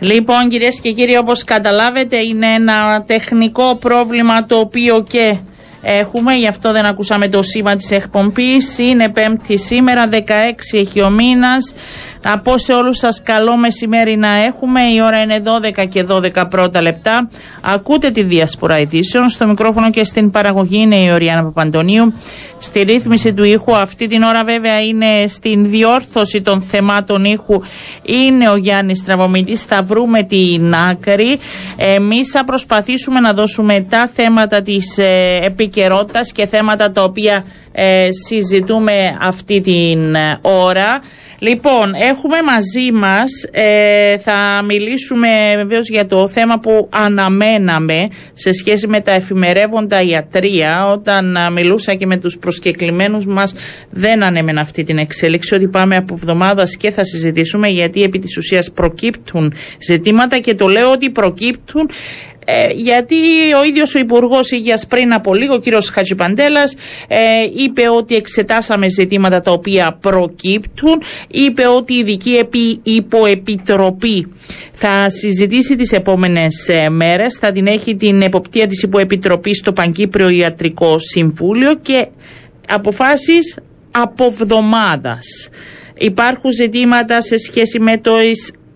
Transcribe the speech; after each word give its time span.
Λοιπόν 0.00 0.48
κυρίες 0.48 0.80
και 0.80 0.92
κύριοι 0.92 1.16
όπως 1.16 1.44
καταλάβετε 1.44 2.16
είναι 2.16 2.46
ένα 2.46 3.04
τεχνικό 3.06 3.76
πρόβλημα 3.76 4.44
το 4.44 4.58
οποίο 4.58 5.04
και 5.08 5.36
έχουμε, 5.82 6.34
γι' 6.34 6.46
αυτό 6.46 6.72
δεν 6.72 6.84
ακούσαμε 6.84 7.28
το 7.28 7.42
σήμα 7.42 7.74
της 7.74 7.90
εκπομπής. 7.90 8.78
Είναι 8.78 9.08
πέμπτη 9.08 9.58
σήμερα, 9.58 10.08
16 10.08 10.18
έχει 10.72 11.00
ο 11.02 11.10
μήνας. 11.10 11.74
Από 12.24 12.58
σε 12.58 12.72
όλους 12.72 12.98
σας 12.98 13.22
καλό 13.22 13.56
μεσημέρι 13.56 14.16
να 14.16 14.28
έχουμε. 14.44 14.80
Η 14.80 15.00
ώρα 15.00 15.20
είναι 15.20 15.42
12 15.82 15.88
και 15.88 16.04
12 16.08 16.44
πρώτα 16.50 16.82
λεπτά. 16.82 17.28
Ακούτε 17.60 18.10
τη 18.10 18.22
Διασπορά 18.22 18.78
Ειδήσεων. 18.78 19.28
Στο 19.28 19.46
μικρόφωνο 19.46 19.90
και 19.90 20.04
στην 20.04 20.30
παραγωγή 20.30 20.78
είναι 20.78 20.96
η 20.96 21.10
Οριάννα 21.10 21.42
Παπαντονίου. 21.44 22.14
Στη 22.58 22.82
ρύθμιση 22.82 23.32
του 23.34 23.44
ήχου 23.44 23.76
αυτή 23.76 24.06
την 24.06 24.22
ώρα 24.22 24.44
βέβαια 24.44 24.80
είναι 24.80 25.26
στην 25.26 25.68
διόρθωση 25.68 26.40
των 26.40 26.62
θεμάτων 26.62 27.24
ήχου 27.24 27.60
είναι 28.02 28.48
ο 28.48 28.56
Γιάννης 28.56 29.04
Τραβομητής. 29.04 29.64
Θα 29.64 29.82
βρούμε 29.82 30.22
την 30.22 30.74
άκρη. 30.74 31.38
Εμείς 31.76 32.30
θα 32.30 32.44
προσπαθήσουμε 32.44 33.20
να 33.20 33.32
δώσουμε 33.32 33.80
τα 33.80 34.08
θέματα 34.14 34.62
της 34.62 34.98
ε, 34.98 35.38
επικαιρότητας 35.42 36.32
και 36.32 36.46
θέματα 36.46 36.90
τα 36.92 37.02
οποία 37.02 37.44
ε, 37.72 38.08
συζητούμε 38.26 39.16
αυτή 39.20 39.60
την 39.60 40.14
ε, 40.14 40.38
ώρα. 40.42 41.00
Λοιπόν, 41.38 41.94
έχουμε 42.10 42.36
μαζί 42.42 42.92
μας, 42.92 43.30
ε, 43.50 44.18
θα 44.18 44.62
μιλήσουμε 44.66 45.28
βεβαίως 45.56 45.88
για 45.88 46.06
το 46.06 46.28
θέμα 46.28 46.58
που 46.58 46.88
αναμέναμε 46.90 48.08
σε 48.32 48.52
σχέση 48.52 48.86
με 48.86 49.00
τα 49.00 49.12
εφημερεύοντα 49.12 50.02
ιατρία. 50.02 50.86
Όταν 50.86 51.36
μιλούσα 51.52 51.94
και 51.94 52.06
με 52.06 52.16
τους 52.16 52.38
προσκεκλημένους 52.38 53.26
μας 53.26 53.54
δεν 53.90 54.22
ανέμενα 54.22 54.60
αυτή 54.60 54.84
την 54.84 54.98
εξέλιξη 54.98 55.54
ότι 55.54 55.68
πάμε 55.68 55.96
από 55.96 56.14
εβδομάδας 56.14 56.76
και 56.76 56.90
θα 56.90 57.04
συζητήσουμε 57.04 57.68
γιατί 57.68 58.02
επί 58.02 58.18
της 58.18 58.36
ουσίας 58.36 58.70
προκύπτουν 58.70 59.54
ζητήματα 59.78 60.38
και 60.38 60.54
το 60.54 60.66
λέω 60.66 60.90
ότι 60.90 61.10
προκύπτουν 61.10 61.90
ε, 62.52 62.72
γιατί 62.74 63.14
ο 63.60 63.64
ίδιος 63.64 63.94
ο 63.94 63.98
Υπουργός 63.98 64.50
Υγείας 64.50 64.86
πριν 64.86 65.12
από 65.12 65.34
λίγο, 65.34 65.54
ο 65.54 65.58
κύριος 65.58 65.90
Χατζηπαντέλας, 65.90 66.76
ε, 67.08 67.18
είπε 67.56 67.88
ότι 67.88 68.14
εξετάσαμε 68.14 68.88
ζητήματα 68.88 69.40
τα 69.40 69.50
οποία 69.52 69.98
προκύπτουν, 70.00 71.02
είπε 71.28 71.66
ότι 71.66 71.94
η 71.94 71.98
ειδική 71.98 72.30
επί, 72.36 72.80
υποεπιτροπή 72.82 74.32
θα 74.72 75.10
συζητήσει 75.10 75.76
τις 75.76 75.92
επόμενες 75.92 76.68
ε, 76.68 76.88
μέρες, 76.88 77.38
θα 77.40 77.50
την 77.50 77.66
έχει 77.66 77.96
την 77.96 78.22
εποπτεία 78.22 78.66
της 78.66 78.82
υποεπιτροπής 78.82 79.58
στο 79.58 79.72
Παγκύπριο 79.72 80.28
Ιατρικό 80.28 80.98
Συμβούλιο 80.98 81.74
και 81.74 82.06
αποφάσεις 82.68 83.58
από 83.90 84.24
εβδομάδας. 84.24 85.48
Υπάρχουν 85.98 86.50
ζητήματα 86.52 87.20
σε 87.20 87.36
σχέση 87.38 87.80
με 87.80 87.98
το 87.98 88.12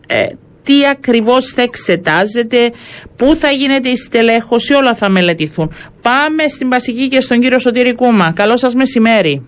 ε, 0.06 0.27
τι 0.65 0.87
ακριβώς 0.87 1.53
θα 1.53 1.62
εξετάζεται, 1.62 2.73
πού 3.17 3.37
θα 3.37 3.51
γίνεται 3.51 3.89
η 3.89 3.97
στελέχωση, 3.97 4.75
όλα 4.75 4.95
θα 4.95 5.09
μελετηθούν. 5.09 5.73
Πάμε 6.03 6.48
στην 6.48 6.69
Πασική 6.69 7.09
και 7.09 7.20
στον 7.20 7.41
κύριο 7.41 7.59
Σωτήρη 7.59 7.95
Κούμα. 7.95 8.33
Καλό 8.37 8.57
σας 8.57 8.75
μεσημέρι. 8.75 9.47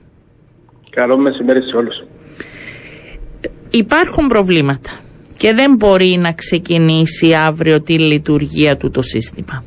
Καλό 0.91 1.19
μεσημέρι 1.19 1.61
σε 1.62 1.77
όλους. 1.77 1.94
Υπάρχουν 3.70 4.27
προβλήματα 4.27 4.91
και 5.37 5.53
δεν 5.53 5.75
μπορεί 5.75 6.17
να 6.20 6.33
ξεκινήσει 6.33 7.34
αύριο 7.34 7.81
τη 7.81 7.98
λειτουργία 7.98 8.77
του 8.77 8.91
το 8.91 9.03
σύστημα. 9.03 9.64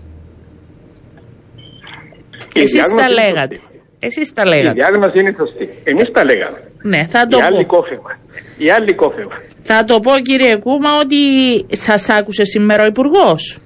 Η 2.53 2.59
Εσείς 2.61 2.73
τα 2.87 2.87
διάγνωση 2.87 3.11
είναι 3.11 3.23
λέγατε. 3.31 3.55
σωστή. 3.55 3.81
Εσείς 3.99 4.33
τα 4.33 4.41
Η 4.45 4.47
λέγατε. 4.47 4.71
διάγνωση 4.73 5.19
είναι 5.19 5.35
σωστή. 5.37 5.69
Εμείς 5.83 6.11
τα 6.13 6.23
λέγαμε. 6.23 6.57
Ναι, 6.81 7.05
θα 7.07 7.27
το 7.27 7.37
Οι 7.37 7.41
άλλοι 7.41 7.65
πω. 7.65 7.83
Κόφευαν. 8.59 8.67
Οι 8.67 8.69
άλλοι 8.69 8.93
κόφευαν. 8.93 9.39
Θα 9.61 9.83
το 9.83 9.99
πω 9.99 10.11
κύριε 10.21 10.55
Κούμα 10.57 10.89
ότι 11.03 11.17
σας 11.75 12.09
άκουσε 12.09 12.43
σήμερα 12.45 12.83
ο 12.83 12.85
υπουργός. 12.85 13.57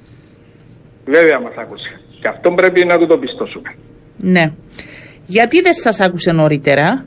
Βέβαια 1.05 1.39
μας 1.39 1.53
άκουσε. 1.57 1.99
Και 2.21 2.27
αυτό 2.27 2.51
πρέπει 2.51 2.85
να 2.85 2.97
του 2.97 3.07
το 3.07 3.17
πιστώσουμε. 3.17 3.69
Ναι. 4.17 4.51
Γιατί 5.25 5.61
δεν 5.61 5.73
σας 5.73 5.99
άκουσε 5.99 6.31
νωρίτερα; 6.31 7.05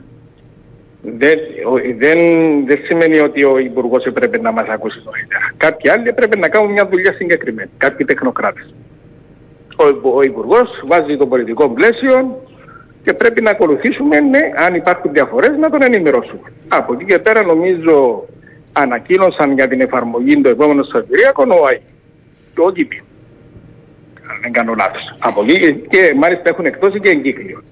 Δεν, 1.01 1.37
ο- 1.73 1.95
δεν, 1.97 2.17
δεν 2.65 2.77
σημαίνει 2.87 3.19
ότι 3.19 3.43
ο 3.43 3.57
Υπουργός 3.57 4.03
έπρεπε 4.05 4.37
να 4.39 4.51
μας 4.51 4.67
ακούσει 4.75 4.99
νωρίτερα. 5.05 5.45
Κάποιοι 5.57 5.89
άλλοι 5.89 6.07
έπρεπε 6.07 6.35
να 6.37 6.49
κάνουν 6.49 6.71
μια 6.71 6.87
δουλειά 6.91 7.13
συγκεκριμένη. 7.13 7.69
Κάποιοι 7.77 8.05
τεχνοκράτες. 8.05 8.73
Ο, 9.83 10.09
ο 10.17 10.21
Υπουργός 10.21 10.67
βάζει 10.85 11.17
το 11.17 11.25
πολιτικό 11.27 11.69
πλαίσιο 11.69 12.15
και 13.07 13.13
πρέπει 13.13 13.41
να 13.41 13.51
ακολουθήσουμε, 13.51 14.19
ναι, 14.19 14.39
αν 14.55 14.75
υπάρχουν 14.75 15.11
διαφορές, 15.13 15.57
να 15.57 15.69
τον 15.69 15.81
ενημερώσουμε. 15.81 16.51
Από 16.67 16.93
εκεί 16.93 17.05
και 17.05 17.19
πέρα, 17.19 17.43
νομίζω, 17.43 18.25
ανακοίνωσαν 18.71 19.51
για 19.51 19.67
την 19.67 19.81
εφαρμογή 19.81 20.41
το 20.41 20.49
επόμενο 20.49 20.83
Σαββατοκύριακο 20.83 21.43
ο 21.61 21.65
ΑΗ. 21.65 21.79
Το 22.55 22.63
OTP. 22.65 22.93
Αν 24.29 24.37
δεν 24.41 24.51
κάνω 24.51 24.73
λάθος. 24.77 25.15
Από 25.19 25.41
εκεί 25.41 25.73
και 25.89 26.13
μάλιστα 26.15 26.49
έχουν 26.49 26.65
εκτόσει 26.65 26.99
και 26.99 27.09
εγκύκλιο. 27.09 27.63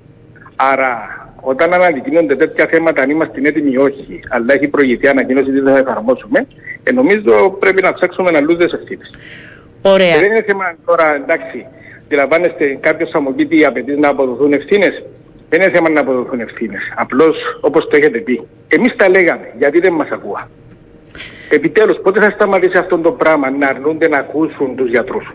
Άρα, 0.56 0.91
όταν 1.41 1.73
αναδεικνύονται 1.73 2.35
τέτοια 2.35 2.66
θέματα, 2.66 3.02
αν 3.02 3.09
είμαστε 3.09 3.41
έτοιμοι 3.44 3.72
ή 3.72 3.78
όχι, 3.78 4.19
αλλά 4.29 4.53
έχει 4.53 4.67
προηγηθεί 4.67 5.07
ανακοίνωση 5.07 5.52
τι 5.52 5.59
θα 5.59 5.78
εφαρμόσουμε, 5.78 6.47
ε, 6.84 6.91
νομίζω 6.91 7.50
πρέπει 7.59 7.81
να 7.81 7.94
ψάξουμε 7.94 8.31
να 8.31 8.40
λούζε 8.40 8.63
ευθύνε. 8.63 9.06
Ωραία. 9.81 10.12
Και 10.13 10.19
δεν 10.19 10.31
είναι 10.31 10.44
θέμα 10.47 10.75
τώρα, 10.85 11.16
εντάξει, 11.16 11.66
αντιλαμβάνεστε, 12.03 12.78
κάποιος 12.81 13.09
θα 13.09 13.19
μου 13.19 13.34
πει 13.35 13.46
τι 13.46 13.66
απαιτείς 13.66 13.97
να 13.97 14.09
αποδοθούν 14.09 14.53
ευθύνες. 14.53 15.03
Δεν 15.50 15.62
είναι 15.62 15.72
θέμα 15.72 15.90
να 15.90 16.00
αποδοθούν 16.00 16.40
ευθύνες. 16.40 16.82
Απλώς 16.96 17.36
όπως 17.62 17.84
το 17.90 17.96
έχετε 17.96 18.20
πει. 18.20 18.48
Εμείς 18.68 18.96
τα 18.96 19.10
λέγαμε, 19.10 19.48
γιατί 19.58 19.80
δεν 19.80 19.94
μας 19.94 20.10
ακούα. 20.12 20.50
Επιτέλους, 21.50 21.98
πότε 22.04 22.20
θα 22.20 22.30
σταματήσει 22.30 22.78
αυτό 22.78 22.98
το 23.00 23.12
πράγμα 23.12 23.50
να 23.52 23.68
αρνούνται 23.68 24.08
να 24.08 24.18
ακούσουν 24.18 24.76
τους 24.76 24.90
γιατρούς; 24.90 25.26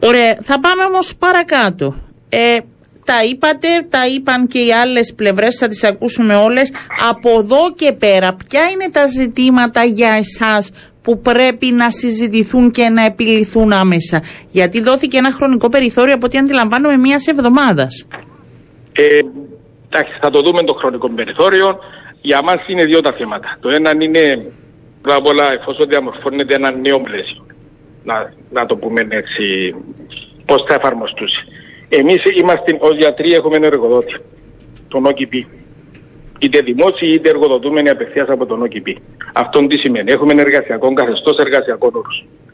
Ωραία. 0.00 0.36
Θα 0.40 0.60
πάμε 0.60 0.82
όμως 0.84 1.16
παρακάτω. 1.16 1.94
Ε, 2.28 2.58
τα 3.04 3.14
είπατε, 3.30 3.68
τα 3.88 4.06
είπαν 4.06 4.46
και 4.46 4.58
οι 4.58 4.72
άλλες 4.72 5.14
πλευρές, 5.14 5.56
θα 5.58 5.68
τις 5.68 5.84
ακούσουμε 5.84 6.34
όλες. 6.36 6.72
Από 7.10 7.30
εδώ 7.30 7.72
και 7.76 7.92
πέρα, 7.92 8.36
ποια 8.48 8.60
είναι 8.70 8.90
τα 8.92 9.06
ζητήματα 9.06 9.84
για 9.84 10.10
εσάς 10.16 10.72
που 11.02 11.20
πρέπει 11.20 11.66
να 11.66 11.90
συζητηθούν 11.90 12.70
και 12.70 12.88
να 12.88 13.04
επιληθούν 13.04 13.72
άμεσα; 13.72 14.22
Γιατί 14.48 14.80
δόθηκε 14.80 15.18
ένα 15.18 15.30
χρονικό 15.30 15.68
περιθώριο 15.68 16.14
από 16.14 16.26
ό,τι 16.26 16.38
αντιλαμβάνομαι 16.38 16.96
μίας 16.96 17.26
εβδομάδας. 17.26 18.06
Ε, 18.92 19.20
εντάξει, 19.88 20.18
θα 20.20 20.30
το 20.30 20.40
δούμε 20.42 20.62
το 20.62 20.74
χρονικό 20.74 21.10
περιθώριο. 21.10 21.78
Για 22.20 22.42
μας 22.42 22.68
είναι 22.68 22.84
δύο 22.84 23.00
τα 23.00 23.12
θέματα. 23.12 23.58
Το 23.60 23.68
ένα 23.68 23.92
είναι 23.98 24.52
πρώτα 25.02 25.16
απ' 25.16 25.26
όλα 25.26 25.52
εφόσον 25.52 25.88
διαμορφώνεται 25.88 26.54
ένα 26.54 26.70
νέο 26.70 27.00
πλαίσιο. 27.00 27.46
Να, 28.04 28.32
να 28.50 28.66
το 28.66 28.76
πούμε 28.76 29.06
έτσι, 29.08 29.74
πώς 30.44 30.64
θα 30.68 30.74
εφαρμοστούν. 30.74 31.28
Εμείς 31.88 32.22
είμαστε 32.40 32.76
ως 32.80 32.96
γιατροί, 32.96 33.32
έχουμε 33.32 33.56
ένα 33.56 33.66
εργοδότη, 33.66 34.16
τον 34.88 35.06
OKP. 35.06 35.44
Είτε 36.38 36.60
δημόσιοι 36.60 37.10
είτε 37.12 37.30
εργοδοτούμενοι 37.30 37.88
απευθείας 37.88 38.28
από 38.28 38.46
τον 38.46 38.62
OKP. 38.62 38.96
Αυτό 39.32 39.66
τι 39.66 39.78
σημαίνει. 39.78 40.12
Έχουμε 40.12 40.32
ένα 40.32 40.40
εργασιακό 40.40 40.92
καθεστώς, 40.92 41.36
εργασιακό 41.36 41.90
όρου. 41.92 42.02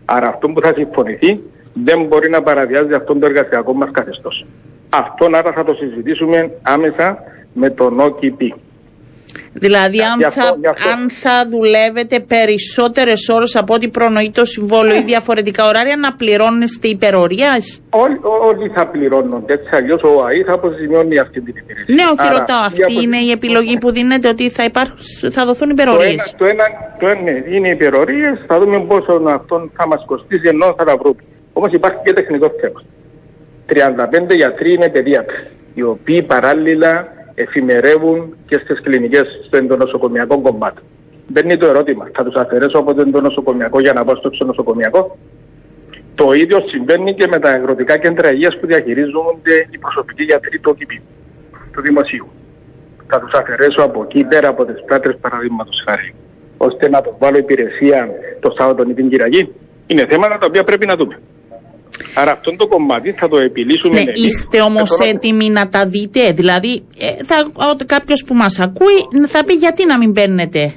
Άρα 0.05 0.28
αυτό 0.28 0.49
που 0.49 0.60
θα 0.60 0.72
συμφωνηθεί 0.76 1.43
δεν 1.72 2.05
μπορεί 2.05 2.31
να 2.31 2.43
παραβιάζει 2.43 2.94
αυτό 2.94 3.15
το 3.15 3.26
εργασιακό 3.26 3.75
μας 3.75 3.91
καθεστώς. 3.93 4.44
Αυτό 4.91 5.26
άρα 5.32 5.53
θα 5.53 5.65
το 5.65 5.72
συζητήσουμε 5.75 6.50
άμεσα 6.62 7.19
με 7.53 7.71
τον 7.71 7.99
OKP. 8.00 8.54
Δηλαδή, 9.53 9.97
Γι' 9.97 10.03
αν, 10.03 10.25
αυτό- 10.25 10.43
θα, 10.43 10.56
γι' 10.60 10.66
αυτό. 10.66 10.88
αν 10.88 11.10
θα 11.10 11.47
δουλεύετε 11.49 12.21
περισσότερες 12.21 13.28
ώρες 13.28 13.56
από 13.56 13.75
ό,τι 13.75 13.88
προνοεί 13.88 14.31
το 14.34 14.44
συμβόλαιο 14.44 14.97
ή 14.97 15.03
διαφορετικά 15.03 15.66
ωράρια, 15.69 15.97
να 15.97 16.12
πληρώνεστε 16.12 16.88
υπερορίας; 16.88 17.82
Όλοι, 17.91 18.19
όλοι 18.50 18.69
θα 18.75 18.87
πληρώνονται. 18.87 19.53
Έτσι 19.53 19.69
αλλιώς 19.72 20.03
ο 20.03 20.25
ΑΗ 20.25 20.43
θα 20.43 20.53
αποζημιώνει 20.53 21.19
αυτή 21.19 21.41
την 21.41 21.55
υπηρεσία. 21.56 21.94
Ναι, 21.94 22.03
όχι, 22.12 22.28
Άρα, 22.28 22.38
ρωτάω. 22.38 22.62
η 22.62 22.66
Αυτή 22.66 22.82
απο- 22.82 23.00
είναι 23.00 23.16
η 23.16 23.31
επιλογή 23.31 23.78
που 23.78 23.91
δίνεται 23.91 24.28
ότι 24.28 24.50
θα, 24.50 24.65
υπάρχουν, 24.65 24.97
θα 25.31 25.44
δοθούν 25.47 25.69
Το 25.69 25.75
ένα, 25.82 25.82
υπερορίες. 25.82 26.34
το 26.38 26.44
ένα, 26.44 26.65
το 27.00 27.06
ένα 27.08 27.20
ναι, 27.20 27.43
είναι 27.56 27.69
υπερορίες. 27.69 28.35
Θα 28.46 28.58
δούμε 28.61 28.81
πόσο 28.81 29.12
αυτό 29.26 29.70
θα 29.76 29.87
μας 29.87 30.02
κοστίσει 30.06 30.49
ενώ 30.49 30.75
θα 30.79 30.85
τα 30.85 30.96
βρούμε. 30.96 31.23
Όμως 31.52 31.73
υπάρχει 31.73 31.99
και 32.05 32.12
τεχνικό 32.12 32.50
θέμα. 32.61 32.81
35 33.69 34.37
γιατροί 34.37 34.73
είναι 34.73 34.88
παιδίατροι, 34.88 35.47
οι 35.75 35.82
οποίοι 35.82 36.23
παράλληλα 36.23 37.09
εφημερεύουν 37.35 38.37
και 38.47 38.61
στις 38.65 38.81
κλινικές 38.81 39.26
στο 39.47 39.56
εντονοσοκομιακό 39.56 40.41
κομμάτι. 40.41 40.82
Μπαίνει 41.26 41.56
το 41.56 41.67
ερώτημα, 41.67 42.11
θα 42.15 42.25
τους 42.25 42.35
αφαιρέσω 42.35 42.79
από 42.79 42.94
το 42.94 43.00
εντονοσοκομιακό 43.00 43.81
για 43.81 43.93
να 43.93 44.05
πάω 44.05 44.17
στο 44.17 44.31
ξενοσοκομιακό. 44.31 45.19
Το 46.15 46.32
ίδιο 46.32 46.59
συμβαίνει 46.69 47.15
και 47.15 47.26
με 47.26 47.38
τα 47.38 47.50
αγροτικά 47.50 47.99
κέντρα 47.99 48.32
υγείας 48.32 48.59
που 48.59 48.67
διαχειρίζονται 48.67 49.67
οι 49.71 49.79
προσωπικοί 49.79 50.23
γιατροί 50.23 50.59
του 50.59 50.71
ΟΚΙΠ, 50.75 50.91
του 51.73 51.81
Δημοσίου. 51.81 52.29
Θα 53.06 53.21
τους 53.21 53.32
αφαιρέσω 53.32 53.82
από 53.82 54.03
εκεί 54.03 54.25
πέρα 54.25 54.49
από 54.49 54.64
τις 54.64 54.85
πλάτρες 54.85 55.17
παραδείγματος 55.21 55.82
χάρη, 55.88 56.14
ώστε 56.56 56.88
να 56.88 57.00
το 57.00 57.17
βάλω 57.19 57.38
υπηρεσία 57.38 58.09
το 58.41 58.55
Σάββατο 58.59 58.91
ή 58.91 58.94
την 58.94 59.09
Κυριακή. 59.09 59.53
Είναι 59.87 60.06
θέματα 60.06 60.38
τα 60.38 60.47
οποία 60.47 60.64
πρέπει 60.64 60.87
να 60.87 60.97
δούμε. 60.97 61.19
Άρα 62.14 62.32
αυτό 62.32 62.56
το 62.56 62.67
κομμάτι 62.67 63.12
θα 63.12 63.29
το 63.29 63.38
επιλύσουμε. 63.38 63.94
Ναι, 63.94 64.00
εμείς 64.00 64.25
είστε 64.25 64.61
όμως 64.61 64.90
με 64.90 64.96
τον 64.96 65.06
ΟΚΙΠ. 65.06 65.14
έτοιμοι 65.14 65.49
να 65.50 65.69
τα 65.69 65.87
δείτε. 65.87 66.32
Δηλαδή, 66.32 66.82
ε, 66.99 67.25
θα, 67.25 67.37
κάποιος 67.87 68.25
που 68.26 68.35
μας 68.35 68.61
ακούει 68.61 69.26
θα 69.26 69.44
πει 69.44 69.52
γιατί 69.52 69.87
να 69.87 69.99
μην 69.99 70.12
παίρνετε 70.12 70.75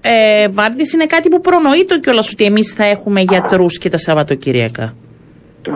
ε, 0.00 0.48
Βάρδης 0.48 0.92
είναι 0.92 1.06
κάτι 1.06 1.28
που 1.28 1.40
προνοείται 1.40 1.98
κιόλας 1.98 2.32
ότι 2.32 2.44
εμείς 2.44 2.72
θα 2.72 2.84
έχουμε 2.84 3.20
γιατρούς 3.20 3.78
και 3.78 3.88
τα 3.88 3.98
Σαββατοκυριακά. 3.98 4.94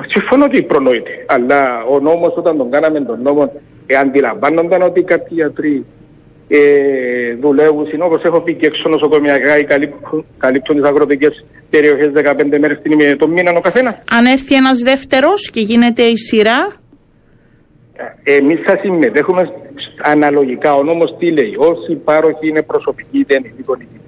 Συμφωνώ 0.07 0.45
ότι 0.45 0.63
προνοείται. 0.63 1.11
Αλλά 1.27 1.63
ο 1.91 2.01
νόμος 2.01 2.35
όταν 2.37 2.57
τον 2.57 2.71
κάναμε 2.71 3.01
τον 3.01 3.23
νόμο 3.23 3.53
ε, 3.87 3.97
αντιλαμβάνονταν 3.97 4.83
ότι 4.83 5.03
κάποιοι 5.03 5.29
γιατροί 5.31 5.85
ε, 6.59 7.35
δουλεύουν, 7.41 8.03
όπω 8.03 8.21
έχω 8.23 8.41
πει 8.41 8.55
και 8.55 8.67
έξω 8.67 8.89
νοσοκομιακά 8.89 9.59
ή 9.59 9.65
καλύπτουν, 9.65 10.25
καλύπτουν 10.39 10.77
τις 10.77 10.89
αγροτικές 10.89 11.45
περιοχές 11.71 12.11
15 12.15 12.59
μέρες 12.61 12.79
την 12.83 12.93
ημέρα 12.93 13.17
το 13.17 13.29
μήνα 13.29 13.53
ο 13.57 13.61
καθένας. 13.61 13.95
Αν 14.11 14.25
έρθει 14.25 14.55
ένας 14.55 14.79
δεύτερος 14.79 15.51
και 15.51 15.61
γίνεται 15.61 16.03
η 16.03 16.17
σειρά; 16.17 16.73
Εμείς 18.23 18.61
θα 18.65 18.79
συμμετέχουμε 18.83 19.43
αναλογικά. 20.03 20.75
Ο 20.75 20.83
νόμος 20.83 21.17
τι 21.19 21.33
λέει, 21.33 21.55
όσοι 21.59 21.95
πάροχοι 21.95 22.49
είναι 22.49 22.63
προσωπικοί 22.63 23.19
είτε 23.19 23.35
είναι 23.35 23.53
οικονομικοί 23.57 23.99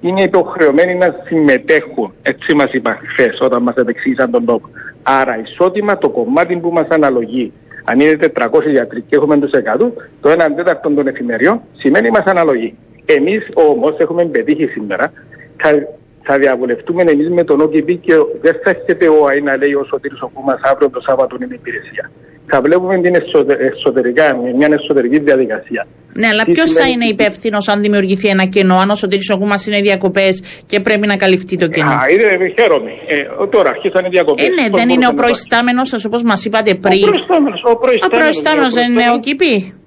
είναι 0.00 0.22
υποχρεωμένοι 0.22 0.94
να 0.94 1.14
συμμετέχουν. 1.26 2.12
Έτσι 2.22 2.54
μας 2.54 2.72
είπαν 2.72 2.98
χθες 3.12 3.38
όταν 3.40 3.62
μας 3.62 3.74
επεξήγησαν 3.74 4.30
τον 4.30 4.44
νόμο. 4.44 4.70
Άρα 5.02 5.40
ισότιμα 5.40 5.98
το 5.98 6.08
κομμάτι 6.08 6.56
που 6.56 6.70
μας 6.72 6.86
αναλογεί 6.88 7.52
αν 7.90 8.00
είναι 8.00 8.16
400 8.34 8.70
γιατροί 8.70 9.00
και 9.00 9.16
έχουμε 9.16 9.38
τους 9.38 9.50
100, 9.50 9.92
το 10.20 10.30
1 10.30 10.36
τέταρτο 10.56 10.90
των 10.90 11.06
εφημεριών 11.06 11.60
σημαίνει 11.72 12.10
μας 12.10 12.24
αναλογεί. 12.24 12.74
Εμείς 13.04 13.48
όμως 13.54 13.98
έχουμε 13.98 14.24
πετύχει 14.24 14.66
σήμερα, 14.66 15.12
θα, 16.28 16.34
θα 16.34 16.38
διαβουλευτούμε 16.38 17.02
εμείς 17.02 17.28
με 17.38 17.44
τον 17.44 17.60
ΟΚΙΠ 17.60 17.88
και 18.06 18.14
δεν 18.44 18.54
θα 18.62 18.70
έρχεται 18.70 19.06
ο 19.08 19.26
ΑΕ 19.28 19.40
να 19.40 19.56
λέει 19.56 19.74
ο 19.82 19.84
Σωτήρης 19.90 20.20
ο 20.20 20.30
μα 20.48 20.54
αύριο 20.70 20.90
το 20.90 21.00
Σάββατο 21.00 21.36
είναι 21.36 21.54
υπηρεσία. 21.54 22.10
Θα 22.50 22.60
βλέπουμε 22.60 23.00
την 23.00 23.14
εσωτερικά, 23.70 24.36
μια 24.58 24.68
εσωτερική 24.80 25.18
διαδικασία. 25.18 25.86
Ναι, 26.12 26.26
αλλά 26.26 26.44
ποιος 26.44 26.70
θα 26.72 26.88
είναι 26.88 27.04
υπεύθυνος 27.04 27.68
αν 27.68 27.80
δημιουργηθεί 27.80 28.28
ένα 28.28 28.44
κενό, 28.44 28.76
αν 28.78 28.90
ο 28.90 28.94
Σωτήρης 28.94 29.30
ο 29.30 29.38
είναι 29.68 29.80
διακοπές 29.80 30.62
και 30.66 30.80
πρέπει 30.80 31.06
να 31.06 31.16
καλυφθεί 31.16 31.56
το 31.56 31.68
κενό; 31.68 31.90
Α, 31.90 32.00
είναι, 32.12 32.52
χαίρομαι. 32.58 32.90
Ε, 32.90 33.46
τώρα 33.50 33.68
αρχίσαν 33.68 34.04
οι 34.04 34.08
διακοπές. 34.08 34.46
Ε, 34.46 34.48
ναι, 34.48 34.66
δεν 34.78 34.88
είναι 34.88 35.06
ο 35.06 35.12
προϊστάμενος 35.12 35.88
σα, 35.88 36.08
όπως 36.08 36.22
μας 36.22 36.44
είπατε 36.44 36.74
πριν. 36.74 37.08
Ο 38.04 38.08
προϊστάμενος 38.08 38.72
δεν 38.72 38.92
είναι 38.92 39.10
ο 39.14 39.18
ΚΙΠΗ. 39.18 39.77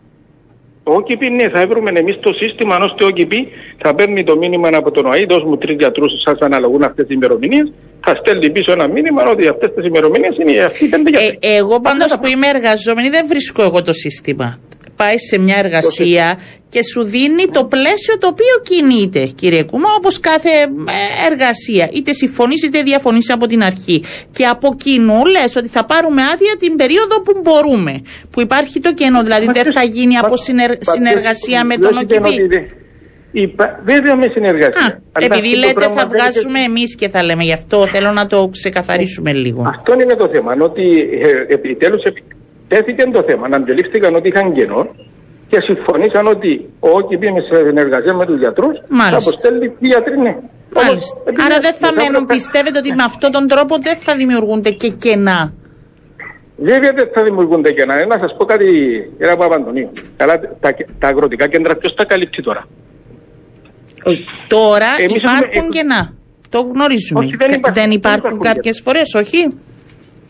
Ο 0.84 0.94
ΟΚΙΠΗ, 0.94 1.30
ναι, 1.30 1.50
θα 1.50 1.68
βρούμε 1.68 1.92
εμείς 2.00 2.20
το 2.20 2.32
σύστημα 2.34 2.78
ώστε 2.82 3.04
ο 3.04 3.08
ΟΚΙΠΗ 3.08 3.48
θα 3.78 3.94
παίρνει 3.94 4.24
το 4.24 4.38
μήνυμα 4.38 4.70
από 4.74 4.92
τον 4.92 5.06
ΟΑΗ, 5.06 5.26
δώσ' 5.26 5.44
μου 5.44 5.58
τρεις 5.58 5.76
γιατρούς, 5.80 6.12
σας 6.26 6.40
αναλογούν 6.40 6.84
αυτές 6.84 7.06
τις 7.08 7.16
ημερομηνίες. 7.16 7.72
Θα 8.06 8.16
στέλνει 8.16 8.50
πίσω 8.50 8.72
ένα 8.72 8.88
μήνυμα 8.88 9.24
ότι 9.30 9.48
αυτές 9.48 9.74
τις 9.74 9.86
ημερομηνίες 9.86 10.36
είναι 10.38 10.64
αυτοί 10.64 10.86
οι 10.86 10.90
πέντε 10.90 11.10
γιατροί. 11.10 11.38
Ε, 11.42 11.56
εγώ 11.56 11.80
πάντως 11.80 12.18
που 12.20 12.28
είμαι 12.28 12.48
εργαζόμενη 12.48 13.10
δεν 13.10 13.28
βρίσκω 13.28 13.64
εγώ 13.64 13.82
το 13.82 13.94
σύστημα 13.94 14.60
πάει 15.02 15.18
σε 15.18 15.38
μια 15.38 15.58
εργασία 15.58 16.40
και 16.70 16.84
σου 16.84 17.04
δίνει 17.04 17.46
το 17.58 17.66
πλαίσιο 17.66 18.18
το 18.20 18.28
οποίο 18.28 18.56
κινείται, 18.70 19.26
κύριε 19.26 19.64
Κούμα, 19.64 19.90
όπως 19.98 20.20
κάθε 20.20 20.50
ε, 20.50 21.32
εργασία. 21.32 21.90
Είτε 21.94 22.12
συμφωνείς 22.14 22.64
είτε 22.64 22.82
διαφωνείς 22.82 23.30
από 23.30 23.46
την 23.46 23.62
αρχή. 23.64 24.04
Και 24.32 24.46
από 24.46 24.76
κοινού 24.84 25.26
λες 25.26 25.56
ότι 25.56 25.68
θα 25.68 25.86
πάρουμε 25.86 26.22
άδεια 26.22 26.54
την 26.60 26.76
περίοδο 26.76 27.22
που 27.22 27.34
μπορούμε. 27.44 28.02
Που 28.32 28.42
υπάρχει 28.42 28.80
το 28.80 28.94
κενό, 28.94 29.24
δηλαδή 29.24 29.46
δεν 29.52 29.72
θα 29.72 29.84
γίνει 29.84 30.18
από 30.18 30.36
συνεργασία 30.96 31.64
με 31.66 31.78
τον 31.78 31.98
ΟΚΙΠ. 31.98 32.26
Βέβαια 33.84 34.16
με 34.16 34.28
συνεργασία. 34.34 35.02
επειδή 35.20 35.56
λέτε 35.56 35.90
θα 35.90 36.08
βγάζουμε 36.08 36.60
εμείς 36.60 36.96
και 36.96 37.10
θα 37.10 37.24
λέμε 37.24 37.44
γι' 37.44 37.54
αυτό, 37.54 37.88
θέλω 37.88 38.12
να 38.12 38.26
το 38.26 38.50
ξεκαθαρίσουμε 38.52 39.32
λίγο. 39.34 39.64
Αυτό 39.76 39.94
είναι 39.94 40.16
το 40.16 40.28
θέμα. 40.28 40.52
Ότι 40.60 40.84
ε, 41.22 41.54
επιτέλους 41.54 42.04
τέθηκε 42.72 43.04
το 43.18 43.22
θέμα. 43.30 43.46
Να 43.52 43.56
αντιλήφθηκαν 43.62 44.12
ότι 44.20 44.28
είχαν 44.32 44.48
κενό 44.58 44.82
και 45.52 45.58
συμφωνήσαν 45.68 46.26
ότι 46.36 46.52
ο 46.88 46.90
ΟΚΙ 46.98 47.16
σε 47.50 47.58
συνεργασία 47.68 48.14
με 48.20 48.26
τους 48.26 48.38
γιατρούς 48.44 48.76
θα 49.12 49.18
αποστέλει 49.22 49.66
οι 49.82 49.88
γιατροί, 49.94 50.16
ναι. 50.26 50.34
Μάλιστα. 50.80 51.18
Άρα 51.46 51.58
δεν 51.66 51.74
θα 51.82 51.90
μένουν, 52.00 52.26
πιστεύετε 52.26 52.78
ότι 52.82 52.92
με 53.00 53.04
αυτόν 53.04 53.32
τον 53.32 53.48
τρόπο 53.48 53.74
δεν 53.88 53.96
θα 54.06 54.14
δημιουργούνται 54.16 54.72
και 54.82 54.90
κενά; 55.04 55.40
Βέβαια 56.70 56.92
δεν 57.00 57.08
θα 57.14 57.22
δημιουργούνται 57.24 57.72
κενά. 57.72 57.96
Να 58.14 58.18
σας 58.24 58.32
πω 58.38 58.44
κάτι, 58.46 58.68
κύριε 59.18 59.36
Παπαντονίου. 59.36 59.90
Καλά, 60.18 60.34
τα, 60.64 60.70
τα 61.00 61.08
αγροτικά 61.08 61.48
κέντρα 61.48 61.76
ποιος 61.76 61.94
τα 61.96 62.06
καλύπτει 62.06 62.42
τώρα; 62.44 62.64
Τώρα 64.48 64.90
Εμείς 64.98 65.16
υπάρχουν 65.16 65.50
έχουμε... 65.52 65.70
κενά. 65.70 66.02
Το 66.50 66.60
γνωρίζουμε. 66.60 67.20
Όχι, 67.20 67.36
δεν, 67.36 67.52
υπάρχουν, 67.52 67.74
δεν 67.82 67.92
υπάρχουν 67.92 68.40
κάποιες 68.40 68.82
φορές, 68.84 69.14
όχι; 69.14 69.40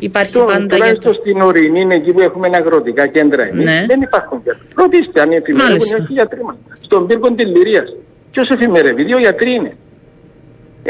Υπάρχει 0.09 0.33
το, 0.33 0.44
πάντα 0.51 0.65
τουλάχιστον 0.71 1.13
στην 1.21 1.38
ορεινή 1.48 1.80
είναι 1.81 1.95
εκεί 2.00 2.12
που 2.15 2.21
έχουμε 2.27 2.48
αγροτικά 2.59 3.06
κέντρα 3.15 3.44
εμείς. 3.51 3.68
Ναι. 3.69 3.80
Δεν 3.92 4.00
υπάρχουν 4.07 4.38
γιατροί. 4.45 4.68
Ρωτήστε 4.81 5.18
αν 5.24 5.30
εφημερεύουν 5.39 6.06
οι 6.09 6.13
γιατροί 6.19 6.42
μας. 6.48 6.57
Στον 6.88 7.01
πύργο 7.07 7.27
της 7.38 7.48
Λυρίας. 7.56 7.88
Ποιος 8.33 8.48
εφημερεύει, 8.56 9.01
δύο 9.09 9.19
γιατροί 9.25 9.51
είναι. 9.57 9.71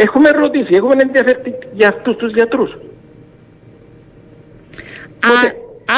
Έχουμε 0.05 0.29
ρωτήσει, 0.43 0.71
έχουμε 0.79 0.93
ενδιαφέρει 1.05 1.39
για 1.79 1.87
αυτούς 1.93 2.15
τους 2.19 2.31
γιατρούς. 2.37 2.71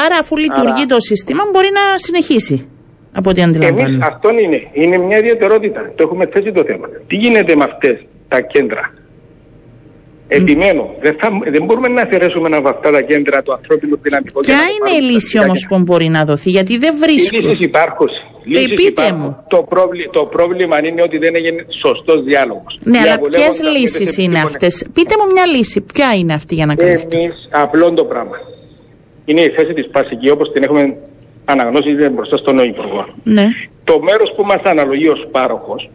άρα 0.02 0.16
αφού 0.22 0.34
λειτουργεί 0.44 0.84
άρα... 0.86 0.92
το 0.94 1.00
σύστημα 1.08 1.42
μπορεί 1.52 1.70
να 1.80 1.84
συνεχίσει. 2.06 2.56
Από 3.18 3.30
ό,τι 3.30 3.40
αντιλαμβάνομαι. 3.42 3.94
Εμείς 3.94 4.06
αυτό 4.12 4.28
είναι. 4.42 4.58
Είναι 4.82 4.96
μια 5.08 5.18
ιδιαιτερότητα. 5.22 5.80
Το 5.96 6.02
έχουμε 6.06 6.24
θέσει 6.32 6.50
το 6.58 6.62
θέμα. 6.70 6.86
Τι 7.08 7.16
γίνεται 7.22 7.52
με 7.60 7.64
αυτές 7.70 7.96
τα 8.28 8.40
κέντρα; 8.52 8.84
Επιμένω. 10.40 10.84
Δεν, 11.00 11.16
θα, 11.20 11.28
δεν 11.50 11.64
μπορούμε 11.64 11.88
να 11.88 12.02
αφαιρέσουμε 12.02 12.56
από 12.56 12.68
αυτά 12.68 12.90
τα 12.90 13.00
κέντρα 13.00 13.42
του 13.42 13.52
ανθρώπινου 13.52 13.98
δυναμικού. 14.02 14.40
Ποια 14.40 14.62
είναι 14.74 14.92
η 14.98 15.12
λύση 15.12 15.38
όμως 15.38 15.66
που 15.68 15.78
μπορεί 15.78 16.08
να 16.08 16.24
δοθεί, 16.24 16.50
γιατί 16.50 16.78
δεν 16.78 16.94
βρίσκω. 16.98 17.36
Οι 17.36 17.40
λύσεις 17.40 17.66
υπάρχουν. 17.66 18.08
Ε, 18.52 18.74
πείτε 18.74 19.12
μου. 19.12 19.44
Το, 19.48 19.62
πρόβλημα, 19.62 20.10
το 20.12 20.24
πρόβλημα 20.24 20.86
είναι 20.86 21.02
ότι 21.02 21.18
δεν 21.18 21.34
έγινε 21.34 21.66
σωστός 21.82 22.22
διάλογος. 22.24 22.78
Ναι, 22.82 22.98
αλλά 22.98 23.18
ποιες 23.18 23.60
λύσεις 23.76 24.16
είναι 24.16 24.40
αυτές; 24.40 24.86
Πείτε 24.92 25.14
μου 25.18 25.26
μια 25.32 25.46
λύση. 25.46 25.80
Ποια 25.80 26.14
είναι 26.18 26.34
αυτή 26.34 26.54
για 26.54 26.66
να 26.66 26.74
κάνουμε. 26.74 27.00
Εμείς 27.12 27.48
απλό 27.50 27.92
το 27.92 28.04
πράγμα. 28.04 28.36
Είναι 29.24 29.40
η 29.40 29.50
θέση 29.56 29.72
της 29.72 29.88
Πασική 29.90 30.30
όπως 30.30 30.52
την 30.52 30.62
έχουμε 30.62 30.96
αναγνώσει 31.44 31.90
μπροστά 32.14 32.36
στον 32.36 32.58
Υπουργό. 32.58 33.06
Ναι. 33.22 33.46
Το 33.84 34.00
μέρος 34.00 34.32
που 34.36 34.44
μας 34.44 34.62
αναλογεί 34.62 35.08
ως 35.08 35.28
πάροχος, 35.30 35.90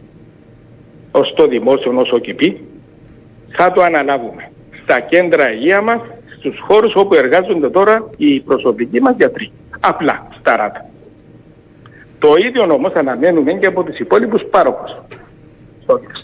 ως 1.10 1.32
το 1.36 1.46
δημόσιο, 1.46 1.92
ως 1.96 2.10
ΟΚΙΠΗ, 2.12 2.60
θα 3.56 3.72
το 3.72 3.82
αναλάβουμε. 3.82 4.50
Στα 4.82 5.00
κέντρα 5.00 5.52
υγεία 5.52 5.80
μας, 5.80 6.00
στους 6.38 6.58
χώρους 6.60 6.94
όπου 6.94 7.14
εργάζονται 7.14 7.70
τώρα 7.70 8.08
οι 8.16 8.40
προσωπικοί 8.40 9.00
μας 9.00 9.14
γιατροί. 9.16 9.52
Απλά, 9.80 10.26
στα 10.40 10.56
ράτα. 10.56 10.84
Το 12.18 12.34
ίδιο 12.36 12.74
όμως 12.74 12.92
αναμένουμε 12.92 13.52
και 13.52 13.66
από 13.66 13.82
τους 13.82 13.98
υπόλοιπους 13.98 14.42
πάροχους. 14.50 14.90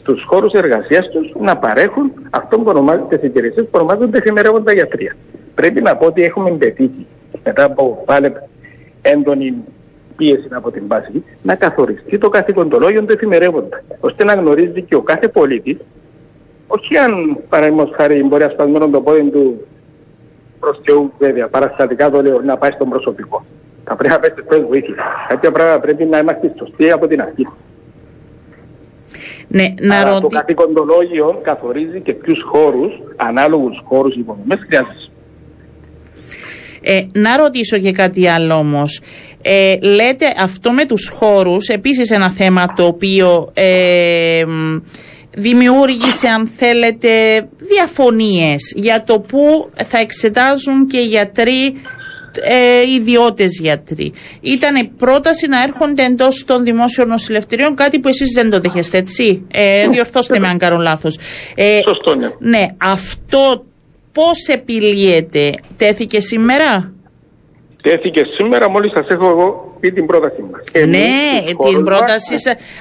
Στους 0.01 0.25
χώρους 0.27 0.53
εργασίας 0.53 1.09
τους 1.09 1.33
να 1.41 1.57
παρέχουν 1.57 2.13
αυτό 2.31 2.59
που 2.59 2.65
ονομάζεται 2.67 3.17
τις 3.17 3.29
υπηρεσίες 3.29 3.65
που 3.65 3.71
ονομάζονται 3.73 4.19
εφημερεύοντα 4.19 4.73
γιατρία. 4.73 5.17
Πρέπει 5.55 5.81
να 5.83 5.97
πω 5.97 6.07
ότι 6.07 6.23
έχουμε 6.23 6.51
πετύχει 6.51 7.07
μετά 7.45 7.65
από 7.65 8.03
πάλι 8.05 8.33
έντονη 9.03 9.55
πίεση 10.17 10.49
από 10.51 10.71
την 10.71 10.83
βάση 10.87 11.25
να 11.43 11.55
καθοριστεί 11.55 12.19
το 12.19 12.29
καθηκοντολόγιο 12.29 13.05
του 13.05 13.13
εφημερεύοντα, 13.13 13.83
ώστε 14.01 14.25
να 14.25 14.35
γνωρίζει 14.35 14.83
και 14.83 14.95
ο 14.95 15.03
κάθε 15.03 15.29
πολίτης 15.29 15.77
όχι 16.67 16.97
αν 16.97 17.39
παραδείγματος 17.49 17.95
χάρη 17.97 18.23
μπορεί 18.23 18.43
ασπασμένο 18.43 18.89
το 18.89 19.01
πόδι 19.01 19.31
του 19.31 19.67
προς 20.61 20.81
Θεού, 20.85 21.13
βέβαια, 21.19 21.49
παραστατικά 21.49 22.11
το 22.11 22.23
λέω, 22.23 22.41
να 22.41 22.57
πάει 22.57 22.71
στον 22.71 22.89
προσωπικό. 22.89 23.45
Θα 23.85 23.97
πρέπει 23.97 24.13
να 24.13 24.21
πέσει 24.21 24.43
πες 24.49 24.63
βοήθεια. 24.69 24.95
Κάποια 25.29 25.51
πράγματα 25.51 25.81
πρέπει 25.81 26.05
να 26.05 26.19
είμαστε 26.19 26.53
σωστοί 26.59 26.91
από 26.91 27.07
την 27.07 27.21
αρχή. 27.21 27.47
Ναι, 29.49 29.75
να 29.81 30.05
ρωτη... 30.05 30.21
Το 30.21 30.27
καθηκοντολόγιο 30.27 31.41
καθορίζει 31.43 32.01
και 32.01 32.13
ποιους 32.13 32.43
χώρους, 32.53 32.93
ανάλογους 33.17 33.83
χώρους 33.85 34.15
υποδομές 34.15 34.59
χρειάζεται. 34.67 35.11
Ε, 36.81 37.07
να 37.13 37.37
ρωτήσω 37.37 37.79
και 37.79 37.93
κάτι 37.93 38.29
άλλο 38.29 38.55
όμως. 38.55 39.01
Ε, 39.43 39.77
λέτε 39.83 40.27
αυτό 40.43 40.73
με 40.73 40.87
τους 40.87 41.09
χώρους, 41.09 41.69
επίσης 41.69 42.11
ένα 42.11 42.31
θέμα 42.31 42.65
το 42.77 42.85
οποίο 42.85 43.49
ε, 43.55 44.45
δημιούργησε 45.37 46.29
αν 46.29 46.47
θέλετε 46.47 47.09
διαφωνίες 47.59 48.73
για 48.75 49.03
το 49.07 49.21
που 49.21 49.71
θα 49.85 49.99
εξετάζουν 49.99 50.87
και 50.87 50.99
οι 50.99 51.07
γιατροί 51.07 51.75
ε, 52.43 52.91
ιδιώτες 52.95 53.59
γιατροί. 53.61 54.13
Ήταν 54.41 54.91
πρόταση 54.97 55.47
να 55.47 55.63
έρχονται 55.63 56.05
εντός 56.05 56.45
των 56.47 56.65
δημόσιων 56.65 57.09
νοσηλευτηρίων, 57.09 57.75
κάτι 57.75 58.01
που 58.01 58.09
εσείς 58.09 58.33
δεν 58.33 58.51
το 58.51 58.61
δέχεστε, 58.61 58.99
έτσι; 58.99 59.43
Ε, 59.51 59.89
διορθώστε 59.89 60.39
με 60.39 60.49
αν 60.49 60.59
κάνω 60.59 60.77
λάθος. 60.77 61.19
Ε, 61.55 61.81
Σωστό, 61.85 62.15
ναι. 62.15 62.29
Ναι, 62.39 62.67
αυτό 62.77 63.65
πώς 64.13 64.47
επιλύεται, 64.47 65.55
τέθηκε 65.77 66.21
σήμερα; 66.21 66.93
Τέθηκε 67.83 68.23
σήμερα, 68.37 68.71
μόλις 68.71 68.91
σας 68.91 69.07
έχω 69.09 69.31
εγώ 69.31 69.77
πει 69.81 69.93
την 69.93 70.07
πρότασή 70.07 70.43
μας. 70.51 70.63
Ναι, 70.87 71.53
την 71.71 71.85
πρόταση. 71.85 72.35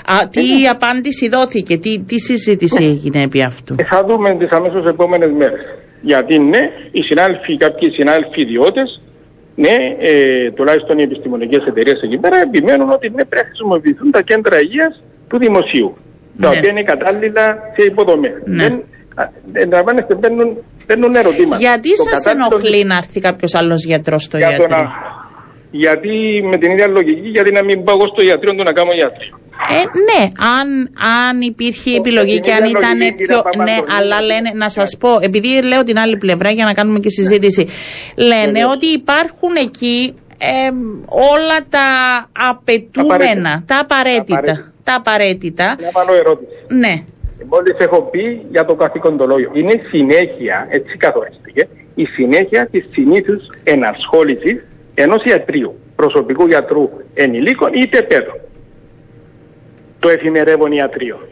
Α, 0.05 0.27
τι 0.29 0.61
ναι. 0.61 0.69
απάντηση 0.69 1.29
δόθηκε, 1.29 1.77
τι, 1.77 2.01
τι 2.01 2.19
συζήτηση 2.19 2.83
ναι. 2.83 2.89
έγινε 2.89 3.21
επί 3.21 3.43
αυτού; 3.43 3.75
Ε, 3.77 3.83
θα 3.83 4.05
δούμε 4.07 4.37
τις 4.37 4.49
αμέσως 4.49 4.85
επόμενες 4.85 5.31
μέρες. 5.37 5.65
Γιατί 6.01 6.39
ναι, 6.39 6.59
οι 6.91 7.01
συνάλφοι, 7.01 7.57
κάποιοι 7.57 7.91
συνάλφοι 7.91 8.41
ιδιώτες, 8.41 9.01
ναι, 9.55 9.75
ε, 9.99 10.51
τουλάχιστον 10.51 10.99
οι 10.99 11.01
επιστημονικές 11.01 11.63
εταιρείες 11.67 12.01
εκεί 12.01 12.17
πέρα 12.17 12.37
επιμένουν 12.37 12.89
ότι 12.91 13.09
ναι, 13.09 13.25
πρέπει 13.25 13.35
να 13.35 13.43
χρησιμοποιηθούν 13.47 14.11
τα 14.11 14.21
κέντρα 14.21 14.59
υγείας 14.59 15.03
του 15.27 15.37
δημοσίου. 15.37 15.93
τα 16.41 16.49
οποία 16.49 16.69
είναι 16.69 16.83
κατάλληλα 16.83 17.45
σε 17.75 17.85
υποδομές. 17.85 18.41
Ναι. 18.45 18.63
Δεν, 18.63 18.83
αντιλαμβάνεστε, 19.61 20.15
μπαίνουν, 20.15 20.63
μπαίνουν 20.87 21.15
ερωτήματα. 21.15 21.57
Γιατί 21.57 21.89
Το 21.89 22.03
σας 22.09 22.23
κατάλληλο- 22.23 22.47
ενοχλεί 22.51 22.83
να 22.85 22.95
έρθει 22.95 23.19
κάποιος 23.19 23.53
άλλος 23.55 23.85
γιατρός 23.85 24.23
στο 24.23 24.37
για 24.37 24.47
το 24.47 24.53
ιατρείο. 24.53 24.77
να, 24.77 24.83
γιατί 25.71 26.13
με 26.51 26.57
την 26.57 26.71
ίδια 26.71 26.87
λογική, 26.87 27.29
γιατί 27.29 27.51
να 27.51 27.63
μην 27.63 27.83
πάω 27.83 27.95
εγώ 27.97 28.07
στο 28.13 28.21
ιατρείο 28.23 28.51
του 28.55 28.63
να 28.63 28.73
κάνω 28.73 28.91
ιατρείο. 29.01 29.39
Ε, 29.69 29.81
ναι, 30.07 30.21
αν, 30.57 30.67
αν 31.27 31.41
υπήρχε 31.41 31.89
η 31.89 31.95
επιλογή 31.95 32.39
και 32.39 32.51
αν 32.51 32.57
είναι 32.63 32.67
ήταν 32.79 32.97
λογική, 32.97 33.23
πιο. 33.23 33.25
κύριε 33.25 33.63
Ναι, 33.63 33.75
Παπαντονίου. 33.77 33.95
αλλά 33.97 34.21
λένε, 34.21 34.49
να 34.53 34.69
σας 34.69 34.97
πω, 34.99 35.09
επειδή 35.21 35.61
λέω 35.63 35.83
την 35.83 35.97
άλλη 35.99 36.17
πλευρά 36.17 36.51
για 36.51 36.65
να 36.65 36.73
κάνουμε 36.73 36.99
και 36.99 37.09
συζήτηση. 37.09 37.67
Λένε 38.15 38.45
Βεβαίως. 38.45 38.73
ότι 38.73 38.85
υπάρχουν 38.87 39.55
εκεί 39.55 40.13
ε, 40.37 40.69
όλα 41.07 41.57
τα 41.69 41.87
απαιτούμενα, 42.49 43.13
Απαραίτητα. 43.15 43.63
τα 43.65 43.79
απαραίτητα. 43.79 44.35
Απαραίτητα. 44.37 44.73
Τα 44.83 44.95
απαραίτητα. 44.95 45.65
Να 45.81 45.89
βάλω 45.93 46.13
ερώτηση. 46.13 46.51
Ναι. 46.67 46.93
Μόλις 47.49 47.75
έχω 47.77 48.01
πει 48.01 48.45
για 48.49 48.65
το 48.65 48.75
καθηκοντολόγιο. 48.75 49.51
Είναι 49.53 49.81
συνέχεια, 49.89 50.67
έτσι 50.69 50.97
καθορίστηκε, 50.97 51.67
η 51.95 52.05
συνέχεια 52.05 52.67
της 52.71 52.85
συνήθους 52.91 53.49
ενασχόλησης 53.63 54.63
ενός 54.93 55.23
ιατρίου, 55.23 55.79
προσωπικού 55.95 56.45
γιατρού 56.47 56.89
ενηλίκων 57.13 57.73
είτε 57.73 58.01
παιδών. 58.01 58.39
Το 59.99 60.09
εφημερεύον 60.09 60.71
ιατρείο. 60.71 61.27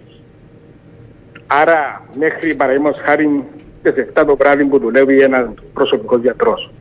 Άρα, 1.47 2.07
μέχρι 2.17 2.55
παραδείγματος 2.55 3.01
χάρη 3.03 3.43
τι 3.81 3.89
7 4.13 4.23
το 4.25 4.35
βράδυ 4.35 4.65
που 4.65 4.79
δουλεύει 4.79 5.19
ένας 5.19 5.49
προσωπικός 5.73 6.21
γιατρός. 6.21 6.71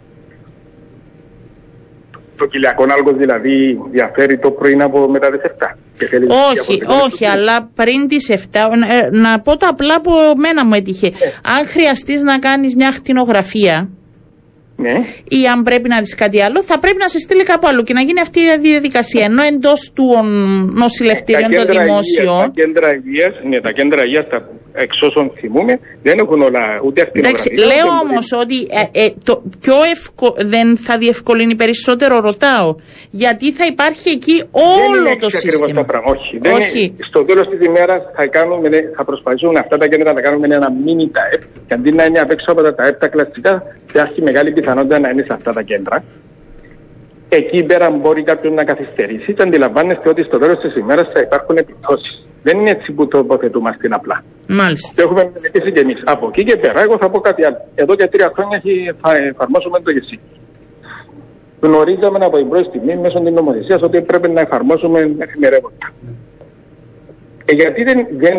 Το 2.42 2.48
κοιλιακό 2.48 2.84
άλγος 2.96 3.16
δηλαδή 3.16 3.78
διαφέρει 3.90 4.38
το 4.38 4.50
πρωί 4.50 4.76
από 4.80 5.08
μετά 5.08 5.28
τις 5.30 5.40
7. 5.58 5.76
Και 5.98 6.06
θέλει 6.06 6.24
Όχι, 6.24 6.52
διαφορετικό 6.52 6.94
όχι, 6.94 7.04
εξοπλισμό. 7.04 7.32
αλλά 7.34 7.70
πριν 7.74 8.08
τις 8.08 8.30
7, 8.30 8.70
ε, 8.90 9.16
να 9.16 9.40
πω 9.40 9.56
το 9.56 9.66
απλά 9.68 10.00
που 10.00 10.12
μένα 10.36 10.64
μου 10.66 10.74
έτυχε. 10.74 11.12
Αν 11.56 11.66
χρειαστείς 11.66 12.22
να 12.22 12.38
κάνεις 12.38 12.74
μια 12.76 12.92
χτινογραφία 12.92 13.88
Ναι. 14.82 14.96
ή 15.38 15.40
αν 15.52 15.62
πρέπει 15.62 15.88
να 15.88 15.98
δεις 16.00 16.14
κάτι 16.14 16.42
άλλο, 16.42 16.62
θα 16.62 16.78
πρέπει 16.78 17.00
να 17.04 17.08
σε 17.08 17.18
στείλει 17.18 17.42
κάπου 17.42 17.66
αλλού 17.66 17.82
και 17.82 17.92
να 17.92 18.00
γίνει 18.00 18.20
αυτή 18.20 18.40
η 18.40 18.58
διαδικασία. 18.60 19.24
Ενώ 19.24 19.42
εντός 19.42 19.80
των 19.94 20.24
νοσηλευτήριων 20.82 21.50
των 21.50 21.58
κέντρα 21.58 21.82
υγείας- 21.82 21.86
δημόσιων. 21.86 22.42
Τα 22.42 22.52
κέντρα 22.60 22.88
υγείας, 22.94 23.34
ναι, 23.50 23.60
τα 23.60 23.72
κέντρα 23.78 24.00
υγείας, 24.04 24.26
τα, 24.32 24.38
εξ 24.72 25.02
όσων 25.02 25.32
θυμούμε, 25.38 25.72
δεν 26.02 26.18
έχουν 26.18 26.40
όλα 26.42 26.62
ούτε 26.84 27.02
αυτή 27.02 27.18
Εντάξει, 27.18 27.48
λέω 27.70 27.88
όμως 28.04 28.26
ότι 28.42 28.58
ε, 28.80 29.04
ε, 29.04 29.08
το 29.24 29.42
πιο 29.60 29.74
ευκο... 29.94 30.34
δεν 30.54 30.76
θα 30.76 30.98
διευκολύνει 30.98 31.54
περισσότερο, 31.54 32.20
ρωτάω. 32.20 32.74
Γιατί 33.10 33.52
θα 33.52 33.64
υπάρχει 33.66 34.08
εκεί 34.08 34.36
όλο 34.50 35.10
το 35.20 35.30
σύστημα. 35.30 35.66
Το 35.80 35.84
πράγμα. 35.84 36.10
Όχι. 36.14 36.38
Δεν 36.40 36.52
Όχι. 36.52 36.82
Είναι, 36.82 37.04
στο 37.10 37.24
τέλος 37.24 37.48
της 37.48 37.66
ημέρας 37.66 38.00
θα, 38.16 38.26
κάνουμε, 38.26 38.68
ναι, 38.68 38.80
θα 38.96 39.04
προσπαθήσουμε 39.04 39.58
αυτά 39.58 39.76
τα 39.76 39.86
κέντρα 39.86 40.08
να 40.12 40.14
τα 40.14 40.22
κάνουμε 40.26 40.46
ένα 40.54 40.68
mini 40.84 41.06
ΤΑΕΠ 41.16 41.42
και 41.66 41.74
αντί 41.74 41.90
να 41.98 42.04
είναι 42.04 42.20
απ' 42.20 42.30
έξω 42.30 42.52
από 42.52 42.62
τα 42.62 42.74
ΤΑΕΠ 42.74 42.96
τα 43.00 43.08
κλασικά, 43.08 43.52
θα 43.92 44.00
έχει 44.00 44.22
μεγάλη 44.22 44.52
πιθανότητα 44.52 44.71
να 44.74 45.08
είναι 45.08 45.22
σε 45.22 45.32
αυτά 45.32 45.52
τα 45.52 45.62
κέντρα. 45.62 46.04
Εκεί 47.28 47.62
πέρα 47.62 47.90
μπορεί 47.90 48.22
κάποιο 48.22 48.50
να 48.50 48.64
καθυστερήσει 48.64 49.34
και 49.34 49.42
αντιλαμβάνεστε 49.42 50.08
ότι 50.08 50.22
στο 50.24 50.38
τέλος 50.38 50.58
της 50.58 50.76
ημέρας 50.76 51.08
θα 51.12 51.20
υπάρχουν 51.20 51.56
επιπτώσεις. 51.56 52.26
Δεν 52.42 52.58
είναι 52.58 52.70
έτσι 52.70 52.92
που 52.92 53.08
τοποθετούμαστε 53.08 53.88
απλά. 53.90 54.24
Μάλιστα. 54.48 54.92
Το 54.96 55.02
έχουμε 55.02 55.30
μελετήσει 55.34 55.72
και 55.72 55.80
εμείς. 55.80 56.02
Από 56.04 56.26
εκεί 56.26 56.44
και 56.44 56.56
πέρα, 56.56 56.80
εγώ 56.80 56.98
θα 56.98 57.10
πω 57.10 57.20
κάτι 57.20 57.44
άλλο. 57.44 57.56
Εδώ 57.74 57.94
και 57.94 58.06
τρία 58.06 58.32
χρόνια 58.34 58.56
έχει, 58.56 58.94
θα 59.00 59.16
εφαρμόσουμε 59.16 59.80
το 59.80 59.90
ΓΕΣΥ. 59.90 60.20
Γνωρίζαμε 61.60 62.24
από 62.24 62.36
την 62.36 62.48
πρώτη 62.48 62.68
στιγμή 62.68 62.96
μέσω 62.96 63.20
της 63.20 63.32
νομοθεσίας 63.32 63.80
ότι 63.82 64.00
πρέπει 64.00 64.28
να 64.28 64.40
εφαρμόσουμε 64.40 64.98
εφημερεύοντα. 65.18 65.86
Ε, 67.44 67.52
γιατί 67.52 67.82
δεν, 67.84 68.06
δεν 68.16 68.36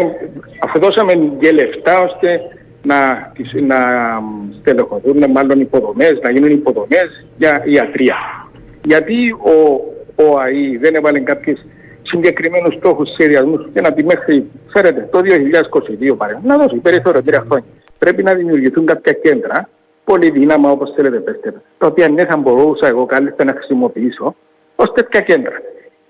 αφού 0.60 0.80
δώσαμε 0.80 1.14
και 1.40 1.52
λεφτά 1.52 2.02
ώστε 2.02 2.28
να, 2.84 3.32
τις- 3.36 3.54
να 3.62 3.78
στελεχωθούν 4.60 5.32
μάλλον 5.32 5.60
υποδομές, 5.60 6.20
να 6.22 6.30
γίνουν 6.32 6.50
υποδομές 6.52 7.26
για 7.38 7.64
ιατρία. 7.66 8.16
Γιατί 8.84 9.32
ο, 9.32 9.56
ο 10.24 10.38
ΑΗ 10.40 10.78
δεν 10.78 10.96
έβαλε 10.96 11.20
κάποιες 11.20 11.66
συγκεκριμένους 12.02 12.74
στόχους 12.76 13.10
σχεδιασμούς 13.12 13.68
και 13.74 13.82
να 13.82 13.94
πει 13.94 14.04
μέχρι, 14.04 14.50
φέρετε, 14.74 15.08
το 15.12 15.20
2022 15.20 16.18
παρέμβαση, 16.18 16.48
να 16.48 16.58
δώσει 16.58 16.76
περιθώριο 16.76 17.24
τρία 17.24 17.40
χρόνια. 17.48 17.68
Πρέπει 17.98 18.24
να 18.24 18.34
δημιουργηθούν 18.34 18.86
κάποια 18.86 19.12
κέντρα, 19.14 19.70
πολύ 20.04 20.30
δύναμα 20.30 20.72
όπως 20.72 20.94
θέλετε 20.96 21.18
πέστε, 21.20 21.54
τα 21.78 21.88
οποία 21.88 22.10
ναι 22.10 22.26
θα 22.26 22.38
μπορούσα 22.38 22.88
εγώ 22.88 23.06
κάλλιστα 23.06 23.44
να 23.44 23.52
χρησιμοποιήσω 23.54 24.36
ως 24.76 24.92
τέτοια 24.94 25.22
κέντρα. 25.22 25.56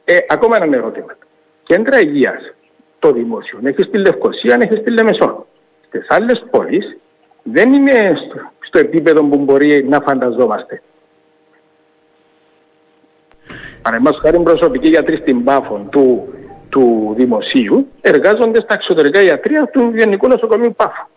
Ε, 0.05 0.17
ακόμα 0.29 0.55
ένα 0.61 0.75
ερώτημα. 0.75 1.17
Κέντρα 1.63 1.99
υγείας, 1.99 2.53
το 2.99 3.11
δημόσιο, 3.11 3.59
έχεις 3.63 3.85
στη 3.85 3.97
Λευκοσία, 3.97 4.57
έχεις 4.59 4.77
στη 4.79 4.91
Λεμεσό. 4.91 5.45
Στις 5.93 6.05
άλλες 6.09 6.45
πόλεις 6.49 6.97
δεν 7.43 7.73
είναι 7.73 7.91
στο, 7.91 8.51
στο 8.59 8.79
επίπεδο 8.79 9.23
που 9.23 9.37
μπορεί 9.37 9.85
να 9.89 9.99
φανταζόμαστε. 9.99 10.81
Παραδείγματος 13.81 14.21
χάρη 14.21 14.39
προσωπικοί 14.39 14.87
γιατροί 14.87 15.17
στην 15.17 15.43
Πάφων 15.43 15.89
του, 15.89 16.33
του 16.69 17.13
δημοσίου 17.17 17.87
εργάζονται 18.01 18.61
στα 18.61 18.73
εξωτερικά 18.73 19.21
ιατρία 19.21 19.69
του 19.73 19.91
Γενικού 19.95 20.27
Νοσοκομείου 20.27 20.73
Πάφων. 20.75 21.07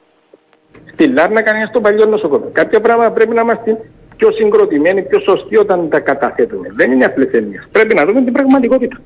Στη 0.92 1.06
Λάρνακα 1.06 1.56
είναι 1.56 1.66
στο 1.68 1.80
παλιό 1.80 2.04
νοσοκομείο. 2.04 2.50
Κάποια 2.52 2.80
πράγματα 2.80 3.12
πρέπει 3.12 3.34
να 3.34 3.40
είμαστε 3.40 3.80
πιο 4.16 4.32
συγκροτημένοι, 4.32 5.02
πιο 5.02 5.20
σωστοί 5.20 5.56
όταν 5.56 5.88
τα 5.88 6.00
καταθέτουμε. 6.00 6.68
Δεν 6.72 6.92
είναι 6.92 7.04
απλέ 7.04 7.28
έννοιε. 7.32 7.62
Πρέπει 7.72 7.94
να 7.94 8.04
δούμε 8.04 8.22
την 8.22 8.32
πραγματικότητα. 8.32 8.96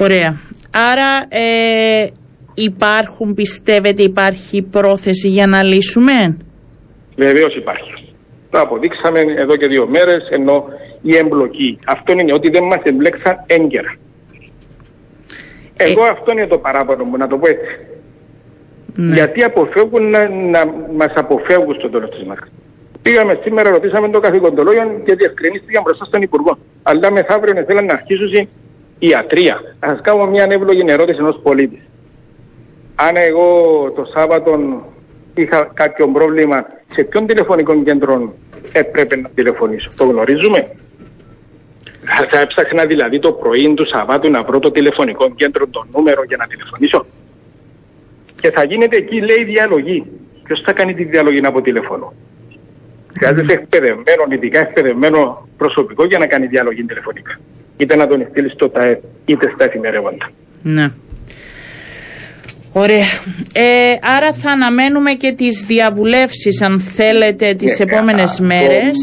Ωραία. 0.00 0.36
Άρα 0.92 1.26
ε, 1.28 2.06
υπάρχουν, 2.56 3.34
πιστεύετε, 3.34 4.02
υπάρχει 4.02 4.62
πρόθεση 4.62 5.28
για 5.28 5.46
να 5.46 5.62
λύσουμε; 5.62 6.36
Βεβαίως 7.16 7.56
υπάρχει. 7.56 8.14
Το 8.50 8.60
αποδείξαμε 8.60 9.20
εδώ 9.20 9.56
και 9.56 9.66
δύο 9.66 9.86
μέρες, 9.88 10.28
ενώ 10.30 10.64
η 11.02 11.16
εμπλοκή. 11.16 11.78
Αυτό 11.86 12.12
είναι 12.12 12.32
ότι 12.32 12.50
δεν 12.50 12.64
μας 12.64 12.80
εμπλέξαν 12.82 13.44
έγκαιρα. 13.46 13.94
Εγώ 15.76 16.02
αυτό 16.02 16.32
είναι 16.32 16.46
το 16.46 16.58
παράπονο 16.58 17.04
μου, 17.04 17.16
να 17.16 17.26
το 17.26 17.36
πω 17.38 17.48
έτσι. 17.48 17.72
Ναι. 18.94 19.14
Γιατί 19.14 19.44
αποφεύγουν 19.44 20.10
να, 20.10 20.28
να 20.28 20.66
μας 20.96 21.12
αποφεύγουν 21.14 21.74
στο 21.74 21.90
τέλο 21.90 22.08
της 22.08 22.22
μέρα. 22.26 22.48
Πήγαμε 23.02 23.40
σήμερα, 23.42 23.70
ρωτήσαμε 23.70 24.08
το 24.08 24.20
καθηγοντολόγιο 24.20 25.02
και 25.04 25.14
διευκρινίστηκαν 25.14 25.82
μπροστά 25.82 26.04
στον 26.04 26.22
Υπουργό. 26.22 26.58
Αλλά 26.82 27.12
μεθαύριο 27.12 27.64
θέλαν 27.66 27.84
να 27.84 27.92
αρχίσουν 27.92 28.48
η 28.98 29.08
ιατρία. 29.08 29.54
Α 29.54 29.88
σα 29.88 29.94
κάνω 29.94 30.26
μια 30.26 30.44
ανεύλογη 30.44 30.82
ερώτηση 30.86 31.18
ενός 31.20 31.40
πολίτη. 31.42 31.82
Αν 32.96 33.16
εγώ 33.16 33.46
το 33.96 34.04
Σάββατο 34.04 34.58
είχα 35.34 35.70
κάποιο 35.74 36.08
πρόβλημα, 36.08 36.66
σε 36.88 37.02
ποιον 37.04 37.26
τηλεφωνικό 37.26 37.82
κέντρο 37.82 38.34
έπρεπε 38.72 39.16
να 39.16 39.28
τηλεφωνήσω. 39.28 39.90
Το 39.96 40.04
γνωρίζουμε. 40.06 40.70
Θα- 42.04 42.26
Θα 42.30 42.40
έψαχνα 42.40 42.84
δηλαδή 42.86 43.18
το 43.18 43.32
πρωί 43.32 43.74
του 43.74 43.86
Σαββάτου 43.86 44.30
να 44.30 44.42
βρω 44.42 44.58
το 44.58 44.70
τηλεφωνικό 44.70 45.30
κέντρο, 45.34 45.66
το 45.66 45.86
νούμερο 45.94 46.22
για 46.24 46.36
να 46.36 46.46
τηλεφωνήσω. 46.46 47.06
Και 48.40 48.50
θα 48.50 48.64
γίνεται 48.64 48.96
εκεί, 48.96 49.20
λέει, 49.20 49.44
διαλογή. 49.44 50.04
Ποιος 50.42 50.60
θα 50.64 50.72
κάνει 50.72 50.94
τη 50.94 51.04
διαλογή 51.04 51.46
από 51.46 51.60
τηλέφωνο. 51.62 52.12
Χρειάζεται 53.16 53.52
εκπαιδευμένο, 53.52 54.22
ειδικά 54.30 54.60
εκπαιδευμένο 54.60 55.48
προσωπικό 55.56 56.04
για 56.04 56.18
να 56.18 56.26
κάνει 56.26 56.46
διαλογή 56.46 56.84
τηλεφωνικά. 56.84 57.38
Είτε 57.76 57.96
να 57.96 58.06
τον 58.06 58.26
στείλεις 58.30 58.52
στο 58.52 58.68
ΤΑΕ, 58.68 59.00
είτε 59.24 59.52
στα 59.54 59.64
εφημερεύοντα. 59.64 60.30
Ναι. 60.62 60.88
Ωραία. 62.82 63.08
Ε, 63.54 63.94
άρα 64.16 64.32
θα 64.32 64.50
αναμένουμε 64.50 65.12
και 65.12 65.32
τις 65.32 65.64
διαβουλεύσεις, 65.66 66.62
αν 66.62 66.80
θέλετε, 66.80 67.54
τις 67.54 67.78
Ναι, 67.78 67.84
επόμενες 67.86 68.30
αυτό- 68.30 68.44
μέρες. 68.44 68.98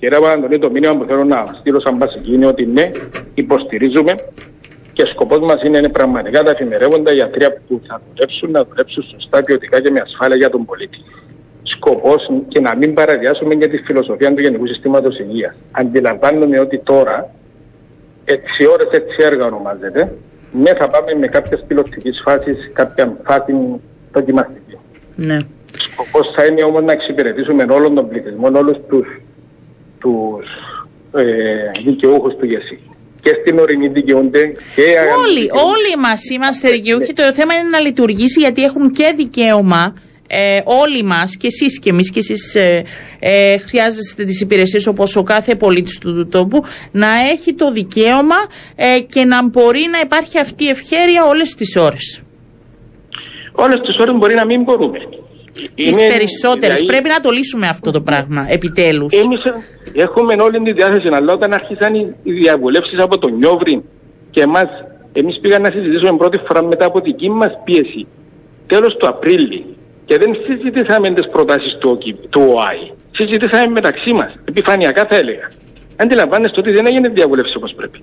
Κύριε 0.00 0.18
Παπαντονή, 0.18 0.58
το 0.58 0.70
μήνυμα 0.70 0.96
που 0.96 1.04
θέλω 1.04 1.24
να 1.24 1.44
στείλω 1.60 1.80
σαν 1.80 1.98
βασική 1.98 2.32
είναι 2.34 2.46
ότι 2.46 2.66
ναι, 2.66 2.90
υποστηρίζουμε 3.34 4.12
και 4.92 5.02
σκοπός 5.12 5.38
μας 5.48 5.62
είναι, 5.64 5.78
είναι 5.78 5.88
πραγματικά 5.88 6.42
τα 6.42 6.50
εφημερεύοντα 6.50 7.12
γιατρία 7.12 7.50
που 7.68 7.80
θα 7.88 8.00
δουλέψουν, 8.06 8.50
να 8.50 8.64
δουλέψουν 8.64 9.02
σωστά, 9.12 9.40
ποιοτικά 9.42 9.80
και 9.80 9.90
με 9.90 10.00
ασφάλεια 10.00 10.36
για 10.36 10.50
τον 10.50 10.64
πολίτη. 10.64 10.98
Σκοπός 11.62 12.22
και 12.48 12.60
να 12.60 12.76
μην 12.76 12.94
παραδιάσουμε 12.94 13.54
και 13.54 13.68
τη 13.68 13.76
φιλοσοφία 13.86 14.34
του 14.34 14.40
Γενικού 14.40 14.66
Συστήματος 14.66 15.18
Υγείας. 15.18 15.54
Αντιλαμβάνομαι 15.70 16.58
ότι 16.60 16.78
τώρα, 16.78 17.30
έτσι 18.24 18.66
ώρες, 18.74 18.88
έτσι 18.90 19.16
έργα 19.30 19.44
ονομάζεται, 19.44 20.12
ναι 20.62 20.72
θα 20.74 20.88
πάμε 20.88 21.14
με 21.14 21.26
κάποιες 21.26 21.64
πιλωτικές 21.66 22.20
φάσεις, 22.24 22.70
κάποια 22.72 23.16
φάση 23.26 23.52
δοκιμαστική. 24.12 24.76
Ναι. 25.16 25.38
Σκοπός 25.86 26.32
θα 26.36 26.44
είναι 26.44 26.62
όμως 26.64 26.82
να 26.84 26.92
εξυπηρετήσουμε 26.92 27.64
όλον 27.70 27.94
τον 27.94 28.08
πληθυσμό, 28.08 28.48
όλους 28.54 28.76
τους, 28.88 29.06
τους 29.98 30.46
ε, 31.12 31.24
δικαιούχους 31.84 32.34
του 32.36 32.46
ΓΕΣΥ. 32.46 32.78
Και 33.22 33.32
στην 33.40 33.58
ορεινή 33.58 33.88
δικαιούνται 33.88 34.42
και 34.74 34.82
οι 34.82 34.96
αγαμοί 35.02 35.22
Όλοι, 35.22 35.40
δικαιούνται. 35.40 35.62
όλοι 35.74 35.92
μας 36.06 36.20
είμαστε 36.34 36.70
δικαιούχοι. 36.70 37.12
Το 37.12 37.32
θέμα 37.32 37.54
είναι 37.54 37.68
να 37.68 37.80
λειτουργήσει 37.80 38.40
γιατί 38.40 38.62
έχουν 38.62 38.90
και 38.90 39.12
δικαίωμα 39.16 39.94
ε, 40.26 40.60
όλοι 40.64 41.02
μας 41.02 41.36
και 41.36 41.46
εσείς 41.46 41.78
και 41.78 41.90
εμείς 41.90 42.10
και 42.10 42.18
εσείς 42.18 42.54
ε, 42.54 42.84
ε, 43.18 43.58
χρειάζεστε 43.58 44.24
τις 44.24 44.40
υπηρεσίες 44.40 44.86
όπως 44.86 45.16
ο 45.16 45.22
κάθε 45.22 45.54
πολίτης 45.54 45.98
του, 45.98 46.28
τόπου 46.28 46.62
να 46.92 47.08
έχει 47.32 47.54
το 47.54 47.72
δικαίωμα 47.72 48.36
ε, 48.76 49.00
και 49.00 49.24
να 49.24 49.48
μπορεί 49.48 49.88
να 49.92 49.98
υπάρχει 49.98 50.38
αυτή 50.38 50.64
η 50.64 50.68
ευχέρεια 50.68 51.24
όλες 51.24 51.54
τις 51.54 51.76
ώρες. 51.76 52.22
Όλες 53.52 53.76
τις 53.86 53.96
ώρες 53.98 54.14
μπορεί 54.18 54.34
να 54.34 54.44
μην 54.44 54.62
μπορούμε. 54.62 54.98
Τις 55.74 55.96
περισσότερες. 55.96 56.78
Δηλαδή, 56.78 56.84
Πρέπει 56.86 57.08
να 57.08 57.20
το 57.20 57.30
λύσουμε 57.30 57.66
αυτό 57.68 57.90
το 57.90 58.00
πράγμα, 58.00 58.46
επιτέλους. 58.48 59.12
Εμείς 59.14 59.42
έχουμε 59.92 60.42
όλη 60.42 60.62
τη 60.62 60.72
διάθεση, 60.72 61.08
αλλά 61.12 61.32
όταν 61.32 61.52
άρχισαν 61.52 61.94
οι 62.22 62.32
διαβουλεύσεις 62.32 62.98
από 62.98 63.18
τον 63.18 63.36
Νιόβριν 63.36 63.82
και 64.30 64.40
εμάς, 64.40 64.68
εμείς 65.12 65.38
πήγαμε 65.40 65.68
να 65.68 65.74
συζητήσουμε 65.74 66.16
πρώτη 66.16 66.38
φορά 66.46 66.62
μετά 66.62 66.84
από 66.84 67.00
δική 67.00 67.30
μας 67.30 67.52
πίεση 67.64 68.06
τέλος 68.66 68.96
του 68.96 69.08
Απρίλη 69.08 69.75
και 70.08 70.14
δεν 70.22 70.30
συζητήσαμε 70.46 71.06
τις 71.16 71.26
προτάσεις 71.34 71.72
του, 71.80 71.90
του 72.32 72.42
ΟΑΗ. 72.54 72.84
Συζητήσαμε 73.18 73.68
μεταξύ 73.78 74.12
μας. 74.18 74.30
Επιφανειακά 74.50 75.02
θα 75.10 75.16
έλεγα. 75.22 75.46
Αντιλαμβάνεστε 76.02 76.60
ότι 76.62 76.70
δεν 76.76 76.84
έγινε 76.90 77.08
διαβούλευση 77.08 77.56
όπως 77.56 77.72
πρέπει. 77.78 77.98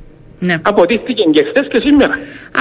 Ναι. 0.47 0.55
Αποδείχθηκε 0.71 1.23
και 1.35 1.43
χθες 1.49 1.65
και 1.71 1.79
σήμερα. 1.87 2.15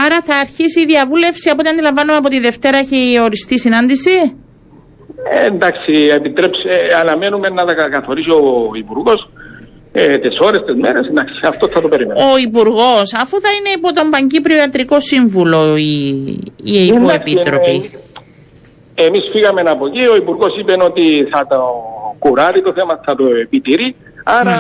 Άρα 0.04 0.18
θα 0.28 0.34
αρχίσει 0.44 0.80
η 0.80 0.86
διαβούλευση 0.92 1.46
από 1.50 1.58
ό,τι 1.60 1.68
αντιλαμβάνομαι 1.68 2.18
από 2.18 2.28
τη 2.28 2.38
Δευτέρα 2.40 2.78
έχει 2.78 3.00
οριστεί 3.26 3.58
συνάντηση; 3.58 4.14
Ε, 5.30 5.46
εντάξει, 5.46 5.92
επιτρέψε, 6.18 6.68
ε, 6.68 6.94
αναμένουμε 7.02 7.48
να 7.48 7.64
τα 7.64 7.74
καθορίσει 7.96 8.30
ο 8.30 8.42
Υπουργός 8.84 9.20
ε, 9.92 10.18
τις 10.18 10.36
ώρες, 10.46 10.60
τις 10.66 10.76
μέρες. 10.84 11.06
Εντάξει, 11.06 11.46
αυτό 11.46 11.68
θα 11.68 11.80
το 11.80 11.88
περιμένουμε. 11.88 12.24
Ο 12.32 12.36
Υπουργός, 12.48 13.08
αφού 13.22 13.40
θα 13.40 13.50
είναι 13.56 13.70
υπό 13.78 13.92
τον 13.92 14.10
Παγκύπριο 14.10 14.56
Ιατρικό 14.56 15.00
Σύμβουλο 15.00 15.76
η, 15.76 15.98
η 16.74 16.84
Υποεπίτροπη. 16.86 17.90
Ε, 18.94 19.04
Εμείς 19.04 19.22
φύγαμε 19.32 19.60
από 19.60 19.86
εκεί. 19.86 20.06
Ο 20.12 20.16
Υπουργός 20.16 20.52
είπε 20.60 20.74
ότι 20.84 21.06
θα 21.32 21.46
το 21.46 21.58
κουράρει 22.18 22.60
το 22.62 22.72
θέμα, 22.72 23.00
θα 23.04 23.14
το 23.14 23.24
επιτηρεί. 23.44 23.94
Άρα, 24.24 24.56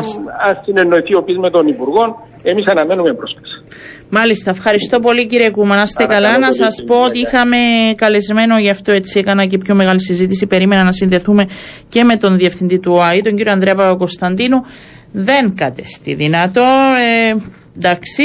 ας 0.48 0.56
συνεννοηθεί 0.64 1.14
ο 1.14 1.24
με 1.40 1.50
τον 1.50 1.66
Υπουργό. 1.66 2.28
Εμείς 2.42 2.66
αναμένουμε 2.66 3.14
πρόσκληση. 3.14 3.62
Μάλιστα, 4.10 4.50
ευχαριστώ 4.50 5.00
πολύ 5.00 5.26
κύριε 5.26 5.50
Κούμα. 5.50 5.76
Να 5.76 5.82
είστε 5.82 6.04
καλά. 6.06 6.38
Να 6.38 6.52
σας 6.52 6.84
πω 6.86 7.04
ότι 7.04 7.18
είχαμε 7.18 7.56
καλεσμένο, 7.96 8.58
γι' 8.58 8.70
αυτό 8.70 8.92
έτσι 8.92 9.18
έκανα 9.18 9.46
και 9.46 9.58
πιο 9.58 9.74
μεγάλη 9.74 10.00
συζήτηση. 10.00 10.46
Περίμενα 10.46 10.82
να 10.82 10.92
συνδεθούμε 10.92 11.46
και 11.88 12.04
με 12.04 12.16
τον 12.16 12.36
διευθυντή 12.36 12.78
του 12.78 12.92
ΟΑΗ, 12.92 13.22
τον 13.22 13.36
κύριο 13.36 13.52
Ανδρέα 13.52 13.74
Παπακοσταντίνου. 13.74 14.64
Δεν 15.12 15.54
κατεστεί 15.56 16.14
δυνατό. 16.14 16.64
Ε, 16.98 17.34
εντάξει. 17.76 18.22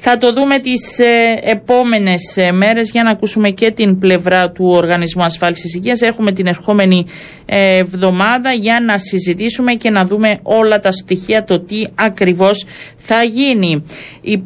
Θα 0.00 0.16
το 0.18 0.32
δούμε 0.32 0.58
τις 0.58 0.98
ε, 0.98 1.38
επόμενες 1.42 2.36
ε, 2.36 2.52
μέρες 2.52 2.90
για 2.90 3.02
να 3.02 3.10
ακούσουμε 3.10 3.50
και 3.50 3.70
την 3.70 3.98
πλευρά 3.98 4.50
του 4.50 4.64
Οργανισμού 4.66 5.22
Ασφάλισης 5.22 5.74
Υγείας. 5.74 6.00
Έχουμε 6.00 6.32
την 6.32 6.46
ερχόμενη 6.46 7.06
ε, 7.46 7.76
εβδομάδα 7.76 8.52
για 8.52 8.80
να 8.86 8.98
συζητήσουμε 8.98 9.74
και 9.74 9.90
να 9.90 10.04
δούμε 10.04 10.38
όλα 10.42 10.78
τα 10.78 10.92
στοιχεία 10.92 11.44
το 11.44 11.60
τι 11.60 11.84
ακριβώς 11.94 12.64
θα 12.96 13.22
γίνει. 13.22 13.84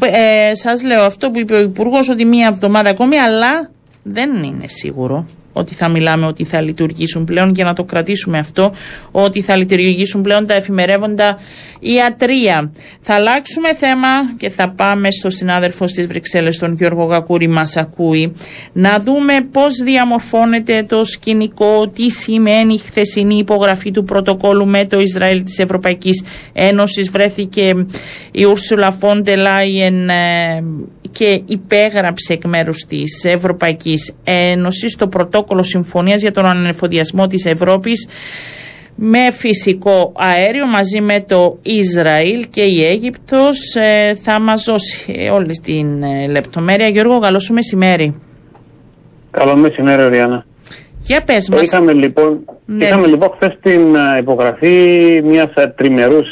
Ε, 0.01 0.55
σας 0.55 0.83
λέω 0.83 1.03
αυτό 1.03 1.31
που 1.31 1.39
είπε 1.39 1.55
ο 1.55 1.61
Υπουργός 1.61 2.09
ότι 2.09 2.25
μία 2.25 2.47
εβδομάδα 2.47 2.91
ακόμη 2.91 3.17
αλλά 3.17 3.71
δεν 4.03 4.43
είναι 4.43 4.69
σίγουρο 4.69 5.27
ότι 5.53 5.75
θα 5.75 5.89
μιλάμε 5.89 6.27
ότι 6.27 6.45
θα 6.45 6.61
λειτουργήσουν 6.61 7.25
πλέον 7.25 7.51
για 7.55 7.65
να 7.65 7.73
το 7.75 7.85
κρατήσουμε 7.85 8.39
αυτό, 8.39 8.73
ότι 9.11 9.43
θα 9.43 9.57
λειτουργήσουν 9.57 10.23
πλέον 10.23 10.47
τα 10.47 10.55
εφημερεύοντα 10.55 11.39
ιατρία. 11.81 12.73
Θα 13.01 13.15
αλλάξουμε 13.15 13.75
θέμα 13.75 14.09
και 14.37 14.49
θα 14.49 14.71
πάμε 14.71 15.11
στο 15.11 15.31
συνάδελφο 15.31 15.87
στις 15.87 16.07
Βρυξέλλες, 16.07 16.59
τον 16.59 16.75
Γιώργο 16.75 17.05
Γακούρη 17.05 17.49
μας 17.49 17.77
ακούει, 17.77 18.33
να 18.73 18.99
δούμε 18.99 19.41
πώς 19.53 19.75
διαμορφώνεται 19.85 20.83
το 20.89 21.05
σκηνικό, 21.05 21.89
τι 21.89 22.11
σημαίνει 22.11 22.75
η 22.75 22.79
χθεσινή 22.79 23.39
υπογραφή 23.39 23.91
του 23.91 24.05
πρωτοκόλου 24.05 24.67
με 24.67 24.87
το 24.87 25.01
Ισραήλ 25.01 25.43
της 25.43 25.59
Ευρωπαϊκής 25.59 26.25
Ένωσης. 26.53 27.11
Βρέθηκε 27.11 27.75
η 28.33 28.45
Ούρσουλα 28.45 28.91
Φόντε 28.91 29.37
Λάιεν 29.37 30.09
και 31.11 31.43
υπέγραψε 31.47 32.33
εκ 32.33 32.45
μέρους 32.45 32.85
της 32.89 33.25
Ευρωπαϊκής 33.25 34.13
Ένωσης 34.25 34.97
το 34.97 35.09
πρωτόκολλο 35.09 35.42
πρωτόκολλο 35.43 35.63
συμφωνίας 35.63 36.21
για 36.21 36.33
τον 36.33 36.47
ανεφοδιασμό 36.47 37.27
της 37.27 37.47
Ευρώπης 37.47 38.09
με 38.95 39.31
φυσικό 39.31 40.13
αέριο 40.17 40.67
μαζί 40.67 41.01
με 41.01 41.25
το 41.29 41.59
Ισραήλ 41.63 42.49
και 42.51 42.63
η 42.63 42.85
Αίγυπτος 42.85 43.75
ε, 43.75 44.15
θα 44.15 44.41
μας 44.41 44.65
δώσει 44.65 45.29
όλη 45.33 45.59
την 45.63 46.03
ε, 46.03 46.27
λεπτομέρεια. 46.27 46.89
Γιώργο, 46.89 47.19
καλό 47.19 47.39
σου 47.39 47.53
μεσημέρι. 47.53 48.21
Καλό 49.31 49.57
μεσημέρι, 49.57 50.09
Ριάννα. 50.09 50.45
Για 51.01 51.23
πες 51.23 51.49
μας. 51.49 51.61
Είχαμε 51.61 51.93
λοιπόν, 51.93 52.45
ναι. 52.67 52.85
είχαμε 52.85 53.07
λοιπόν 53.07 53.31
χθες 53.35 53.59
την 53.63 53.95
ε, 53.95 54.19
υπογραφή 54.21 55.21
μιας 55.25 55.51
τριμερούς, 55.75 56.29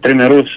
τριμερούς 0.00 0.54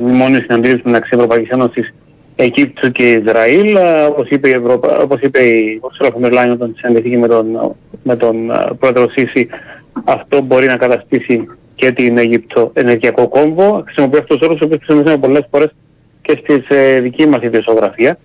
μνημόνιου 0.00 0.40
συναντήρησης 0.42 0.82
μεταξύ 0.84 1.10
Ευρωπαϊκής 1.14 1.50
Ένωσης 1.50 1.94
Αιγύπτου 2.36 2.92
και 2.92 3.10
Ισραήλ. 3.10 3.76
Όπως 4.08 4.28
είπε 4.28 4.48
η, 4.48 4.52
Ευρωπα... 4.52 4.98
όπως 4.98 5.20
είπε 5.20 5.42
η 5.42 5.80
Ursula 5.82 6.12
όταν 6.52 6.74
συναντηθήκε 6.76 7.18
με 7.18 7.28
τον, 7.28 7.74
με 8.02 8.16
τον 8.16 8.36
πρόεδρο 8.78 9.08
Σίση, 9.10 9.48
αυτό 10.04 10.40
μπορεί 10.40 10.66
να 10.66 10.76
καταστήσει 10.76 11.46
και 11.74 11.92
την 11.92 12.18
Αίγυπτο 12.18 12.70
ενεργειακό 12.74 13.28
κόμβο. 13.28 13.82
Χρησιμοποιεί 13.84 14.18
αυτούς 14.18 14.38
τους 14.38 14.46
όρους, 14.48 14.58
που 14.58 14.68
χρησιμοποιήσαμε 14.68 15.18
πολλές 15.18 15.46
φορές 15.50 15.74
και 16.22 16.38
στη 16.42 16.64
ε, 16.68 17.00
δική 17.00 17.26
μας 17.26 17.42
ιδιοσιογραφία. 17.42 18.18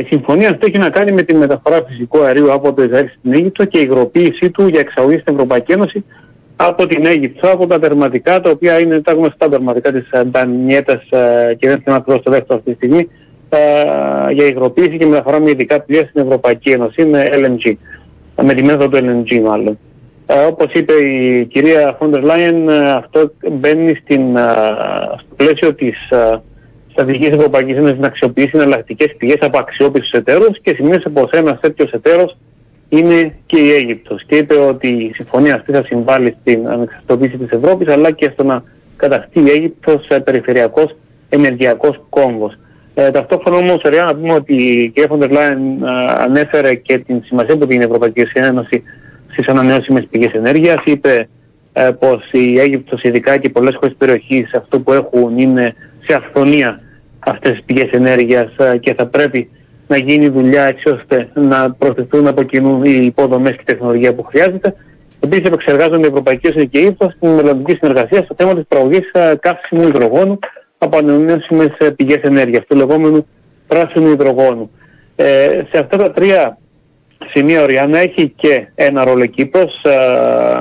Η 0.00 0.04
συμφωνία 0.08 0.50
αυτή 0.50 0.66
έχει 0.66 0.78
να 0.78 0.90
κάνει 0.90 1.12
με 1.12 1.22
τη 1.22 1.34
μεταφορά 1.34 1.84
φυσικού 1.88 2.22
αερίου 2.22 2.52
από 2.52 2.72
το 2.72 2.82
Ισραήλ 2.82 3.08
στην 3.18 3.32
Αίγυπτο 3.32 3.64
και 3.64 3.78
η 3.78 3.86
υγροποίησή 3.90 4.50
του 4.50 4.66
για 4.66 4.80
εξαγωγή 4.80 5.18
στην 5.18 5.34
Ευρωπαϊκή 5.34 5.72
Ένωση 5.72 6.04
από 6.56 6.86
την 6.86 7.06
Αίγυπτο, 7.06 7.50
από 7.50 7.66
τα 7.66 7.78
τερματικά, 7.78 8.40
τα 8.40 8.50
οποία 8.50 8.80
είναι 8.80 9.00
τα 9.00 9.12
γνωστά 9.12 9.48
τερματικά 9.48 9.92
της 9.92 10.08
Ντανιέτα 10.26 11.02
και 11.58 11.68
δεν 11.68 11.80
θυμάμαι 11.82 12.00
ακριβώς 12.00 12.22
το 12.22 12.30
δεύτερο 12.30 12.58
αυτή 12.58 12.70
τη 12.70 12.76
στιγμή, 12.76 13.08
για 14.32 14.46
υγροποίηση 14.46 14.96
και 14.96 15.06
μεταφορά 15.06 15.40
με 15.40 15.50
ειδικά 15.50 15.80
πλοία 15.80 16.06
στην 16.06 16.22
Ευρωπαϊκή 16.22 16.70
Ένωση 16.70 17.04
με 17.06 17.28
LNG. 17.32 17.72
Με 18.42 18.54
τη 18.54 18.64
μέθοδο 18.64 18.88
του 18.88 18.96
LNG, 18.96 19.40
μάλλον. 19.40 19.78
Όπως 20.48 20.72
είπε 20.72 20.92
η 20.92 21.46
κυρία 21.46 21.96
Φόντερ 21.98 22.22
Λάιεν, 22.22 22.70
αυτό 22.70 23.32
μπαίνει 23.52 23.94
στην, 24.04 24.36
στο 25.18 25.34
πλαίσιο 25.36 25.74
της 25.74 25.96
στρατηγικής 26.90 27.28
Ευρωπαϊκής 27.28 27.76
Ένωσης 27.76 27.98
να 27.98 28.06
αξιοποιήσει 28.06 28.50
εναλλακτικές 28.52 29.14
πηγές 29.18 29.38
από 29.40 29.58
αξιόπιστους 29.58 30.10
εταίρους 30.10 30.60
και 30.62 30.74
σημείωσε 30.74 31.08
πως 31.08 31.30
ένας 31.30 31.60
τέτοιος 31.60 31.90
εταίρος 31.90 32.36
είναι 32.98 33.34
και 33.46 33.58
η 33.58 33.72
Αίγυπτος 33.72 34.24
και 34.26 34.36
είπε 34.36 34.54
ότι 34.54 34.88
η 34.88 35.12
συμφωνία 35.14 35.54
αυτή 35.54 35.72
θα 35.72 35.84
συμβάλλει 35.84 36.36
στην 36.40 36.68
ανεξαρτητοποίηση 36.68 37.36
της 37.36 37.50
Ευρώπης 37.50 37.88
αλλά 37.88 38.10
και 38.10 38.30
στο 38.32 38.44
να 38.44 38.62
καταστεί 38.96 39.40
η 39.40 39.50
Αίγυπτος 39.50 40.06
περιφερειακός 40.24 40.96
ενεργειακός 41.28 42.00
κόμβος. 42.08 42.58
Ε, 42.94 43.10
ταυτόχρονα 43.10 43.56
όμως, 43.56 43.82
ωραία 43.84 44.04
να 44.04 44.14
πούμε 44.14 44.32
ότι 44.32 44.54
η 44.54 44.92
κ. 44.94 45.06
Φοντερ 45.08 45.30
Λάιν 45.30 45.84
ανέφερε 46.18 46.74
και 46.74 46.98
την 46.98 47.22
σημασία 47.24 47.56
που 47.56 47.66
την 47.66 47.80
Ευρωπαϊκή 47.80 48.26
Ένωση 48.32 48.82
στις 49.30 49.46
ανανεώσιμες 49.46 50.06
πηγές 50.10 50.32
ενέργειας. 50.32 50.76
Είπε 50.84 51.28
ε, 51.72 51.90
πως 51.98 52.28
η 52.32 52.58
Αίγυπτος 52.58 53.02
ειδικά 53.02 53.36
και 53.36 53.48
πολλές 53.48 53.74
χώρες 53.74 53.94
περιοχής 53.98 54.54
αυτό 54.54 54.80
που 54.80 54.92
έχουν 54.92 55.38
είναι 55.38 55.74
σε 56.00 56.14
αυθονία 56.14 56.80
αυτές 57.18 57.50
τις 57.50 57.62
πηγές 57.64 57.90
ενέργειας 57.90 58.56
ε, 58.56 58.76
και 58.78 58.94
θα 58.94 59.06
πρέπει 59.06 59.50
να 59.86 59.96
γίνει 59.96 60.28
δουλειά 60.28 60.64
έτσι 60.64 60.88
ώστε 60.88 61.28
να 61.34 61.72
προσθεθούν 61.72 62.26
από 62.26 62.42
κοινού 62.42 62.84
οι 62.84 63.04
υποδομές 63.04 63.50
και 63.50 63.60
η 63.60 63.64
τεχνολογία 63.64 64.14
που 64.14 64.22
χρειάζεται. 64.22 64.74
Επίσης, 65.20 65.44
επεξεργάζονται 65.44 66.06
η 66.06 66.08
Ευρωπαϊκή 66.10 66.46
Ένωση 66.46 66.68
και 66.68 66.78
η 66.78 66.84
ΕΕ 66.84 67.10
στην 67.16 67.28
μελλοντική 67.28 67.78
συνεργασία 67.80 68.22
στο 68.22 68.34
θέμα 68.38 68.54
της 68.54 68.64
παραγωγή 68.68 69.00
καύσιμου 69.40 69.82
υδρογόνου 69.88 70.38
από 70.78 70.96
ανανεώσιμες 70.96 71.70
πηγές 71.96 72.20
ενέργειας, 72.22 72.64
του 72.66 72.76
λεγόμενου 72.76 73.26
πράσινου 73.66 74.10
υδρογόνου. 74.10 74.70
Ε, 75.16 75.62
σε 75.70 75.78
αυτά 75.80 75.96
τα 75.96 76.10
τρία 76.12 76.58
σημεία 77.32 77.62
ο 77.62 77.66
Ριάννα 77.66 77.98
έχει 77.98 78.32
και 78.36 78.66
ένα 78.74 79.04
ρόλο 79.04 79.26
Κύπρος, 79.26 79.84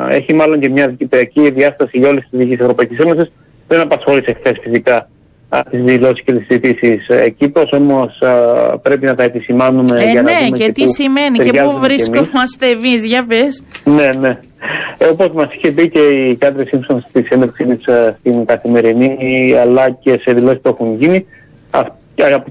έχει 0.09 0.33
μάλλον 0.33 0.59
και 0.59 0.69
μια 0.69 0.87
κυπριακή 0.97 1.51
διάσταση 1.51 1.97
για 1.97 2.09
όλες 2.09 2.27
τις 2.29 2.39
δικές 2.39 2.59
Ευρωπαϊκής 2.59 2.97
Ένωσης. 2.97 3.31
Δεν 3.67 3.79
απασχόλησε 3.79 4.33
χθες 4.33 4.57
φυσικά 4.61 5.09
τις 5.61 5.83
δηλώσεις 5.83 6.23
και 6.23 6.33
τις 6.33 6.45
συζητήσεις 6.45 7.07
ε, 7.07 7.29
Κύπρος, 7.29 7.71
όμως 7.71 8.19
πρέπει 8.81 9.05
να 9.05 9.15
τα 9.15 9.23
επισημάνουμε 9.23 9.99
ε, 9.99 10.11
για 10.11 10.21
ναι, 10.21 10.31
να 10.31 10.37
δούμε 10.37 10.57
και, 10.57 10.65
και 10.65 10.71
τι 10.71 10.87
σημαίνει 10.87 11.37
και 11.37 11.61
πού 11.63 11.79
βρισκόμαστε 11.79 12.67
εμείς, 12.67 13.05
για 13.05 13.25
πες. 13.25 13.63
Ναι, 13.83 14.09
ναι. 14.19 14.39
Ε, 14.97 15.05
Όπως 15.05 15.31
μας 15.33 15.47
είχε 15.55 15.71
πει 15.71 15.89
και 15.89 15.99
η 15.99 16.35
Κάντρι 16.35 16.65
Σίμψον 16.65 17.05
στη 17.07 17.23
συνέντευξή 17.23 17.63
τη 17.63 17.91
ε, 17.91 18.15
στην 18.19 18.45
καθημερινή, 18.45 19.17
αλλά 19.61 19.89
και 19.89 20.19
σε 20.21 20.33
δηλώσεις 20.33 20.61
που 20.61 20.69
έχουν 20.69 20.95
γίνει, 20.99 21.25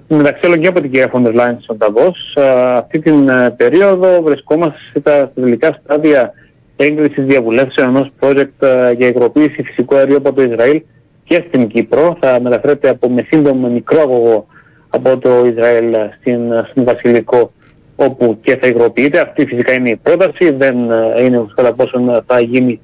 μεταξύ 0.08 0.46
άλλων 0.46 0.60
και 0.60 0.66
από 0.66 0.80
την 0.80 0.90
κυρία 0.90 1.08
Φόντερ 1.08 1.34
Λάιν 1.34 1.56
στον 1.60 1.78
Ταβός, 1.78 2.36
αυτή 2.76 2.98
την 2.98 3.30
περίοδο 3.56 4.22
βρισκόμαστε 4.22 4.78
στα 5.00 5.30
τελικά 5.34 5.80
στάδια 5.84 6.32
έγκρισης 6.76 7.24
διαβουλεύσεων 7.24 7.88
ενός 7.88 8.08
project 8.20 8.92
για 8.96 9.06
υγροποίηση 9.06 9.62
φυσικού 9.62 9.96
αερίου 9.96 10.16
από 10.16 10.32
το 10.32 10.42
Ισραήλ 10.42 10.82
και 11.24 11.44
στην 11.48 11.68
Κύπρο. 11.68 12.16
Θα 12.20 12.40
μεταφέρεται 12.40 12.88
από 12.88 13.10
με 13.10 13.26
σύντομο 13.28 13.68
μικρό 13.68 14.00
αγωγό 14.00 14.46
από 14.88 15.18
το 15.18 15.46
Ισραήλ 15.46 15.94
στην, 16.20 16.40
στην 16.70 16.84
Βασιλικό 16.84 17.52
όπου 17.96 18.38
και 18.42 18.56
θα 18.56 18.66
υγροποιείται. 18.66 19.20
Αυτή 19.20 19.46
φυσικά 19.46 19.72
είναι 19.72 19.88
η 19.88 19.96
πρόταση, 19.96 20.50
δεν 20.50 20.76
είναι 21.20 21.46
κατά 21.54 21.72
πόσο 21.72 22.22
θα 22.26 22.40
γίνει, 22.40 22.80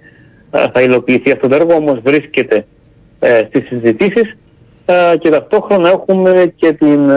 θα 0.51 0.83
υλοποιηθεί 0.83 1.31
αυτό 1.31 1.49
το 1.49 1.55
έργο, 1.55 1.75
όμως 1.75 2.01
βρίσκεται 2.03 2.67
ε, 3.21 3.45
στις 3.49 3.67
συζητήσεις 3.67 4.37
και 5.19 5.29
ταυτόχρονα 5.29 5.89
έχουμε 5.89 6.53
και 6.57 6.73
την 6.73 7.11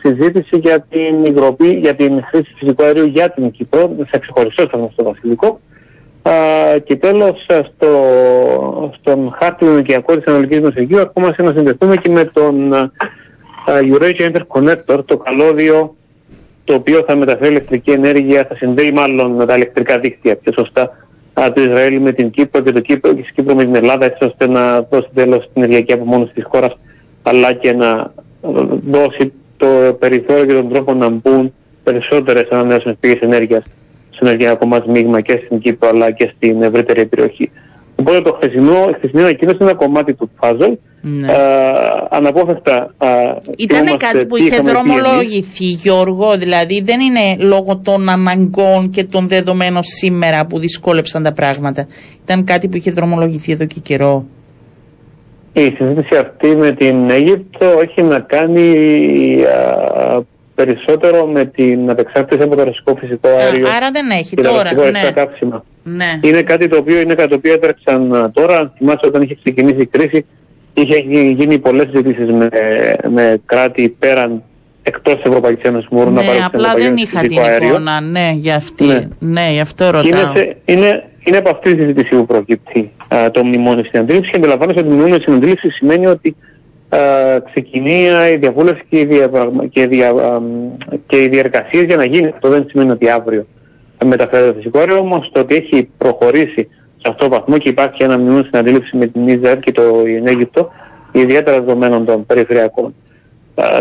συζήτηση 0.00 0.58
για 0.58 0.86
την 0.90 1.24
υγροπή, 1.24 1.70
για 1.72 1.94
την 1.94 2.24
χρήση 2.24 2.54
φυσικού 2.58 2.82
αερίου 2.82 3.06
για 3.06 3.30
την 3.30 3.50
Κύπρο, 3.50 3.90
σε 4.10 4.18
ξεχωριστό 4.18 4.62
σταθμό 4.62 4.90
στο 4.92 5.04
Βασιλικό. 5.04 5.60
Και 6.84 6.96
τέλος, 6.96 7.44
στο, 7.44 7.90
στον 9.00 9.32
χάρτη 9.38 9.64
του 9.64 9.72
νοικιακού 9.72 10.16
της 10.16 10.26
Ανατολικής 10.26 10.60
Μεσογείου, 10.60 10.98
ερχόμαστε 10.98 11.42
να 11.42 11.52
συνδεθούμε 11.52 11.96
και 11.96 12.10
με 12.10 12.24
τον 12.24 12.72
Eurasia 13.66 14.32
Interconnector, 14.32 15.04
το 15.04 15.16
καλώδιο 15.16 15.96
το 16.64 16.74
οποίο 16.74 17.04
θα 17.06 17.16
μεταφέρει 17.16 17.50
ηλεκτρική 17.50 17.90
ενέργεια, 17.90 18.46
θα 18.48 18.56
συνδέει 18.56 18.92
μάλλον 18.92 19.46
τα 19.46 19.54
ηλεκτρικά 19.54 19.98
δίκτυα 19.98 20.36
πιο 20.36 20.52
σωστά 20.52 21.08
το 21.54 21.60
Ισραήλ 21.60 22.00
με 22.00 22.12
την 22.12 22.30
Κύπρο 22.30 22.60
και 22.60 22.72
το 22.72 22.80
Κύπρο 22.80 23.12
και 23.12 23.24
Κύπρο 23.34 23.54
με 23.54 23.64
την 23.64 23.74
Ελλάδα, 23.74 24.04
έτσι 24.04 24.24
ώστε 24.24 24.46
να 24.46 24.80
δώσει 24.80 25.08
τέλος 25.14 25.42
στην 25.44 25.62
ενεργειακή 25.62 25.92
απομόνωση 25.92 26.32
της 26.32 26.44
χώρας, 26.48 26.78
αλλά 27.22 27.52
και 27.52 27.72
να 27.72 28.12
δώσει 28.90 29.32
το 29.56 29.66
περιθώριο 29.98 30.44
και 30.44 30.52
τον 30.52 30.68
τρόπο 30.68 30.94
να 30.94 31.08
μπουν 31.08 31.52
περισσότερες 31.84 32.48
ανανεώσιμες 32.50 32.96
πηγές 33.00 33.20
ενέργειας 33.20 33.62
στο 34.18 34.26
ενεργειακό 34.26 34.66
μα 34.66 34.84
μείγμα 34.86 35.20
και 35.20 35.42
στην 35.44 35.58
Κύπρο 35.58 35.88
αλλά 35.88 36.10
και 36.10 36.32
στην 36.36 36.62
ευρύτερη 36.62 37.06
περιοχή. 37.06 37.50
Οπότε 37.96 38.20
το 38.20 38.32
χθεσινό, 38.32 38.90
χθεσινό 38.96 39.26
εκείνος 39.26 39.54
είναι 39.54 39.70
ένα 39.70 39.74
κομμάτι 39.74 40.14
του 40.14 40.30
puzzle. 40.40 40.72
Ναι. 41.00 41.32
αναπόφευκτα. 42.10 42.94
Ήταν 43.56 43.96
κάτι 43.96 44.26
που 44.26 44.36
είχε 44.36 44.60
δρομολογηθεί, 44.60 45.64
Γιώργο, 45.64 46.36
δηλαδή 46.36 46.80
δεν 46.80 47.00
είναι 47.00 47.44
λόγω 47.44 47.76
των 47.84 48.08
αναγκών 48.08 48.90
και 48.90 49.04
των 49.04 49.26
δεδομένων 49.26 49.82
σήμερα 49.82 50.46
που 50.46 50.58
δυσκόλεψαν 50.58 51.22
τα 51.22 51.32
πράγματα. 51.32 51.86
Ήταν 52.22 52.44
κάτι 52.44 52.68
που 52.68 52.76
είχε 52.76 52.90
δρομολογηθεί 52.90 53.52
εδώ 53.52 53.66
και 53.66 53.80
καιρό. 53.82 54.26
Η 55.52 55.74
συζήτηση 55.76 56.16
αυτή 56.16 56.56
με 56.56 56.72
την 56.72 57.10
Αίγυπτο 57.10 57.66
έχει 57.82 58.02
να 58.02 58.20
κάνει 58.20 58.70
α, 59.44 60.22
περισσότερο 60.64 61.26
με 61.26 61.44
την 61.44 61.90
απεξάρτηση 61.90 62.42
από 62.42 62.56
το 62.56 62.62
ρωσικό 62.62 62.96
φυσικό 63.00 63.28
αέριο. 63.28 63.68
άρα 63.76 63.90
δεν 63.90 64.10
έχει 64.10 64.34
τώρα. 64.36 64.70
Ναι. 64.74 65.96
ναι. 65.96 66.20
Είναι 66.22 66.42
κάτι 66.42 66.68
το 66.68 66.76
οποίο 66.76 67.00
είναι 67.00 67.14
κάτι 67.14 67.28
το 67.28 67.34
οποίο 67.34 67.52
έτρεξαν 67.52 68.30
τώρα. 68.32 68.72
Θυμάστε 68.76 69.06
όταν 69.06 69.22
είχε 69.22 69.36
ξεκινήσει 69.42 69.80
η 69.80 69.86
κρίση, 69.86 70.26
είχε 70.74 70.96
γίνει 71.38 71.58
πολλές 71.58 71.88
συζητήσεις 71.90 72.30
με, 72.30 72.48
με 73.10 73.40
κράτη 73.46 73.96
πέραν 73.98 74.42
εκτός 74.82 75.14
της 75.14 75.24
Ευρωπαϊκής 75.24 75.64
Ένωσης 75.64 75.88
που 75.88 75.96
μπορούν 75.96 76.12
ναι, 76.12 76.20
να 76.20 76.26
πάρουν 76.26 76.44
απλά 76.44 76.74
δεν 76.74 76.96
είχα 76.96 77.20
την 77.20 77.38
εικόνα. 77.66 78.00
Ναι, 78.00 78.30
για 78.34 78.54
αυτή. 78.54 78.84
Ναι, 78.84 79.08
ναι 79.18 79.48
γι' 79.50 79.60
αυτό 79.60 79.90
ρωτάω. 79.90 80.32
Είναι, 80.34 80.56
είναι, 80.64 81.04
είναι 81.24 81.36
από 81.36 81.50
αυτή 81.50 81.74
τη 81.74 81.80
συζήτηση 81.80 82.08
που 82.08 82.26
προκύπτει 82.26 82.90
α, 83.08 83.30
το 83.30 83.44
μνημόνιο 83.44 83.84
στην 83.84 84.00
αντίληψη 84.00 84.30
και 84.30 84.36
αντιλαμβάνεσαι 84.36 84.78
ότι 84.78 84.88
το 84.88 84.94
μνημόνιο 84.94 85.20
στην 85.20 85.34
αντίληψη 85.34 85.70
σημαίνει 85.70 86.06
ότι 86.06 86.36
ξεκινεί 87.50 88.06
η 88.32 88.36
διαβούλευση 88.36 88.82
και 88.88 88.98
οι, 88.98 89.04
διαπραγμα... 89.04 89.66
και, 89.66 89.86
δια... 89.86 90.40
και 91.06 91.22
οι 91.22 91.28
διεργασίες 91.28 91.82
για 91.82 91.96
να 91.96 92.04
γίνει. 92.04 92.26
Αυτό 92.28 92.48
δεν 92.48 92.66
σημαίνει 92.68 92.90
ότι 92.90 93.10
αύριο 93.10 93.46
μεταφέρεται 94.04 94.48
το 94.48 94.56
φυσικό 94.56 94.78
αέριο, 94.78 94.98
όμως 94.98 95.30
το 95.32 95.40
ότι 95.40 95.54
έχει 95.54 95.90
προχωρήσει 95.98 96.68
σε 96.96 97.08
αυτό 97.08 97.28
το 97.28 97.30
βαθμό 97.30 97.58
και 97.58 97.68
υπάρχει 97.68 98.02
ένα 98.02 98.18
μνημόνιο 98.18 98.44
στην 98.44 98.58
αντίληψη 98.58 98.96
με 98.96 99.06
την 99.06 99.28
Ισραήλ 99.28 99.58
και 99.58 99.72
το 99.72 100.02
Αίγυπτο, 100.24 100.70
ιδιαίτερα 101.12 101.60
δεδομένων 101.60 102.04
των 102.04 102.26
περιφερειακών 102.26 102.94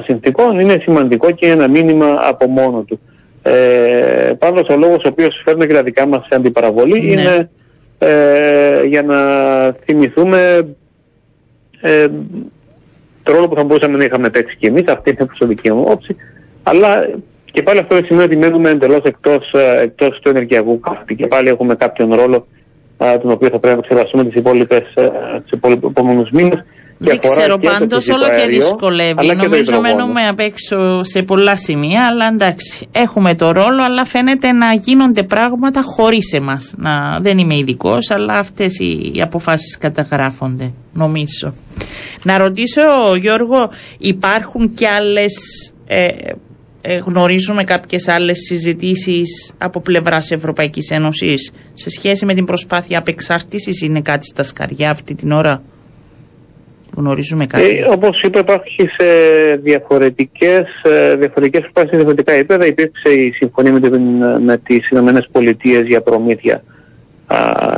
συνθήκων, 0.06 0.60
είναι 0.60 0.80
σημαντικό 0.82 1.32
και 1.32 1.48
ένα 1.48 1.68
μήνυμα 1.68 2.20
από 2.22 2.48
μόνο 2.48 2.82
του. 2.82 3.00
Ε, 3.42 4.32
Πάντως, 4.40 4.68
ο 4.68 4.78
λόγος 4.78 5.04
ο 5.04 5.08
οποίος 5.08 5.42
φέρνει 5.46 5.68
και 5.68 5.74
τα 5.74 5.84
δικά 5.84 6.08
μας 6.08 6.26
σε 6.30 6.36
αντιπαραβολή 6.36 7.00
ναι. 7.00 7.08
είναι 7.08 7.50
ε, 7.98 8.84
για 8.84 9.02
να 9.02 9.18
θυμηθούμε 9.86 10.68
ε, 11.82 12.08
το 13.28 13.34
ρόλο 13.34 13.48
που 13.48 13.56
θα 13.56 13.64
μπορούσαμε 13.64 13.98
να 13.98 14.04
είχαμε 14.04 14.30
παίξει 14.30 14.56
κι 14.56 14.66
εμείς, 14.66 14.84
αυτή 14.88 15.10
είναι 15.10 15.20
η 15.22 15.26
προσωπική 15.26 15.72
μου 15.72 15.84
όψη. 15.88 16.16
Αλλά 16.64 16.90
και 17.52 17.64
πάλι 17.64 17.80
αυτό 17.80 17.96
δεν 17.96 18.06
σημαίνει 18.06 18.26
ότι 18.26 18.38
μένουμε 18.38 18.70
εντελώς 18.70 19.04
εκτός 19.04 19.54
εκτός 19.82 20.20
του 20.20 20.30
ενεργειακού 20.30 20.80
κάθετη. 20.80 21.16
Και 21.16 21.28
πάλι 21.28 21.50
έχουμε 21.50 21.76
κάποιον 21.76 22.14
ρόλο 22.14 22.48
τον 22.98 23.32
οποίο 23.32 23.50
θα 23.50 23.60
πρέπει 23.60 23.76
να 23.76 23.82
εξεργαστούμε 23.84 24.24
τις 24.24 24.36
υπόλοιπες 24.36 24.84
επόμενους 25.84 26.30
μήνες. 26.30 26.66
Δεν 26.98 27.20
ξέρω 27.20 27.58
πάντως, 27.58 28.08
όλο 28.10 28.30
και 28.30 28.48
δυσκολεύει. 28.50 29.36
Νομίζω 29.36 29.82
μένουμε 29.82 30.28
απ' 30.28 30.40
έξω 30.40 31.04
σε 31.04 31.22
πολλά 31.22 31.56
σημεία, 31.56 32.08
αλλά 32.08 32.28
εντάξει, 32.28 32.88
έχουμε 32.92 33.36
το 33.36 33.52
ρόλο, 33.52 33.84
αλλά 33.84 34.06
φαίνεται 34.06 34.52
να 34.52 34.74
γίνονται 34.74 35.24
πράγματα 35.24 35.82
χωρίς 35.82 36.34
εμάς. 36.34 36.76
Δεν 37.20 37.38
είμαι 37.38 37.58
ειδικός, 37.58 38.12
αλλά 38.12 38.34
αυτές 38.34 38.80
οι 38.80 39.22
αποφάσεις 39.22 39.78
καταγράφονται, 39.78 40.72
νομίζω. 40.94 41.54
Να 42.24 42.38
ρωτήσω, 42.38 42.82
Γιώργο, 43.20 43.70
υπάρχουν 43.98 44.74
κι 44.74 44.86
άλλες. 44.86 45.34
Ε, 45.88 46.06
ε, 46.82 46.98
γνωρίζουμε 46.98 47.64
κάποιες 47.64 48.08
άλλες 48.08 48.38
συζητήσεις 48.38 49.52
από 49.58 49.80
πλευράς 49.80 50.32
Ευρωπαϊκής 50.32 50.92
Ένωσης 50.92 51.52
σε 51.74 51.90
σχέση 51.90 52.26
με 52.26 52.34
την 52.34 52.46
προσπάθεια 52.46 52.98
απεξάρτησης; 53.00 53.82
Είναι 53.82 54.02
κάτι 54.02 54.26
στα 54.26 54.44
σκαριά 54.44 54.90
αυτή 54.90 55.16
την 55.16 55.32
ώρα; 55.32 55.62
Γνωρίζουμε 56.98 57.46
κάτι. 57.46 57.78
Ε, 57.78 57.86
όπως 57.90 58.22
είπα 58.22 58.40
υπάρχει 58.40 58.90
σε 58.98 59.06
διαφορετικές, 59.62 60.66
ε, 60.84 61.16
διαφορετικές 61.16 61.62
προσπάθειες 61.62 61.90
σε 61.90 61.98
διαφορετικά 61.98 62.34
επίπεδα 62.34 62.66
υπήρξε 62.66 63.10
η 63.10 63.32
συμφωνία 63.32 63.72
με, 63.72 63.80
την, 63.80 64.02
με 64.44 64.58
τις 64.58 64.90
Ηνωμένες 64.90 65.28
Πολιτείες 65.32 65.86
για 65.88 66.02
προμήθεια 66.02 66.64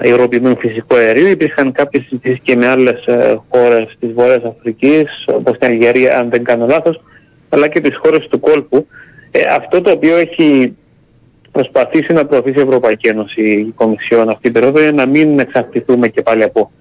υγροποιημένου 0.04 0.58
φυσικού 0.58 0.96
αερίου. 0.96 1.28
Υπήρχαν 1.28 1.72
κάποιες 1.72 2.04
συζητήσεις 2.04 2.40
και 2.44 2.56
με 2.56 2.68
άλλες 2.68 3.06
ε, 3.06 3.36
χώρες 3.50 3.96
της 4.00 4.12
Βορειάς 4.14 4.44
Αφρικής 4.44 5.04
όπως 5.26 5.58
την 5.58 5.68
Αλγερία 5.72 6.18
αν 6.18 6.30
δεν 6.30 6.44
κάνω 6.44 6.66
λάθος 6.66 7.02
αλλά 7.50 7.68
και 7.68 7.80
τις 7.80 7.98
χώρες 7.98 8.28
του 8.28 8.40
κόλπου. 8.40 8.88
Ε, 9.32 9.40
αυτό 9.56 9.82
το 9.82 9.92
οποίο 9.92 10.18
έχει 10.18 10.76
προσπαθήσει 11.52 12.14
να 12.14 12.26
προωθήσει 12.26 12.60
η 12.60 12.62
Ευρωπαϊκή 12.62 13.08
Ένωση, 13.08 13.42
η 13.42 13.74
Κομισιόν 13.76 14.30
αυτή 14.30 14.42
την 14.42 14.54
περίοδο, 14.54 14.80
είναι 14.82 14.92
να 14.92 15.06
μην 15.06 15.40
εξαρτηθούμε 15.40 16.08
και 16.08 16.22
πάλι 16.22 16.44
από 16.44 16.72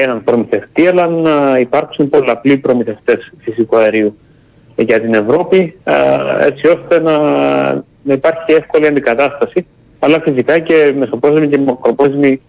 έναν 0.00 0.22
προμηθευτή, 0.24 0.86
αλλά 0.86 1.06
να 1.06 1.58
υπάρξουν 1.58 2.08
πολλαπλοί 2.08 2.56
προμηθευτές 2.56 3.32
φυσικού 3.38 3.76
αερίου 3.76 4.16
για 4.76 5.00
την 5.00 5.14
Ευρώπη, 5.14 5.78
έτσι 6.40 6.66
ώστε 6.66 7.00
να, 7.00 7.18
να 8.02 8.12
υπάρχει 8.12 8.52
εύκολη 8.52 8.86
αντικατάσταση, 8.86 9.66
αλλά 9.98 10.20
φυσικά 10.20 10.58
και 10.58 10.94
μεσοπρόθεσμη 10.96 11.48
και 11.48 11.58
μακροπρόθεσμη 11.58 12.40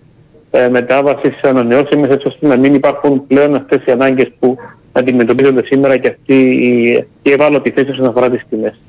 ε, 0.51 0.69
μετάβαση 0.69 1.31
στις 1.31 1.43
ανανεώσιμες, 1.49 2.11
έτσι 2.11 2.27
ώστε 2.27 2.47
να 2.47 2.57
μην 2.57 2.73
υπάρχουν 2.73 3.27
πλέον 3.27 3.55
αυτές 3.55 3.85
οι 3.85 3.91
ανάγκες 3.91 4.31
που 4.39 4.55
αντιμετωπίζονται 4.91 5.63
σήμερα 5.65 5.97
και 5.97 6.07
αυτή 6.07 6.35
η, 6.35 7.05
η 7.21 7.31
ευάλωτη 7.31 7.69
θέση 7.71 7.89
όσον 7.89 8.05
αφορά 8.05 8.29
τις 8.29 8.45
τιμές. 8.49 8.79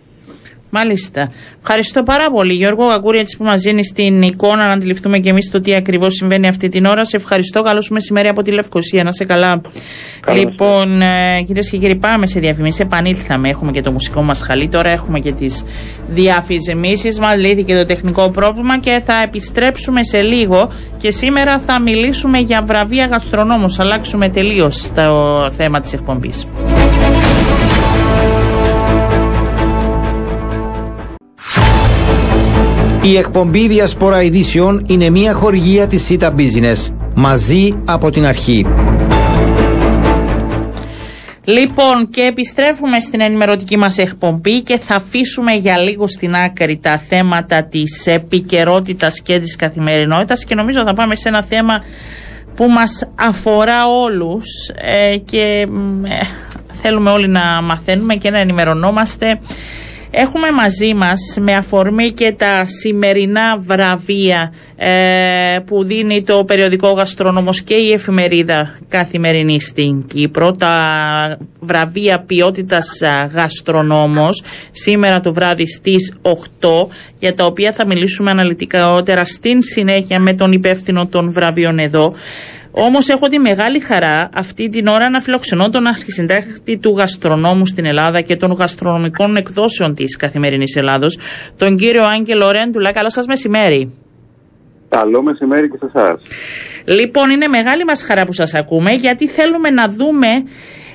Μάλιστα. 0.70 1.30
Ευχαριστώ 1.60 2.02
πάρα 2.02 2.30
πολύ, 2.30 2.52
Γιώργο 2.54 2.88
Κακούρη, 2.88 3.18
έτσι 3.18 3.36
που 3.36 3.44
μας 3.44 3.60
δίνει 3.60 3.82
την 3.94 4.22
εικόνα 4.22 4.66
να 4.66 4.72
αντιληφθούμε 4.72 5.18
και 5.18 5.28
εμείς 5.28 5.50
το 5.50 5.60
τι 5.60 5.74
ακριβώς 5.74 6.14
συμβαίνει 6.14 6.48
αυτή 6.48 6.68
την 6.68 6.84
ώρα. 6.84 7.04
Σε 7.04 7.16
ευχαριστώ. 7.16 7.62
Καλό 7.62 7.80
σου 7.80 7.92
μεσημέρι 7.92 8.28
από 8.28 8.42
τη 8.42 8.50
Λευκοσία. 8.50 9.04
Να 9.04 9.12
σε 9.12 9.24
καλά. 9.24 9.60
λοιπόν, 10.34 11.02
ε, 11.02 11.42
κυρίες 11.46 11.70
και 11.70 11.76
κύριοι, 11.76 11.94
πάμε 11.96 12.26
σε 12.26 12.40
διαφημίσεις. 12.40 12.80
Επανήλθαμε. 12.80 13.48
Έχουμε 13.48 13.70
και 13.70 13.80
το 13.80 13.92
μουσικό 13.92 14.22
μας 14.22 14.40
χαλί. 14.42 14.68
Τώρα 14.68 14.90
έχουμε 14.90 15.20
και 15.20 15.32
τις 15.32 15.64
διαφημίσεις 16.08 17.18
μας. 17.18 17.36
Λύθηκε 17.36 17.74
το 17.74 17.86
τεχνικό 17.86 18.30
πρόβλημα 18.30 18.78
και 18.78 19.02
θα 19.06 19.22
επιστρέψουμε 19.22 20.02
σε 20.04 20.20
λίγο. 20.20 20.70
Και 20.98 21.10
σήμερα 21.10 21.58
θα 21.58 21.82
μιλήσουμε 21.82 22.38
για 22.38 22.62
βραβεία 22.62 23.06
γαστρονόμου. 23.06 23.74
Αλλάξουμε 23.78 24.28
τελείως 24.28 24.90
το 24.94 25.46
θέμα 25.50 25.80
της 25.80 25.92
εκπομπής. 25.92 26.46
Η 33.06 33.16
εκπομπή 33.16 33.68
Διασπορά 33.68 34.22
Ειδήσεων 34.22 34.84
είναι 34.88 35.10
μια 35.10 35.34
χορηγία 35.34 35.86
της 35.86 36.06
Cita 36.10 36.30
Business. 36.30 36.88
Μαζί 37.14 37.82
από 37.84 38.10
την 38.10 38.24
αρχή. 38.26 38.66
Λοιπόν 41.44 42.08
και 42.10 42.20
επιστρέφουμε 42.22 43.00
στην 43.00 43.20
ενημερωτική 43.20 43.76
μας 43.76 43.98
εκπομπή 43.98 44.62
και 44.62 44.78
θα 44.78 44.94
αφήσουμε 44.94 45.52
για 45.52 45.78
λίγο 45.78 46.06
στην 46.08 46.34
άκρη 46.34 46.78
τα 46.78 46.98
θέματα 46.98 47.64
της 47.64 48.06
επικαιρότητας 48.06 49.20
και 49.22 49.38
της 49.38 49.56
καθημερινότητας 49.56 50.44
και 50.44 50.54
νομίζω 50.54 50.82
θα 50.82 50.92
πάμε 50.92 51.14
σε 51.16 51.28
ένα 51.28 51.42
θέμα 51.42 51.82
που 52.54 52.68
μας 52.70 53.08
αφορά 53.14 53.86
όλους 53.86 54.44
ε, 54.74 55.16
και 55.16 55.66
ε, 56.02 56.24
θέλουμε 56.72 57.10
όλοι 57.10 57.28
να 57.28 57.62
μαθαίνουμε 57.62 58.14
και 58.14 58.30
να 58.30 58.38
ενημερωνόμαστε 58.38 59.38
Έχουμε 60.16 60.50
μαζί 60.50 60.94
μας 60.94 61.36
με 61.40 61.54
αφορμή 61.54 62.10
και 62.10 62.32
τα 62.32 62.64
σημερινά 62.66 63.56
βραβεία 63.58 64.52
ε, 64.76 65.58
που 65.66 65.84
δίνει 65.84 66.22
το 66.22 66.44
περιοδικό 66.44 66.90
Γαστρόνομος 66.90 67.62
και 67.62 67.74
η 67.74 67.92
εφημερίδα 67.92 68.78
καθημερινή 68.88 69.60
στην 69.60 70.06
Κύπρο, 70.06 70.52
τα 70.52 71.38
βραβεία 71.60 72.20
ποιότητας 72.20 72.86
Γαστρονόμος, 73.32 74.42
σήμερα 74.70 75.20
το 75.20 75.32
βράδυ 75.32 75.66
στις 75.66 76.14
8, 76.22 76.28
για 77.18 77.34
τα 77.34 77.44
οποία 77.44 77.72
θα 77.72 77.86
μιλήσουμε 77.86 78.30
αναλυτικότερα 78.30 79.24
στην 79.24 79.62
συνέχεια 79.62 80.20
με 80.20 80.34
τον 80.34 80.52
υπεύθυνο 80.52 81.06
των 81.06 81.32
βραβείων 81.32 81.78
εδώ. 81.78 82.12
Όμως 82.76 83.08
έχω 83.08 83.28
τη 83.28 83.38
μεγάλη 83.38 83.80
χαρά 83.80 84.28
αυτή 84.34 84.68
την 84.68 84.86
ώρα 84.86 85.10
να 85.10 85.20
φιλοξενώ 85.20 85.68
τον 85.68 85.86
αρχισυντάκτη 85.86 86.78
του 86.78 86.94
γαστρονόμου 86.96 87.66
στην 87.66 87.84
Ελλάδα 87.84 88.20
και 88.20 88.36
των 88.36 88.52
γαστρονομικών 88.52 89.36
εκδόσεων 89.36 89.94
της 89.94 90.16
καθημερινής 90.16 90.76
Ελλάδος, 90.76 91.18
τον 91.56 91.76
κύριο 91.76 92.04
Άγγελο 92.04 92.50
Ρέντουλα. 92.50 92.92
Καλό 92.92 93.10
σας 93.10 93.26
μεσημέρι. 93.26 93.92
Καλό 94.88 95.22
μεσημέρι 95.22 95.70
και 95.70 95.76
σε 95.80 95.86
εσάς. 95.94 96.20
Λοιπόν, 96.84 97.30
είναι 97.30 97.48
μεγάλη 97.48 97.84
μας 97.84 98.02
χαρά 98.02 98.24
που 98.24 98.32
σας 98.32 98.54
ακούμε 98.54 98.92
γιατί 98.92 99.28
θέλουμε 99.28 99.70
να 99.70 99.88
δούμε 99.88 100.28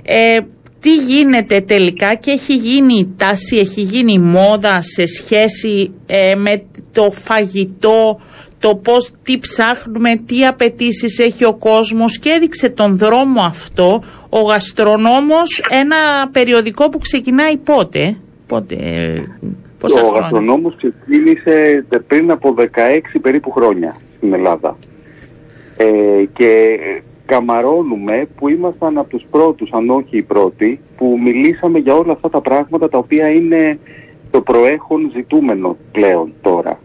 ε, 0.03 0.39
τι 0.79 0.95
γίνεται 0.95 1.61
τελικά 1.61 2.15
και 2.15 2.31
έχει 2.31 2.55
γίνει 2.55 2.93
η 2.93 3.13
τάση, 3.17 3.57
έχει 3.57 3.81
γίνει 3.81 4.13
η 4.13 4.19
μόδα 4.19 4.81
σε 4.81 5.05
σχέση 5.05 5.93
ε, 6.05 6.35
με 6.35 6.63
το 6.91 7.11
φαγητό, 7.11 8.19
το 8.59 8.75
πώς, 8.75 9.11
τι 9.23 9.39
ψάχνουμε, 9.39 10.15
τι 10.25 10.45
απαιτήσεις 10.45 11.19
έχει 11.19 11.45
ο 11.45 11.53
κόσμος 11.53 12.19
και 12.19 12.29
έδειξε 12.29 12.69
τον 12.69 12.97
δρόμο 12.97 13.41
αυτό 13.41 14.01
ο 14.29 14.39
γαστρονόμος, 14.39 15.63
ένα 15.69 16.29
περιοδικό 16.31 16.89
που 16.89 16.97
ξεκινάει 16.97 17.57
πότε, 17.57 18.17
πότε 18.47 18.75
πόσα 19.79 20.01
Ο 20.01 20.07
γαστρονόμος 20.07 20.75
ξεκίνησε 20.75 21.85
πριν 22.07 22.31
από 22.31 22.55
16 22.57 22.63
περίπου 23.21 23.51
χρόνια 23.51 23.95
στην 24.15 24.33
Ελλάδα 24.33 24.77
ε, 25.77 26.25
και 26.33 26.79
καμαρώνουμε 27.25 28.27
που 28.35 28.49
ήμασταν 28.49 28.97
από 28.97 29.09
τους 29.09 29.23
πρώτους, 29.31 29.69
αν 29.71 29.89
όχι 29.89 30.17
οι 30.17 30.21
πρώτοι, 30.21 30.79
που 30.97 31.19
μιλήσαμε 31.23 31.79
για 31.79 31.95
όλα 31.95 32.11
αυτά 32.11 32.29
τα 32.29 32.41
πράγματα 32.41 32.89
τα 32.89 32.97
οποία 32.97 33.29
είναι 33.29 33.79
το 34.31 34.41
προέχον 34.41 35.11
ζητούμενο 35.15 35.77
πλέον 35.91 36.33
τώρα. 36.41 36.79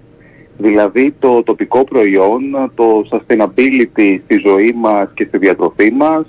Δηλαδή 0.59 1.15
το 1.19 1.43
τοπικό 1.43 1.85
προϊόν, 1.85 2.71
το 2.75 3.05
sustainability 3.11 4.19
στη 4.25 4.43
ζωή 4.45 4.73
μας 4.77 5.09
και 5.15 5.25
στη 5.25 5.39
διατροφή 5.39 5.93
μας, 5.93 6.27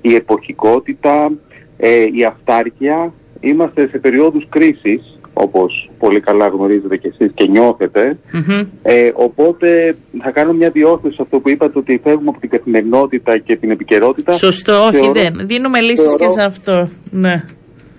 η 0.00 0.14
εποχικότητα, 0.14 1.32
ε, 1.76 2.04
η 2.12 2.24
αυτάρκεια. 2.24 3.12
Είμαστε 3.40 3.88
σε 3.88 3.98
περίοδους 3.98 4.46
κρίσης, 4.48 5.18
όπως 5.32 5.90
πολύ 5.98 6.20
καλά 6.20 6.48
γνωρίζετε 6.48 6.96
και 6.96 7.08
εσείς 7.08 7.32
και 7.34 7.46
νιωθετε 7.46 8.18
Ε, 8.82 9.10
οπότε 9.14 9.96
θα 10.18 10.30
κάνω 10.30 10.52
μια 10.52 10.70
διόρθωση 10.70 11.14
σε 11.14 11.22
αυτό 11.22 11.40
που 11.40 11.48
είπατε 11.48 11.78
ότι 11.78 12.00
φεύγουμε 12.02 12.28
από 12.28 12.40
την 12.40 12.48
καθημερινότητα 12.48 13.38
και 13.38 13.56
την 13.56 13.70
επικαιρότητα. 13.70 14.32
Σωστό, 14.32 14.86
όχι 14.92 15.10
δεν. 15.12 15.46
Δίνουμε 15.46 15.80
λύσεις 15.80 16.14
και 16.16 16.28
σε 16.28 16.42
αυτό. 16.42 16.88
Ναι. 17.10 17.44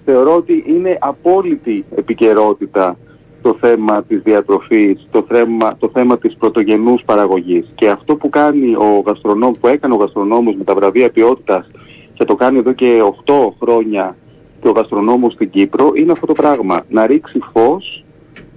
Θεωρώ 0.05 0.35
ότι 0.35 0.63
είναι 0.67 0.97
απόλυτη 0.99 1.85
επικαιρότητα 1.95 2.97
το 3.41 3.57
θέμα 3.59 4.03
της 4.03 4.21
διατροφής, 4.21 5.07
το 5.11 5.25
θέμα, 5.27 5.77
το 5.77 5.89
θέμα 5.93 6.17
της 6.17 6.35
πρωτογενούς 6.35 7.01
παραγωγής. 7.05 7.71
Και 7.75 7.89
αυτό 7.89 8.15
που 8.15 8.29
κάνει 8.29 8.75
ο 8.75 9.03
γαστρονόμ, 9.05 9.51
που 9.59 9.67
έκανε 9.67 9.93
ο 9.93 9.97
γαστρονόμος 9.97 10.55
με 10.55 10.63
τα 10.63 10.75
βραβεία 10.75 11.09
ποιότητας 11.09 11.67
και 12.13 12.25
το 12.25 12.35
κάνει 12.35 12.57
εδώ 12.57 12.73
και 12.73 13.01
8 13.25 13.55
χρόνια 13.61 14.15
και 14.61 14.67
ο 14.67 14.71
γαστρονόμος 14.71 15.33
στην 15.33 15.49
Κύπρο, 15.49 15.91
είναι 15.95 16.11
αυτό 16.11 16.25
το 16.25 16.33
πράγμα. 16.33 16.85
Να 16.89 17.07
ρίξει 17.07 17.39
φως 17.53 18.05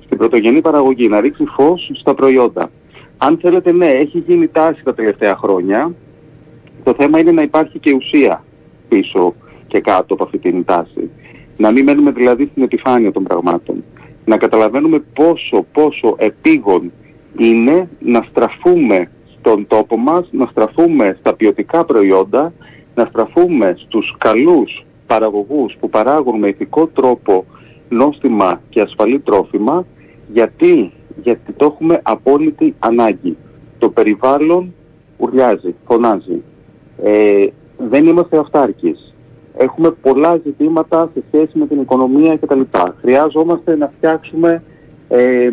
στην 0.05 0.18
πρωτογενή 0.18 0.61
παραγωγή, 0.61 1.09
να 1.09 1.21
ρίξει 1.21 1.45
φως 1.45 1.90
στα 1.95 2.14
προϊόντα. 2.14 2.71
Αν 3.18 3.38
θέλετε, 3.42 3.73
ναι, 3.73 3.87
έχει 3.87 4.18
γίνει 4.27 4.49
τάση 4.49 4.83
τα 4.85 4.95
τελευταία 4.95 5.37
χρόνια. 5.37 5.95
Το 6.85 6.95
θέμα 6.99 7.18
είναι 7.18 7.33
να 7.33 7.42
υπάρχει 7.42 7.79
και 7.79 7.92
ουσία 7.92 8.45
πίσω 8.88 9.35
και 9.66 9.81
κάτω 9.81 10.14
από 10.14 10.25
αυτή 10.25 10.38
την 10.38 10.64
τάση. 10.64 11.11
Να 11.57 11.73
μην 11.73 11.85
μένουμε 11.85 12.11
δηλαδή 12.11 12.49
στην 12.51 12.62
επιφάνεια 12.62 13.12
των 13.12 13.23
πραγμάτων 13.23 13.85
να 14.24 14.37
καταλαβαίνουμε 14.37 15.02
πόσο, 15.14 15.66
πόσο 15.72 16.14
επίγον 16.18 16.92
είναι 17.38 17.88
να 17.98 18.26
στραφούμε 18.30 19.11
στον 19.38 19.66
τόπο 19.66 19.96
μας, 19.96 20.28
να 20.30 20.46
στραφούμε 20.46 21.16
στα 21.20 21.35
ποιοτικά 21.35 21.85
προϊόντα, 21.85 22.52
να 22.94 23.04
στραφούμε 23.04 23.74
στους 23.78 24.14
καλούς 24.18 24.85
παραγωγούς 25.06 25.76
που 25.80 25.90
παράγουν 25.90 26.38
με 26.38 26.48
ηθικό 26.48 26.87
τρόπο 26.87 27.44
νόστιμα 27.88 28.61
και 28.68 28.80
ασφαλή 28.80 29.20
τρόφιμα, 29.20 29.87
γιατί, 30.32 30.92
γιατί 31.22 31.52
το 31.52 31.64
έχουμε 31.64 32.00
απόλυτη 32.02 32.74
ανάγκη. 32.78 33.37
Το 33.78 33.88
περιβάλλον 33.88 34.74
ουρλιάζει, 35.16 35.74
φωνάζει. 35.87 36.42
Ε, 37.02 37.46
δεν 37.76 38.06
είμαστε 38.06 38.38
αυτάρκεις 38.38 39.12
έχουμε 39.56 39.90
πολλά 39.90 40.40
ζητήματα 40.44 41.10
σε 41.14 41.22
σχέση 41.26 41.58
με 41.58 41.66
την 41.66 41.80
οικονομία 41.80 42.36
κτλ. 42.36 42.60
Χρειάζομαστε 43.00 43.76
να 43.76 43.88
φτιάξουμε 43.96 44.62
ε, 45.08 45.50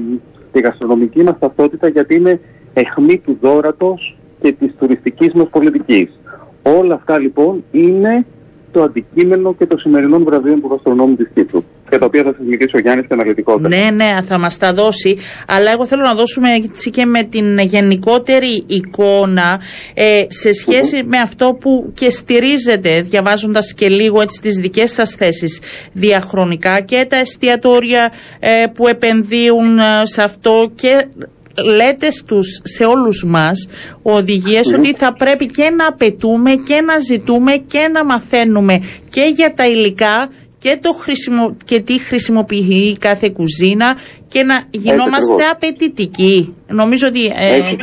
τη 0.52 0.60
γαστρονομική 0.60 1.24
μας 1.24 1.40
ταυτότητα 1.40 1.88
γιατί 1.88 2.16
είναι 2.16 2.40
αιχμή 2.74 3.18
του 3.18 3.38
δόρατος 3.42 4.18
και 4.42 4.52
της 4.52 4.76
τουριστικής 4.80 5.34
μας 5.34 5.50
πολιτικής. 5.50 6.20
Όλα 6.64 6.96
αυτά 6.96 7.18
λοιπόν 7.18 7.64
είναι 7.72 8.26
το 8.72 8.82
αντικείμενο 8.82 9.56
και 9.56 9.66
το 9.66 9.78
σημερινό 9.78 10.20
βραβείο 10.20 10.54
του 10.54 10.68
γαστρονόμου 10.72 11.16
της 11.16 11.30
Κύπρου. 11.34 11.64
Για 11.90 12.00
τα 12.00 12.06
οποία 12.06 12.24
θα 12.24 12.34
σας 12.38 12.46
μιλήσει 12.48 12.76
ο 12.76 12.80
Γιάννης 12.80 13.08
και 13.08 13.14
αναλυτικότερα. 13.14 13.68
Ναι, 13.68 13.90
ναι, 13.92 14.22
θα 14.22 14.38
μας 14.38 14.58
τα 14.58 14.74
δώσει. 14.74 15.18
Αλλά 15.48 15.72
εγώ 15.72 15.86
θέλω 15.86 16.02
να 16.02 16.14
δώσουμε 16.14 16.52
έτσι 16.52 16.90
και 16.90 17.06
με 17.06 17.24
την 17.24 17.60
γενικότερη 17.60 18.64
εικόνα 18.68 19.62
ε, 19.94 20.26
σε 20.28 20.54
σχεση 20.54 21.04
με 21.04 21.18
αυτό 21.18 21.58
που 21.60 21.92
και 21.94 22.10
στηρίζεται, 22.10 23.02
διαβάζοντας 23.02 23.74
και 23.74 23.90
λίγο 23.90 24.22
έτσι 24.22 24.42
τις 24.42 24.56
δικές 24.56 24.92
σας 24.92 25.16
θέσεις 25.18 25.62
διαχρονικά 25.94 26.80
και 26.80 27.06
τα 27.10 27.16
εστιατόρια 27.16 28.12
ε, 28.40 28.66
που 28.74 28.88
επενδύουν 28.88 29.78
ε, 29.78 29.82
σε 30.04 30.24
αυτό 30.24 30.72
και 30.76 31.08
λέτε 31.76 32.12
στους, 32.12 32.62
σε 32.64 32.86
όλους 32.86 33.24
μας 33.28 33.68
οδηγίες 34.02 34.74
ότι 34.74 34.94
θα 34.94 35.14
πρέπει 35.14 35.46
και 35.46 35.70
να 35.78 35.88
απαιτούμε 35.88 36.52
και 36.52 36.82
να 36.82 37.00
ζητούμε 37.00 37.52
και 37.52 37.90
να 37.94 38.06
μαθαίνουμε 38.06 38.82
και 39.10 39.32
για 39.36 39.54
τα 39.54 39.68
υλικά 39.68 40.30
και, 40.60 40.80
το 40.82 40.94
χρησιμο, 40.94 41.56
και 41.66 41.80
τι 41.80 42.00
χρησιμοποιεί 42.00 42.98
κάθε 42.98 43.30
κουζίνα 43.30 43.96
και 44.28 44.44
να 44.44 44.64
γινόμαστε 44.70 45.44
απαιτητικοί. 45.52 46.56
Νομίζω 46.68 47.08
ότι... 47.08 47.26
Ε, 47.26 47.56
Έτσι 47.56 47.76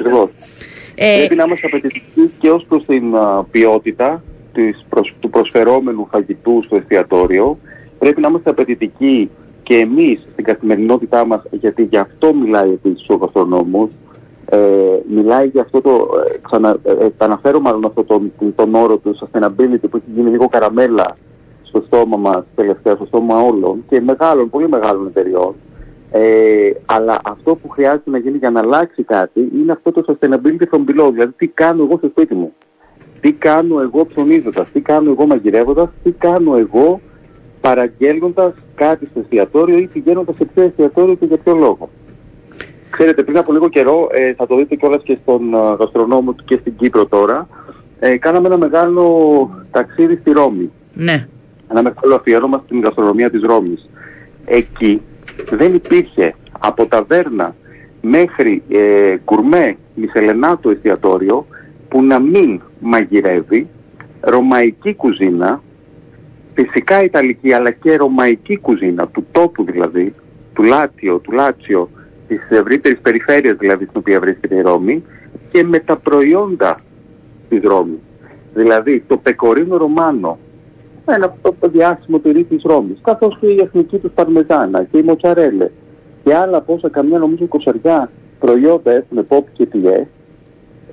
Ε, 0.94 1.16
πρέπει 1.18 1.34
να 1.34 1.44
είμαστε 1.44 1.66
απαιτητικοί 1.66 2.30
και 2.38 2.50
ως 2.50 2.64
προς 2.68 2.84
την 2.86 3.04
ποιότητα 3.50 4.22
της, 4.52 4.86
του 5.20 5.30
προσφερόμενου 5.30 6.08
φαγητού 6.10 6.62
στο 6.64 6.76
εστιατόριο. 6.76 7.58
Πρέπει 7.98 8.20
να 8.20 8.28
είμαστε 8.28 8.50
απαιτητικοί 8.50 9.30
και 9.66 9.76
εμείς 9.76 10.26
στην 10.32 10.44
καθημερινότητά 10.44 11.26
μας, 11.26 11.42
γιατί 11.50 11.82
γι' 11.82 11.96
αυτό 11.96 12.34
μιλάει 12.34 12.70
επίσης 12.70 13.08
ο 13.08 13.14
γαστρονόμος, 13.14 13.90
ε, 14.44 14.58
μιλάει 15.08 15.46
για 15.46 15.62
αυτό 15.62 15.80
το, 15.80 16.08
ε, 16.26 16.38
ξανα, 16.38 16.76
ε, 16.82 16.92
ε 16.92 17.10
αναφέρω 17.18 17.60
μάλλον 17.60 17.84
αυτό 17.84 18.04
τον, 18.04 18.32
τον 18.54 18.74
όρο 18.74 18.96
του 18.96 19.18
sustainability 19.18 19.90
που 19.90 19.96
έχει 19.96 20.10
γίνει 20.14 20.30
λίγο 20.30 20.48
καραμέλα 20.48 21.14
στο 21.62 21.82
στόμα 21.86 22.16
μας 22.16 22.44
τελευταία, 22.54 22.94
στο 22.94 23.06
στόμα 23.06 23.40
όλων 23.40 23.84
και 23.88 24.00
μεγάλων, 24.00 24.50
πολύ 24.50 24.68
μεγάλων 24.68 25.06
εταιριών. 25.06 25.54
Ε, 26.10 26.70
αλλά 26.86 27.20
αυτό 27.24 27.54
που 27.54 27.68
χρειάζεται 27.68 28.10
να 28.10 28.18
γίνει 28.18 28.36
για 28.36 28.50
να 28.50 28.60
αλλάξει 28.60 29.02
κάτι 29.02 29.50
είναι 29.54 29.72
αυτό 29.72 29.92
το 29.92 30.04
sustainability 30.06 30.74
from 30.74 30.80
below. 30.90 31.10
Δηλαδή, 31.12 31.32
τι 31.36 31.46
κάνω 31.46 31.82
εγώ 31.82 31.96
στο 31.96 32.08
σπίτι 32.08 32.34
μου. 32.34 32.52
Τι 33.20 33.32
κάνω 33.32 33.80
εγώ 33.80 34.06
ψωνίζοντας, 34.06 34.70
τι 34.70 34.80
κάνω 34.80 35.10
εγώ 35.10 35.26
μαγειρεύοντας, 35.26 35.88
τι 36.02 36.10
κάνω 36.10 36.56
εγώ 36.56 37.00
παραγγέλνοντα 37.68 38.54
κάτι 38.74 39.06
στο 39.10 39.20
εστιατόριο 39.20 39.78
ή 39.78 39.86
πηγαίνοντας 39.92 40.36
σε 40.36 40.44
ποιο 40.44 40.62
εστιατόριο 40.62 41.14
και 41.14 41.24
για 41.24 41.36
ποιο 41.36 41.54
λόγο. 41.54 41.90
Ξέρετε, 42.90 43.22
πριν 43.22 43.38
από 43.38 43.52
λίγο 43.52 43.68
καιρό, 43.68 44.08
ε, 44.12 44.34
θα 44.34 44.46
το 44.46 44.56
δείτε 44.56 44.74
κιόλας 44.74 45.02
και 45.02 45.18
στον 45.22 45.54
ε, 45.54 45.58
γαστρονόμο 45.78 46.32
του 46.32 46.44
και 46.44 46.56
στην 46.60 46.76
Κύπρο 46.76 47.06
τώρα, 47.06 47.48
ε, 47.98 48.16
κάναμε 48.16 48.46
ένα 48.46 48.56
μεγάλο 48.56 49.04
ταξίδι 49.70 50.16
στη 50.16 50.30
Ρώμη. 50.30 50.70
Ναι. 50.94 51.26
Ένα 51.70 51.82
μεγάλο 51.82 52.14
αφιέρωμα 52.14 52.62
στην 52.64 52.80
γαστρονομία 52.80 53.30
της 53.30 53.40
Ρώμης. 53.42 53.88
Εκεί 54.44 55.02
δεν 55.50 55.74
υπήρχε 55.74 56.34
από 56.58 56.86
ταβέρνα 56.86 57.54
μέχρι 58.00 58.62
ε, 58.68 59.16
κουρμέ 59.24 59.76
μισελενάτο 59.94 60.70
εστιατόριο 60.70 61.46
που 61.88 62.02
να 62.02 62.18
μην 62.18 62.60
μαγειρεύει 62.80 63.66
ρωμαϊκή 64.20 64.94
κουζίνα 64.94 65.62
φυσικά 66.56 67.04
Ιταλική 67.04 67.52
αλλά 67.52 67.70
και 67.70 67.96
Ρωμαϊκή 67.96 68.56
κουζίνα, 68.58 69.08
του 69.08 69.26
τόπου 69.32 69.64
δηλαδή, 69.64 70.14
του 70.54 70.62
Λάτιο, 70.62 71.18
του 71.18 71.32
Λάτσιο, 71.32 71.90
της 72.28 72.40
ευρύτερης 72.48 72.98
περιφέρειας 72.98 73.56
δηλαδή 73.56 73.84
στην 73.84 74.00
οποία 74.00 74.20
βρίσκεται 74.20 74.54
η 74.54 74.60
Ρώμη 74.60 75.04
και 75.50 75.64
με 75.64 75.78
τα 75.78 75.96
προϊόντα 75.96 76.76
της 77.48 77.60
Ρώμης. 77.62 77.98
Δηλαδή 78.54 79.04
το 79.06 79.16
πεκορίνο 79.16 79.76
ρωμάνο 79.76 80.38
ένα 81.04 81.36
διάσημο 81.60 82.18
τυρί 82.18 82.44
της 82.44 82.62
Ρώμης, 82.62 82.98
καθώς 83.02 83.38
και 83.40 83.46
η 83.46 83.60
εθνική 83.62 83.98
του 83.98 84.10
παρμεζάνα 84.10 84.84
και 84.84 84.98
η 84.98 85.02
μοτσαρέλε 85.02 85.70
και 86.24 86.34
άλλα 86.34 86.60
πόσα 86.60 86.88
καμιά 86.88 87.18
νομίζω 87.18 87.46
κοσαριά 87.46 88.10
προϊόντα 88.38 88.92
έχουν 88.92 89.26
pop 89.28 89.42
και 89.52 89.66
τιέ, 89.66 90.06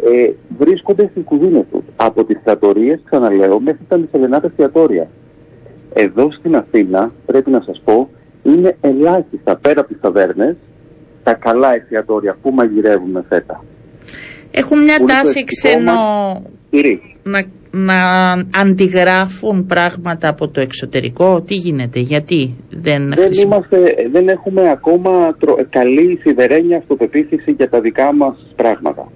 ε, 0.04 0.32
βρίσκονται 0.58 1.08
στην 1.12 1.24
κουζίνα 1.24 1.64
τους. 1.72 1.84
Από 1.96 2.24
τις 2.24 2.40
τρατορίες, 2.44 3.00
ξαναλέω, 3.06 3.60
μέχρι 3.60 3.86
τα 3.88 3.98
μισελενάτα 3.98 4.48
εστιατόρια. 4.48 5.08
Εδώ 5.94 6.32
στην 6.32 6.56
Αθήνα, 6.56 7.12
πρέπει 7.26 7.50
να 7.50 7.62
σας 7.66 7.82
πω, 7.86 8.10
είναι 8.44 8.78
ελάχιστα 8.82 9.58
πέρα 9.58 9.80
από 9.80 9.90
τις 9.90 10.02
ταβέρνες 10.02 10.56
τα 11.24 11.34
καλά 11.34 11.74
εστιατόρια 11.74 12.38
που 12.42 12.52
μαγειρεύουμε 12.52 13.26
φέτα. 13.30 13.64
Έχουν 14.52 14.80
μια 14.82 15.00
τάση 15.06 15.44
ξενο... 15.44 15.94
Να, 17.24 17.46
να 17.72 18.02
αντιγράφουν 18.62 19.66
πράγματα 19.66 20.28
από 20.28 20.48
το 20.48 20.62
εξωτερικό. 20.62 21.42
Τι 21.42 21.56
γίνεται, 21.56 22.00
γιατί 22.00 22.56
δεν 22.70 23.14
Δεν, 23.16 23.32
είμαστε, 23.44 23.96
δεν 24.12 24.28
έχουμε 24.28 24.70
ακόμα 24.70 25.36
καλή 25.70 26.20
σιδερένια 26.22 26.78
αυτοπεποίθηση 26.78 27.52
για 27.52 27.70
τα 27.70 27.80
δικά 27.80 28.14
μας 28.14 28.36
πράγματα. 28.56 29.12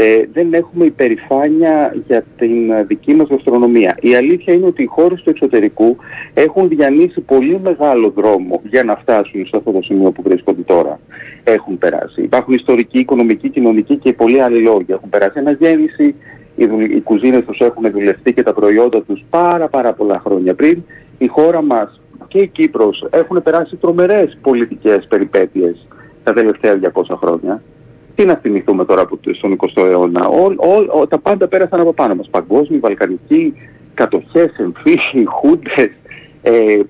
Ε, 0.00 0.28
δεν 0.32 0.54
έχουμε 0.54 0.84
υπερηφάνεια 0.84 1.94
για 2.06 2.24
την 2.38 2.86
δική 2.86 3.14
μας 3.14 3.28
γαστρονομία. 3.30 3.96
Η 4.00 4.14
αλήθεια 4.14 4.54
είναι 4.54 4.66
ότι 4.66 4.82
οι 4.82 4.86
χώρες 4.86 5.22
του 5.22 5.30
εξωτερικού 5.30 5.96
έχουν 6.34 6.68
διανύσει 6.68 7.20
πολύ 7.20 7.60
μεγάλο 7.62 8.10
δρόμο 8.10 8.60
για 8.64 8.84
να 8.84 8.96
φτάσουν 8.96 9.46
σε 9.46 9.56
αυτό 9.56 9.70
το 9.70 9.82
σημείο 9.82 10.10
που 10.10 10.22
βρίσκονται 10.22 10.62
τώρα. 10.62 11.00
Έχουν 11.44 11.78
περάσει. 11.78 12.22
Υπάρχουν 12.22 12.54
ιστορικοί, 12.54 12.98
οικονομικοί, 12.98 13.48
κοινωνικοί 13.48 13.96
και 13.96 14.12
πολλοί 14.12 14.42
άλλοι 14.42 14.62
λόγοι. 14.62 14.86
Έχουν 14.88 15.08
περάσει 15.08 15.38
αναγέννηση, 15.38 16.14
οι, 16.56 16.64
οι 16.96 17.00
κουζίνες 17.00 17.44
τους 17.44 17.60
έχουν 17.60 17.90
δουλευτεί 17.90 18.32
και 18.32 18.42
τα 18.42 18.52
προϊόντα 18.52 19.02
τους 19.02 19.24
πάρα 19.30 19.68
πάρα 19.68 19.92
πολλά 19.92 20.20
χρόνια 20.24 20.54
πριν. 20.54 20.82
Η 21.18 21.26
χώρα 21.26 21.62
μας 21.62 22.00
και 22.28 22.38
η 22.38 22.46
Κύπρος 22.46 23.06
έχουν 23.10 23.42
περάσει 23.42 23.76
τρομερές 23.76 24.38
πολιτικές 24.42 25.06
περιπέτειες 25.08 25.86
τα 26.22 26.32
τελευταία 26.32 26.78
200 26.94 27.16
χρόνια. 27.16 27.62
Τι 28.18 28.24
να 28.24 28.36
θυμηθούμε 28.36 28.84
τώρα 28.84 29.00
από 29.00 29.18
στον 29.32 29.56
20ο 29.56 29.86
αιώνα; 29.86 30.28
Ό, 31.00 31.06
τα 31.06 31.18
πάντα 31.18 31.48
πέρασαν 31.48 31.80
από 31.80 31.92
πάνω 31.92 32.14
μας. 32.14 32.28
Παγκόσμιοι, 32.30 32.78
βαλκανικοί, 32.78 33.54
κατοχές, 33.94 34.50
εμφύχοι, 34.58 35.24
χούντες, 35.24 35.90
ε, 36.42 36.50
ε, 36.52 36.80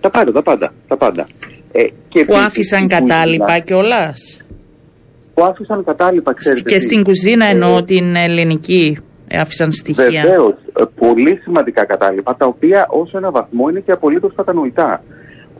τα 0.00 0.10
πάντα, 0.10 0.32
τα 0.32 0.42
πάντα. 0.42 0.72
Τα 0.88 0.96
πάντα. 0.96 1.26
Ε, 1.72 1.82
και 2.08 2.24
που 2.24 2.34
άφησαν 2.36 2.88
κατάλοιπα 2.88 3.58
κιόλας; 3.58 4.44
Που 5.34 5.44
άφησαν 5.44 5.84
κατάλοιπα, 5.84 6.32
ξέρετε. 6.32 6.70
Και 6.70 6.78
στην 6.78 7.02
κουζίνα 7.02 7.46
ε, 7.46 7.50
εννοώ 7.50 7.82
την 7.82 8.16
ελληνική 8.16 8.96
άφησαν 9.32 9.72
στοιχεία. 9.72 10.22
Βεβαίως, 10.22 10.54
ε, 10.78 10.82
πολύ 10.98 11.38
σημαντικά 11.42 11.84
κατάλοιπα, 11.84 12.36
τα 12.36 12.46
οποία 12.46 12.86
ως 12.90 13.14
ένα 13.14 13.30
βαθμό 13.30 13.68
είναι 13.68 13.80
και 13.80 13.92
απολύτως 13.92 14.32
κατανοητά. 14.36 15.02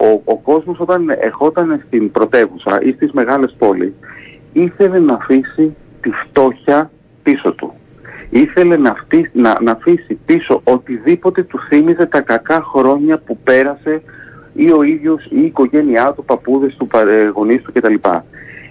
Ο, 0.01 0.21
ο 0.25 0.37
κόσμος 0.37 0.81
όταν 0.81 1.09
ερχόταν 1.21 1.83
στην 1.87 2.11
πρωτεύουσα 2.11 2.83
ή 2.83 2.93
στις 2.93 3.13
μεγάλες 3.13 3.55
πόλεις 3.59 3.93
ήθελε 4.53 4.99
να 4.99 5.15
αφήσει 5.15 5.77
τη 6.01 6.11
φτώχεια 6.11 6.91
πίσω 7.23 7.53
του. 7.53 7.73
Ήθελε 8.31 8.77
να, 8.77 8.97
να, 9.33 9.57
να 9.61 9.73
αφήσει 9.73 10.19
πίσω 10.27 10.61
οτιδήποτε 10.65 11.43
του 11.43 11.59
θύμιζε 11.69 12.07
τα 12.07 12.21
κακά 12.21 12.63
χρόνια 12.63 13.19
που 13.19 13.39
πέρασε 13.45 14.03
ή 14.55 14.73
ο 14.73 14.83
ίδιος 14.83 15.25
ή 15.25 15.29
η 15.31 15.45
οικογένειά 15.45 16.13
του, 16.13 16.25
παππούδες 16.25 16.77
του, 16.77 16.89
γονείς 17.35 17.63
του 17.63 17.73
κτλ. 17.73 17.95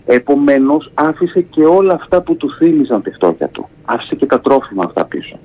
Επομένως 0.06 0.92
άφησε 0.94 1.42
και 1.42 1.64
όλα 1.64 1.94
αυτά 1.94 2.22
που 2.22 2.36
του 2.36 2.54
θύμιζαν 2.58 3.02
τη 3.02 3.12
φτώχεια 3.12 3.48
του. 3.48 3.70
Άφησε 3.86 4.16
και 4.16 4.26
τα 4.26 4.40
τρόφιμα 4.40 4.84
αυτά 4.84 5.06
πίσω. 5.06 5.40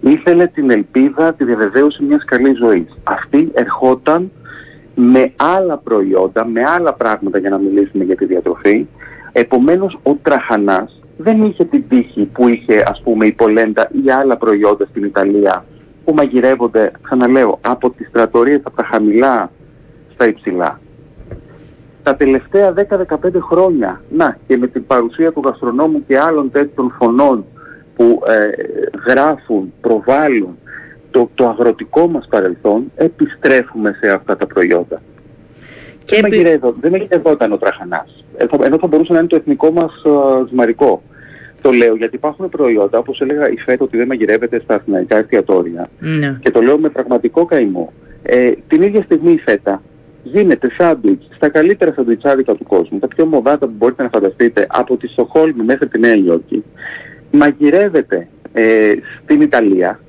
Ήθελε 0.00 0.46
την 0.46 0.70
ελπίδα, 0.70 1.32
τη 1.34 1.44
διαβεβαίωση 1.44 2.02
μιας 2.04 2.24
καλής 2.24 2.58
ζωής. 2.58 2.96
Αυτή 3.02 3.50
ερχόταν 3.52 4.30
με 5.00 5.32
άλλα 5.36 5.76
προϊόντα, 5.76 6.46
με 6.46 6.62
άλλα 6.76 6.92
πράγματα 6.92 7.38
για 7.38 7.50
να 7.50 7.58
μιλήσουμε 7.58 8.04
για 8.04 8.16
τη 8.16 8.24
διατροφή. 8.24 8.86
Επομένως 9.32 9.98
ο 10.02 10.14
τραχανάς 10.22 11.00
δεν 11.16 11.44
είχε 11.44 11.64
την 11.64 11.84
τύχη 11.88 12.24
που 12.24 12.48
είχε 12.48 12.84
ας 12.86 13.00
πούμε 13.04 13.26
η 13.26 13.32
πολέντα 13.32 13.88
ή 14.04 14.10
άλλα 14.10 14.36
προϊόντα 14.36 14.86
στην 14.90 15.04
Ιταλία 15.04 15.64
που 16.04 16.14
μαγειρεύονται, 16.14 16.90
ξαναλέω, 17.02 17.58
από 17.60 17.90
τις 17.90 18.10
τρατορίες 18.12 18.60
από 18.64 18.76
τα 18.76 18.84
χαμηλά 18.84 19.50
στα 20.12 20.28
υψηλά. 20.28 20.80
Τα 22.02 22.16
τελευταία 22.16 22.72
10-15 22.72 23.16
χρόνια, 23.40 24.00
να 24.10 24.36
και 24.46 24.56
με 24.56 24.66
την 24.66 24.86
παρουσία 24.86 25.32
του 25.32 25.42
γαστρονόμου 25.44 26.04
και 26.06 26.18
άλλων 26.18 26.50
τέτοιων 26.50 26.94
φωνών 26.98 27.44
που 27.96 28.22
ε, 28.26 28.50
γράφουν, 29.10 29.72
προβάλλουν 29.80 30.58
το, 31.10 31.30
το 31.34 31.48
αγροτικό 31.48 32.08
μας 32.08 32.26
παρελθόν 32.30 32.92
επιστρέφουμε 32.96 33.96
σε 34.00 34.10
αυτά 34.10 34.36
τα 34.36 34.46
προϊόντα. 34.46 35.02
Και 36.04 36.20
δεν, 36.20 36.46
επί... 36.46 36.60
δεν 36.80 36.90
μαγειρευόταν 36.90 37.52
ο 37.52 37.58
τραχανάς, 37.58 38.24
ε, 38.36 38.44
ενώ 38.64 38.78
θα 38.78 38.86
μπορούσε 38.86 39.12
να 39.12 39.18
είναι 39.18 39.28
το 39.28 39.36
εθνικό 39.36 39.70
μας 39.70 39.92
ζυμαρικό. 40.48 41.02
Το 41.60 41.70
λέω 41.70 41.96
γιατί 41.96 42.16
υπάρχουν 42.16 42.48
προϊόντα, 42.48 42.98
όπως 42.98 43.20
έλεγα 43.20 43.50
η 43.50 43.56
ΦΕΤ 43.56 43.82
ότι 43.82 43.96
δεν 43.96 44.06
μαγειρεύεται 44.06 44.60
στα 44.60 44.74
αθηναϊκά 44.74 45.16
εστιατόρια. 45.16 45.90
Ναι. 45.98 46.38
Και 46.40 46.50
το 46.50 46.60
λέω 46.60 46.78
με 46.78 46.88
πραγματικό 46.88 47.44
καημό. 47.44 47.92
Ε, 48.22 48.52
την 48.68 48.82
ίδια 48.82 49.02
στιγμή 49.02 49.32
η 49.32 49.38
ΦΕΤΑ 49.38 49.82
γίνεται 50.22 50.70
σάντουιτς 50.78 51.26
στα 51.34 51.48
καλύτερα 51.48 51.92
σαντουιτσάδικα 51.92 52.54
του 52.54 52.64
κόσμου, 52.64 52.98
τα 52.98 53.08
πιο 53.08 53.26
μοδάτα 53.26 53.66
που 53.66 53.74
μπορείτε 53.76 54.02
να 54.02 54.08
φανταστείτε, 54.08 54.66
από 54.68 54.96
τη 54.96 55.08
Στοχόλμη 55.08 55.62
μέχρι 55.64 55.88
τη 55.88 55.98
Νέα 55.98 56.16
Υόρκη, 56.16 56.64
μαγειρεύεται 57.30 58.28
ε, 58.52 58.92
στην 59.22 59.40
Ιταλία, 59.40 60.00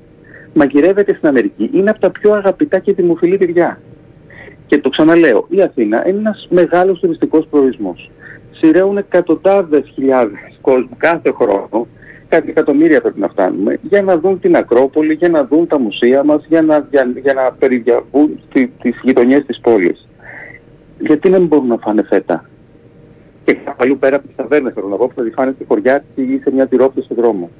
μαγειρεύεται 0.54 1.14
στην 1.14 1.28
Αμερική, 1.28 1.70
είναι 1.72 1.90
από 1.90 2.00
τα 2.00 2.10
πιο 2.10 2.32
αγαπητά 2.32 2.78
και 2.78 2.92
δημοφιλή 2.92 3.38
τυριά. 3.38 3.80
Και 4.66 4.78
το 4.78 4.88
ξαναλέω, 4.88 5.46
η 5.48 5.62
Αθήνα 5.62 6.08
είναι 6.08 6.18
ένας 6.18 6.46
μεγάλος 6.50 7.00
τουριστικός 7.00 7.46
προορισμός. 7.50 8.10
Σειραίουν 8.50 8.96
εκατοντάδες 8.96 9.90
χιλιάδες 9.94 10.58
κόσμου 10.60 10.96
κάθε 10.96 11.32
χρόνο, 11.32 11.86
κάτι 12.28 12.50
εκατομμύρια 12.50 13.00
πρέπει 13.00 13.20
να 13.20 13.28
φτάνουμε, 13.28 13.78
για 13.82 14.02
να 14.02 14.18
δουν 14.18 14.40
την 14.40 14.56
Ακρόπολη, 14.56 15.12
για 15.14 15.28
να 15.28 15.44
δουν 15.44 15.66
τα 15.66 15.78
μουσεία 15.78 16.24
μας, 16.24 16.44
για 16.48 16.62
να, 16.62 16.86
για, 16.90 17.12
για 17.22 17.34
να 17.34 17.52
περιδιαβούν 17.52 18.40
τις 18.82 19.00
γειτονιές 19.02 19.44
της 19.46 19.60
πόλης. 19.60 20.08
Γιατί 20.98 21.28
δεν 21.28 21.46
μπορούν 21.46 21.66
να 21.66 21.76
φάνε 21.76 22.02
φέτα; 22.02 22.44
Και 23.44 23.56
αλλού 23.76 23.98
πέρα 23.98 24.16
από 24.16 24.26
τις 24.26 24.36
ταβέρνες, 24.36 24.72
θέλω 24.72 24.88
να 24.88 24.96
πω, 24.96 25.06
που 25.06 25.14
θα 25.14 25.22
τη 25.22 25.30
φάνε 25.30 25.52
στη 25.54 25.64
χωριά 25.68 26.04
ή 26.14 26.38
σε 26.42 26.52
μια 26.52 26.66
τυρόπιτα 26.66 27.02
στον 27.02 27.16
δρόμο. 27.16 27.50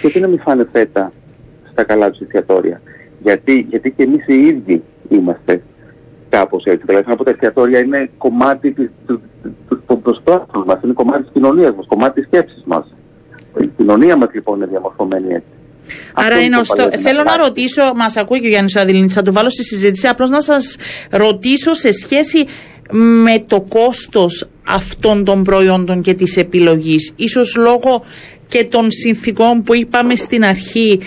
Γιατί 0.00 0.20
να 0.20 0.28
μην 0.28 0.40
φάνε 0.40 0.68
φέτα; 0.72 1.12
Στα 1.76 1.84
καλά 1.84 2.10
του 2.10 2.18
εστιατόρια. 2.22 2.80
Γιατί, 3.22 3.66
γιατί 3.70 3.90
και 3.90 4.02
εμείς 4.02 4.26
οι 4.26 4.46
ίδιοι 4.46 4.82
είμαστε 5.08 5.62
κάπως 6.28 6.64
έτσι. 6.64 6.82
Δηλαδή, 6.86 7.12
από 7.12 7.24
τα 7.24 7.30
εστιατόρια 7.30 7.78
είναι 7.78 8.10
κομμάτι 8.18 8.74
του 9.86 10.00
προσπάθου 10.02 10.64
μας, 10.66 10.80
είναι 10.84 10.92
κομμάτι 10.92 11.22
της 11.22 11.30
κοινωνίας 11.32 11.74
μας, 11.76 11.86
κομμάτι 11.88 12.14
της 12.20 12.26
σκέψης 12.26 12.62
μας. 12.66 12.94
Η 13.60 13.70
κοινωνία 13.76 14.16
μας 14.16 14.28
λοιπόν 14.32 14.56
είναι 14.56 14.66
διαμορφωμένη 14.66 15.34
έτσι. 15.34 15.48
Άρα 16.14 16.40
είναι 16.40 16.58
ωστό... 16.58 16.90
Θέλω 16.98 17.22
να 17.22 17.36
ρωτήσω, 17.36 17.92
μας 17.96 18.16
ακούει 18.16 18.40
και 18.40 18.46
ο 18.46 18.48
Γιάννης 18.48 18.76
Αδηλίνη, 18.76 19.08
θα 19.08 19.22
το 19.22 19.32
βάλω 19.32 19.48
στη 19.48 19.64
συζήτηση, 19.64 20.06
απλώς 20.06 20.30
να 20.30 20.40
σας 20.40 20.76
ρωτήσω 21.10 21.74
σε 21.74 21.92
σχέση 21.92 22.44
με 22.90 23.44
το 23.46 23.64
κόστος 23.68 24.48
αυτών 24.66 25.24
των 25.24 25.42
προϊόντων 25.42 26.00
και 26.02 26.14
της 26.14 26.36
επιλογής. 26.36 27.12
Ίσως 27.16 27.56
λόγω 27.56 28.04
και 28.48 28.64
των 28.64 28.90
συνθήκων 28.90 29.62
που 29.62 29.74
είπαμε 29.74 30.16
στην 30.16 30.44
αρχή 30.44 31.00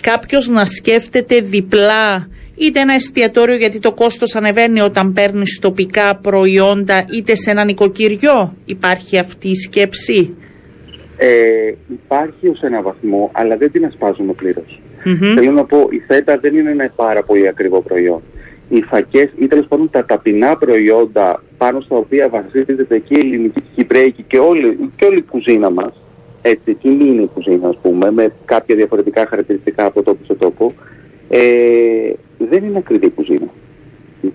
κάποιος 0.00 0.48
να 0.48 0.64
σκέφτεται 0.66 1.40
διπλά 1.40 2.28
είτε 2.56 2.80
ένα 2.80 2.94
εστιατόριο 2.94 3.56
γιατί 3.56 3.78
το 3.78 3.92
κόστος 3.92 4.34
ανεβαίνει 4.34 4.80
όταν 4.80 5.12
παίρνεις 5.12 5.58
τοπικά 5.58 6.16
προϊόντα 6.16 7.04
είτε 7.12 7.34
σε 7.34 7.50
ένα 7.50 7.64
νοικοκυριό. 7.64 8.56
Υπάρχει 8.64 9.18
αυτή 9.18 9.48
η 9.48 9.54
σκέψη; 9.54 10.36
Ε, 11.16 11.28
υπάρχει 11.88 12.48
ως 12.48 12.62
ένα 12.62 12.82
βαθμό 12.82 13.30
αλλά 13.32 13.56
δεν 13.56 13.72
την 13.72 13.84
ασπάζουμε 13.84 14.32
πλήρως. 14.32 14.80
Θέλω 15.34 15.52
να 15.52 15.64
πω 15.64 15.88
η 15.90 15.98
ΦΕΤΑ 16.06 16.38
δεν 16.38 16.56
είναι 16.56 16.70
ένα 16.70 16.92
πάρα 16.96 17.22
πολύ 17.22 17.48
ακριβό 17.48 17.80
προϊόν. 17.80 18.22
Οι 18.68 18.82
φακές 18.82 19.30
ή 19.38 19.46
τέλος 19.46 19.66
πάντων 19.68 19.90
τα 19.90 20.04
ταπεινά 20.04 20.56
προϊόντα 20.56 21.42
πάνω 21.58 21.80
στα 21.80 21.96
οποία 21.96 22.28
βασίζεται 22.28 22.98
και 22.98 23.14
η 23.14 23.18
ελληνική, 23.18 23.58
η 23.58 23.64
κυπρέικη 23.74 24.22
και 24.22 24.38
όλη, 24.38 24.90
και 24.96 25.04
όλη 25.04 25.18
η 25.18 25.22
κουζίνα 25.22 25.70
μας 25.70 25.92
έτσι, 26.42 26.70
εκείνη 26.70 27.04
είναι 27.04 27.22
η 27.22 27.30
κουζίνα, 27.34 27.68
ας 27.68 27.78
πούμε, 27.82 28.10
με 28.10 28.32
κάποια 28.44 28.74
διαφορετικά 28.74 29.26
χαρακτηριστικά 29.26 29.84
από 29.84 30.02
τόπο 30.02 30.24
σε 30.24 30.34
τόπο, 30.34 30.72
ε, 31.28 32.12
δεν 32.38 32.64
είναι 32.64 32.78
ακριβή 32.78 33.10
κουζίνα. 33.10 33.48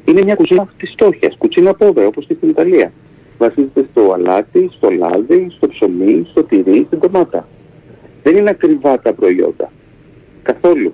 Είναι 0.05 0.23
μια 0.23 0.35
κουζίνα 0.35 0.67
της 0.77 0.91
φτώχειας, 0.91 1.35
κουτσίνα 1.37 1.73
πόδε, 1.73 2.05
όπως 2.05 2.25
και 2.25 2.33
στην 2.33 2.49
Ιταλία. 2.49 2.91
Βασίζεται 3.37 3.85
στο 3.91 4.11
αλάτι, 4.11 4.69
στο 4.73 4.89
λάδι, 4.89 5.47
στο 5.49 5.67
ψωμί, 5.67 6.27
στο 6.29 6.43
τυρί, 6.43 6.83
στην 6.87 6.99
ντομάτα. 6.99 7.47
Δεν 8.23 8.35
είναι 8.35 8.49
ακριβά 8.49 8.99
τα 8.99 9.13
προϊόντα. 9.13 9.71
Καθόλου. 10.43 10.93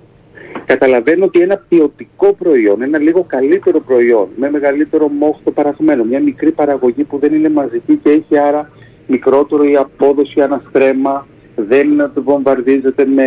Καταλαβαίνω 0.64 1.24
ότι 1.24 1.40
ένα 1.40 1.56
ποιοτικό 1.68 2.32
προϊόν, 2.32 2.82
ένα 2.82 2.98
λίγο 2.98 3.24
καλύτερο 3.28 3.80
προϊόν, 3.80 4.28
με 4.36 4.50
μεγαλύτερο 4.50 5.08
μόχθο 5.08 5.50
παραγμένο, 5.50 6.04
μια 6.04 6.20
μικρή 6.20 6.50
παραγωγή 6.52 7.04
που 7.04 7.18
δεν 7.18 7.34
είναι 7.34 7.50
μαζική 7.50 7.96
και 7.96 8.10
έχει 8.10 8.38
άρα 8.38 8.70
μικρότερο 9.10 9.64
η 9.64 9.76
απόδοση 9.76 10.40
αναστρέμα, 10.40 11.26
δεν 11.56 12.10
βομβαρδίζεται 12.14 13.06
με 13.06 13.24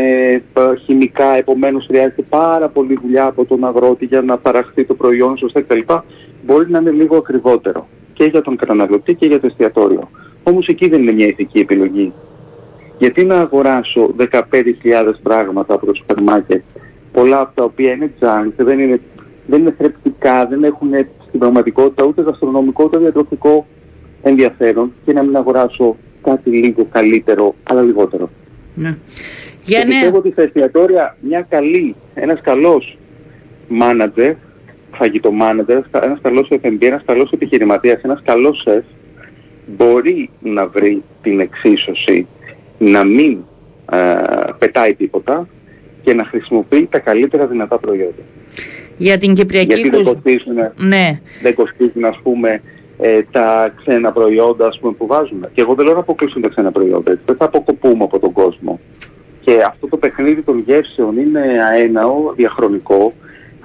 ε, 0.54 0.76
χημικά, 0.86 1.36
επομένως 1.38 1.86
χρειάζεται 1.86 2.22
πάρα 2.30 2.70
πολύ 2.70 3.00
δουλειά 3.02 3.26
από 3.26 3.46
τον 3.46 3.66
αγρότη 3.66 4.06
για 4.06 4.22
να 4.22 4.38
παραχθεί 4.38 4.86
το 4.86 4.94
προϊόν 4.94 5.38
σωστά 5.38 5.62
κτλ. 5.62 5.80
Μπορεί 6.46 6.72
να 6.72 6.80
είναι 6.80 6.92
λίγο 6.92 7.18
ακριβότερο 7.18 7.88
και 8.14 8.24
για 8.24 8.42
τον 8.42 8.56
καταναλωτή 8.56 9.14
και 9.14 9.26
για 9.26 9.40
το 9.40 9.48
εστιατόριο. 9.48 10.10
Όμως 10.44 10.68
εκεί 10.68 10.90
δεν 10.90 11.02
είναι 11.02 11.12
μια 11.12 11.28
ηθική 11.28 11.60
επιλογή. 11.60 12.14
Γιατί 12.98 13.26
να 13.26 13.36
αγοράσω 13.36 14.16
15.000 14.18 14.42
πράγματα 15.24 15.74
από 15.74 15.86
το 15.86 15.94
σούπερ 15.94 16.22
μάρκετ, 16.22 16.62
πολλά 17.12 17.40
από 17.40 17.56
τα 17.56 17.64
οποία 17.64 17.92
είναι 17.92 18.12
junk, 18.20 18.52
δεν 18.56 18.80
είναι, 18.80 19.00
δεν 19.46 19.60
είναι 19.60 19.76
θρεπτικά, 19.78 20.46
δεν 20.46 20.64
έχουν 20.64 20.90
στην 21.28 21.40
πραγματικότητα 21.40 22.04
ούτε 22.04 22.22
γαστρονομικό 22.22 22.84
ούτε 22.84 22.98
διατροφικό 22.98 23.66
ενδιαφέρον 24.24 24.94
και 25.06 25.14
να 25.14 25.24
μην 25.24 25.36
αγοράσω 25.36 25.98
κάτι 26.24 26.50
λίγο 26.50 26.88
καλύτερο, 26.92 27.56
αλλά 27.64 27.82
λιγότερο. 27.82 28.30
Ναι. 28.76 28.98
Και 29.64 29.84
πιστεύω 29.88 30.18
ότι 30.18 30.32
στα 30.32 30.42
εστιατόρια 30.42 31.18
μια 31.22 31.46
καλή, 31.50 31.96
ένας 32.14 32.42
καλός 32.42 32.98
μάνατζερ, 33.68 34.34
φαγητό 34.92 35.32
μάνατζερ, 35.32 35.82
ένας 35.92 36.20
καλός 36.22 36.48
F&B, 36.52 36.78
ένας 36.80 37.02
καλός 37.06 37.32
επιχειρηματίας, 37.32 38.02
ένας 38.02 38.22
καλός 38.26 38.62
σεφ, 38.62 38.84
μπορεί 39.66 40.30
να 40.40 40.68
βρει 40.68 41.04
την 41.22 41.40
εξίσωση 41.40 42.28
να 42.78 43.04
μην 43.06 43.38
ε, 43.92 43.98
πετάει 44.58 44.94
τίποτα 44.94 45.48
και 46.04 46.14
να 46.14 46.26
χρησιμοποιεί 46.26 46.88
τα 46.92 47.00
καλύτερα 47.00 47.48
δυνατά 47.48 47.78
προϊόντα. 47.78 48.24
Για 48.98 49.18
την 49.18 49.34
Κυπριακή 49.34 49.74
Γιατί 49.74 49.90
δεν 49.90 50.04
κοστίζουν, 50.04 50.56
ναι. 50.78 51.20
δεν 51.42 51.56
κοστίζουν 51.56 52.06
ας 52.06 52.20
πούμε 52.24 52.62
ε, 53.06 53.22
τα 53.32 53.74
ξένα 53.78 54.12
προϊόντα 54.12 54.68
ας 54.68 54.80
πούμε, 54.80 54.94
που 54.94 55.08
βάζουμε. 55.08 55.50
Και 55.54 55.62
εγώ 55.62 55.74
δεν 55.74 55.86
λέω 55.86 55.94
να 55.94 56.00
αποκλείσουν 56.00 56.42
τα 56.42 56.48
ξένα 56.48 56.72
προϊόντα, 56.72 57.12
έτσι. 57.12 57.24
δεν 57.26 57.36
θα 57.36 57.46
αποκοπούμε 57.46 58.04
από 58.04 58.20
τον 58.20 58.32
κόσμο. 58.32 58.80
Και 59.42 59.62
αυτό 59.68 59.88
το 59.88 59.98
παιχνίδι 59.98 60.42
των 60.42 60.60
γεύσεων 60.60 61.18
είναι 61.18 61.42
αέναο, 61.72 62.34
διαχρονικό 62.36 63.14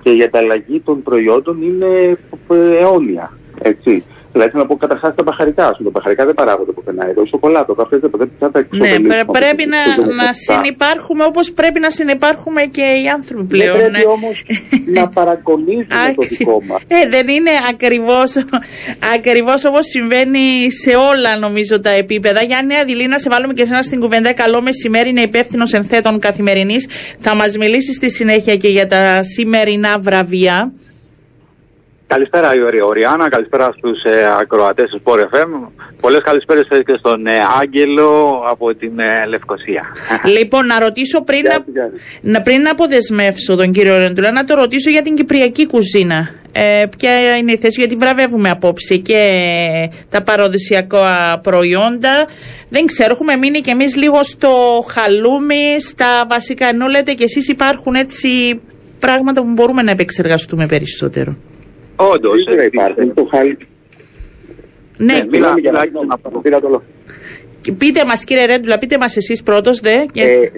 και 0.02 0.10
η 0.10 0.22
ανταλλαγή 0.22 0.80
των 0.80 1.02
προϊόντων 1.02 1.62
είναι 1.62 2.18
ε, 2.48 2.78
αιώνια. 2.78 3.32
Έτσι. 3.62 4.04
Δηλαδή 4.32 4.56
να 4.56 4.66
πω 4.66 4.76
καταρχάς 4.76 5.14
τα 5.14 5.22
μπαχαρικά. 5.22 5.62
Τα 5.84 5.90
μπαχαρικά 5.90 6.24
δεν 6.24 6.34
παράγονται 6.34 6.72
πουθενά. 6.72 7.08
Εδώ 7.08 7.22
η 7.22 7.26
σοκολάτα, 7.26 7.66
το 7.66 7.74
καφέ 7.74 7.98
δεν 7.98 8.30
θα 8.38 8.50
τα 8.50 8.66
Ναι, 8.70 9.24
πρέπει 9.24 9.64
να, 9.66 10.14
να 10.14 10.32
συνεπάρχουμε 10.32 11.24
όπως 11.24 11.52
πρέπει 11.52 11.80
να 11.80 11.90
συνεπάρχουμε 11.90 12.62
και 12.62 12.82
οι 12.82 13.08
άνθρωποι 13.08 13.44
πλέον. 13.44 13.78
Δεν 13.78 13.90
πρέπει 13.90 14.06
ναι. 14.06 14.12
όμως 14.12 14.44
να 14.86 15.08
παρακολουθήσουμε 15.18 16.12
το 16.16 16.22
δικό 16.28 16.62
μας. 16.66 16.82
Ε, 16.88 17.08
δεν 17.08 17.28
είναι 17.28 17.50
ακριβώ 17.70 18.20
ακριβώς 19.14 19.64
όπως 19.64 19.86
συμβαίνει 19.86 20.72
σε 20.72 20.96
όλα 20.96 21.38
νομίζω 21.38 21.80
τα 21.80 21.90
επίπεδα. 21.90 22.42
Γιάννη 22.42 22.74
Αδηλή, 22.74 23.06
να 23.06 23.18
σε 23.18 23.28
βάλουμε 23.28 23.52
και 23.52 23.62
εσένα 23.62 23.82
στην 23.82 24.00
κουβέντα. 24.00 24.32
Καλό 24.32 24.62
μεσημέρι, 24.62 25.08
είναι 25.08 25.20
υπεύθυνος 25.20 25.72
ενθέτων 25.72 26.18
καθημερινής. 26.18 26.88
Θα 27.18 27.34
μας 27.34 27.56
μιλήσεις 27.56 27.96
στη 27.96 28.10
συνέχεια 28.10 28.56
και 28.56 28.68
για 28.68 28.86
τα 28.86 29.22
σημερινά 29.22 29.98
βραβεία. 29.98 30.72
Καλησπέρα 32.14 32.54
η 32.54 32.82
Οριάννα, 32.84 33.28
καλησπέρα 33.28 33.72
στους 33.76 34.02
ε, 34.02 34.26
ακροατές 34.40 34.90
του 34.90 35.02
Sport 35.04 35.34
FM. 35.34 35.68
Πολλές 36.00 36.20
καλησπέρες 36.22 36.66
και 36.68 36.96
στον 36.98 37.26
ε, 37.26 37.32
Άγγελο 37.60 38.42
από 38.50 38.74
την 38.74 38.98
ε, 38.98 39.26
Λευκοσία. 39.26 39.82
Λοιπόν, 40.38 40.66
να 40.66 40.78
ρωτήσω 40.78 41.22
πριν, 41.22 41.42
να, 42.20 42.40
πριν 42.40 42.60
να 42.62 42.70
αποδεσμεύσω 42.70 43.56
τον 43.56 43.72
κύριο 43.72 43.96
Ρεντουλά, 43.96 44.32
να 44.32 44.44
το 44.44 44.54
ρωτήσω 44.54 44.90
για 44.90 45.02
την 45.02 45.14
κυπριακή 45.14 45.66
κουζίνα. 45.66 46.30
Ε, 46.52 46.84
ποια 46.98 47.36
είναι 47.36 47.52
η 47.52 47.56
θέση, 47.56 47.80
γιατί 47.80 47.94
βραβεύουμε 47.96 48.50
απόψε 48.50 48.96
και 48.96 49.20
τα 50.10 50.22
παραδοσιακά 50.22 51.40
προϊόντα. 51.42 52.26
Δεν 52.68 52.86
ξέρω, 52.86 53.12
έχουμε 53.12 53.36
μείνει 53.36 53.60
κι 53.60 53.70
εμείς 53.70 53.96
λίγο 53.96 54.22
στο 54.22 54.50
χαλούμι, 54.90 55.80
στα 55.80 56.26
βασικά, 56.28 56.66
ενώ 56.68 56.86
λέτε 56.86 57.12
κι 57.12 57.22
εσείς 57.22 57.48
υπάρχουν 57.48 57.94
έτσι 57.94 58.60
πράγματα 58.98 59.42
που 59.42 59.50
μπορούμε 59.50 59.82
να 59.82 59.90
επεξεργαστούμε 59.90 60.66
περισσότερο. 60.66 61.36
Όντως. 61.98 62.44
Δεν 62.44 62.66
υπάρχει. 62.66 63.12
Το 63.14 63.24
χάλι. 63.30 63.56
Ναι, 64.96 65.12
ναι 65.12 65.24
μιλάμε 65.30 65.60
για 65.60 65.72
να 65.72 65.80
Πείτε 67.78 68.04
μας, 68.04 68.24
κύριε 68.24 68.44
Ρέντουλα, 68.44 68.78
πείτε 68.78 68.98
μας 68.98 69.16
εσείς 69.16 69.42
πρώτος, 69.42 69.80
δε. 69.80 69.92
Ε, 69.92 70.50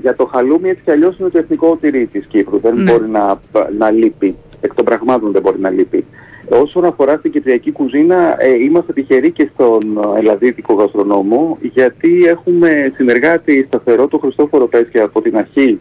για 0.00 0.14
το 0.14 0.26
χαλούμι 0.26 0.68
έτσι 0.68 0.82
κι 0.84 0.90
αλλιώς 0.90 1.18
είναι 1.18 1.28
το 1.28 1.38
εθνικό 1.38 1.76
τυρί 1.80 2.06
της 2.06 2.26
Κύπρου. 2.26 2.58
Δεν 2.58 2.74
Ναι. 2.74 2.92
μπορεί 2.92 3.08
να, 3.08 3.40
να 3.78 3.90
λείπει. 3.90 4.36
Εκ 4.60 4.74
των 4.74 4.84
πραγμάτων 4.84 5.32
δεν 5.32 5.42
μπορεί 5.42 5.60
να 5.60 5.70
λείπει. 5.70 6.04
Όσον 6.48 6.84
αφορά 6.84 7.16
στην 7.16 7.30
κυπριακή 7.30 7.72
κουζίνα, 7.72 8.36
ε, 8.38 8.54
είμαστε 8.62 8.92
τυχεροί 8.92 9.30
και 9.30 9.50
στον 9.54 9.98
ελλαδίτικο 10.18 10.74
γαστρονόμο, 10.74 11.58
γιατί 11.60 12.24
έχουμε 12.26 12.92
συνεργάτη 12.96 13.64
σταθερό 13.66 14.08
τον 14.08 14.20
Χριστόφορο 14.20 14.66
Πέσια 14.66 15.04
από 15.04 15.22
την 15.22 15.36
αρχή 15.36 15.80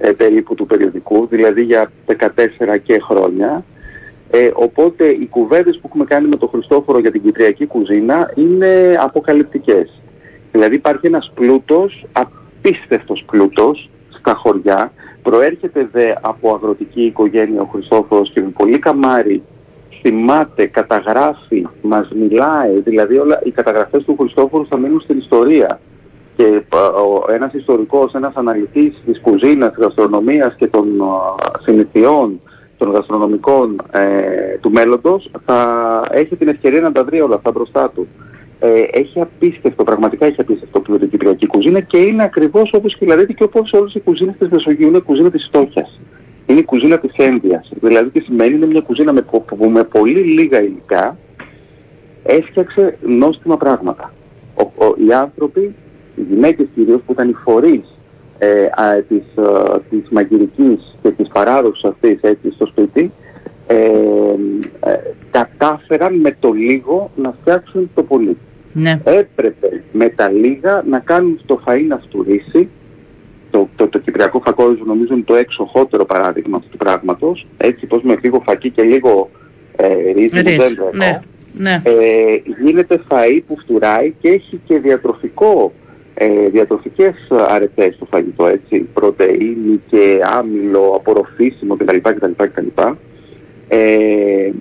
ε, 0.00 0.10
περίπου 0.10 0.54
του 0.54 0.66
περιοδικού, 0.66 1.26
δηλαδή 1.26 1.62
για 1.62 1.90
14 2.06 2.14
και 2.82 2.98
χρόνια. 3.00 3.64
Ε, 4.30 4.50
οπότε 4.54 5.08
οι 5.08 5.26
κουβέντες 5.26 5.76
που 5.76 5.82
έχουμε 5.86 6.04
κάνει 6.04 6.28
με 6.28 6.36
τον 6.36 6.48
Χριστόφορο 6.48 6.98
για 6.98 7.10
την 7.10 7.22
κυπριακή 7.22 7.66
κουζίνα 7.66 8.32
είναι 8.34 8.96
αποκαλυπτικές. 9.00 10.00
Δηλαδή 10.52 10.74
υπάρχει 10.74 11.06
ένας 11.06 11.30
πλούτος, 11.34 12.06
απίστευτος 12.12 13.24
πλούτος 13.26 13.90
στα 14.18 14.34
χωριά. 14.34 14.92
Προέρχεται 15.22 15.88
δε 15.92 16.12
από 16.20 16.54
αγροτική 16.54 17.02
οικογένεια 17.02 17.60
ο 17.60 17.64
Χριστόφορος 17.64 18.30
και 18.30 18.40
με 18.40 18.48
πολύ 18.48 18.78
καμάρι 18.78 19.42
θυμάται, 20.00 20.66
καταγράφει, 20.66 21.66
μας 21.82 22.08
μιλάει. 22.14 22.80
Δηλαδή 22.80 23.18
όλα, 23.18 23.40
οι 23.44 23.50
καταγραφές 23.50 24.04
του 24.04 24.16
Χριστόφορου 24.18 24.66
θα 24.66 24.76
μείνουν 24.76 25.00
στην 25.00 25.18
ιστορία. 25.18 25.80
Και 26.36 26.44
ε, 26.44 26.76
ο, 26.76 27.32
ένας 27.32 27.52
ιστορικός, 27.52 28.14
ένας 28.14 28.34
αναλυτής 28.34 29.02
της 29.06 29.20
κουζίνας, 29.20 29.72
της 29.72 29.84
γαστρονομίας 29.84 30.54
και 30.54 30.66
των 30.66 31.00
ε, 31.00 31.04
συνηθιών 31.62 32.40
των 32.80 32.90
γαστρονομικών 32.90 33.80
ε, 33.90 34.58
του 34.60 34.70
μέλλοντος 34.70 35.30
θα 35.44 35.58
έχει 36.10 36.36
την 36.36 36.48
ευκαιρία 36.48 36.80
να 36.80 36.92
τα 36.92 37.04
βρει 37.04 37.20
όλα 37.20 37.34
αυτά 37.34 37.50
μπροστά 37.50 37.90
του. 37.94 38.08
Ε, 38.58 38.82
έχει 38.92 39.20
απίστευτο, 39.20 39.84
πραγματικά 39.84 40.26
έχει 40.26 40.40
απίστευτο 40.40 40.80
πλούτο 40.80 41.04
η 41.04 41.08
κυπριακή 41.08 41.46
κουζίνα 41.46 41.80
και 41.80 41.98
είναι 41.98 42.22
ακριβώς 42.22 42.70
όπως 42.72 42.92
η 42.92 42.96
Φιλαδέτη 42.96 43.34
και 43.34 43.42
όπως 43.42 43.72
όλες 43.72 43.94
οι 43.94 44.00
κουζίνες 44.00 44.34
της 44.38 44.48
Μεσογείου 44.48 44.88
είναι 44.88 44.98
κουζίνα 44.98 45.30
της 45.30 45.44
φτώχειας. 45.46 46.00
Είναι 46.46 46.58
η 46.58 46.64
κουζίνα 46.64 46.98
της 46.98 47.12
ένδυας. 47.16 47.70
Δηλαδή 47.80 48.08
τι 48.08 48.20
σημαίνει, 48.20 48.54
είναι 48.54 48.66
μια 48.66 48.80
κουζίνα 48.80 49.12
με, 49.12 49.22
που, 49.22 49.44
που 49.44 49.70
με 49.70 49.84
πολύ 49.84 50.20
λίγα 50.20 50.62
υλικά 50.62 51.16
έφτιαξε 52.22 52.98
νόστιμα 53.02 53.56
πράγματα. 53.56 54.12
Ο, 54.54 54.84
ο, 54.84 54.94
οι 55.06 55.12
άνθρωποι, 55.12 55.74
οι 56.14 56.22
γυναίκες 56.30 56.66
κυρίως 56.74 57.00
που 57.06 57.12
ήταν 57.12 57.28
οι 57.28 57.34
φορείς 57.44 57.96
ε, 58.42 58.64
α, 58.64 59.02
της, 59.08 59.24
ε, 59.36 59.78
της 59.90 60.08
μαγειρικής 60.10 60.96
και 61.02 61.10
της 61.10 61.28
παράδοσης 61.28 61.84
αυτής 61.84 62.18
έτσι, 62.20 62.50
στο 62.50 62.66
σπίτι 62.66 63.12
ε, 63.66 63.74
ε, 64.80 64.98
κατάφεραν 65.30 66.14
με 66.14 66.36
το 66.40 66.52
λίγο 66.52 67.10
να 67.16 67.34
φτιάξουν 67.40 67.90
το 67.94 68.02
πολύ. 68.02 68.36
Ναι. 68.72 69.00
Έπρεπε 69.04 69.82
με 69.92 70.08
τα 70.08 70.28
λίγα 70.30 70.84
να 70.88 70.98
κάνουν 70.98 71.40
το 71.46 71.60
φαΐ 71.66 71.84
να 71.88 71.98
φτουρήσει 71.98 72.68
το, 73.50 73.68
το, 73.76 73.88
το 73.88 73.98
κυπριακό 73.98 74.40
φακόριζο 74.44 74.84
νομίζω 74.84 75.14
είναι 75.14 75.22
το 75.22 75.34
εξοχότερο 75.34 76.04
παράδειγμα 76.04 76.56
αυτού 76.56 76.68
του 76.70 76.76
πράγματος 76.76 77.46
έτσι 77.56 77.86
πως 77.86 78.02
με 78.02 78.18
λίγο 78.22 78.42
φακί 78.44 78.70
και 78.70 78.82
λίγο 78.82 79.30
ε, 79.76 80.12
ρύθμο 80.12 80.42
δεν 80.42 80.56
εννοώ. 80.60 80.90
ναι, 80.92 81.20
ναι. 81.52 81.82
Ε, 81.84 82.52
γίνεται 82.62 83.00
φαΐ 83.08 83.40
που 83.46 83.56
φτουράει 83.58 84.14
και 84.20 84.28
έχει 84.28 84.60
και 84.64 84.78
διατροφικό 84.78 85.72
ε, 86.22 86.48
διατροφικές 86.48 87.14
αρετές 87.48 87.94
στο 87.94 88.04
φαγητό, 88.04 88.46
έτσι, 88.46 88.88
πρωτεΐνη 88.94 89.80
και 89.90 90.20
άμυλο, 90.38 90.92
απορροφήσιμο 90.96 91.76
κτλ. 91.76 91.96
κτλ, 91.96 92.30
κτλ. 92.36 92.66
Ε, 93.68 93.78
ε, 93.78 94.52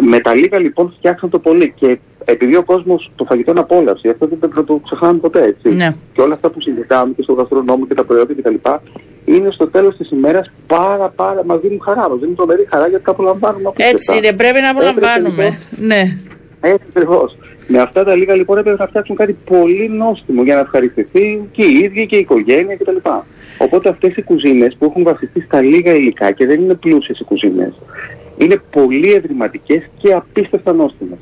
με 0.00 0.20
τα 0.20 0.34
λίγα 0.34 0.58
λοιπόν 0.58 0.94
φτιάξαν 0.96 1.30
το 1.30 1.38
πολύ 1.38 1.72
και 1.76 1.98
επειδή 2.24 2.56
ο 2.56 2.64
κόσμος 2.64 3.10
το 3.16 3.24
φαγητό 3.24 3.50
είναι 3.50 3.60
απόλαυση, 3.60 4.08
αυτό 4.08 4.26
δεν 4.26 4.38
πρέπει 4.38 4.56
να 4.56 4.64
το 4.64 4.80
ξεχνάμε 4.84 5.18
ποτέ 5.18 5.42
έτσι. 5.42 5.74
Ναι. 5.74 5.94
Και 6.12 6.20
όλα 6.20 6.34
αυτά 6.34 6.50
που 6.50 6.60
συζητάμε 6.60 7.12
και 7.16 7.22
στο 7.22 7.32
γαστρονόμο 7.32 7.86
και 7.86 7.94
τα 7.94 8.04
προϊόντα 8.04 8.34
κτλ. 8.34 8.54
είναι 9.24 9.50
στο 9.50 9.66
τέλος 9.66 9.96
της 9.96 10.10
ημέρας 10.10 10.50
πάρα 10.66 11.08
πάρα 11.08 11.44
μα 11.44 11.56
δίνουν 11.56 11.80
χαρά. 11.82 12.08
Μας 12.08 12.18
δίνουν 12.18 12.36
τρομερή 12.36 12.66
χαρά 12.70 12.88
γιατί 12.88 13.04
τα 13.04 13.10
απολαμβάνουμε 13.10 13.68
από 13.68 13.76
Έτσι 13.82 14.16
είναι, 14.16 14.32
πρέπει 14.32 14.60
να 14.60 14.70
απολαμβάνουμε. 14.70 15.58
Ναι. 15.76 16.02
Έτσι 16.60 16.86
ακριβώς. 16.88 17.36
Με 17.70 17.78
αυτά 17.78 18.04
τα 18.04 18.14
λίγα 18.14 18.34
λοιπόν 18.34 18.58
έπρεπε 18.58 18.76
να 18.78 18.86
φτιάξουν 18.86 19.16
κάτι 19.16 19.36
πολύ 19.44 19.88
νόστιμο 19.88 20.42
για 20.42 20.54
να 20.54 20.60
ευχαριστηθεί 20.60 21.48
και 21.52 21.64
οι 21.64 21.78
ίδιοι 21.84 22.06
και 22.06 22.16
η 22.16 22.18
οικογένεια 22.18 22.76
κτλ. 22.76 22.96
Οπότε 23.58 23.88
αυτές 23.88 24.16
οι 24.16 24.22
κουζίνες 24.22 24.76
που 24.78 24.84
έχουν 24.84 25.02
βασιστεί 25.02 25.40
στα 25.40 25.60
λίγα 25.60 25.94
υλικά 25.94 26.30
και 26.30 26.46
δεν 26.46 26.60
είναι 26.60 26.74
πλούσιες 26.74 27.18
οι 27.20 27.24
κουζίνες, 27.24 27.72
είναι 28.36 28.62
πολύ 28.70 29.12
ευρηματικές 29.12 29.82
και 29.98 30.12
απίστευτα 30.12 30.72
νόστιμες. 30.72 31.18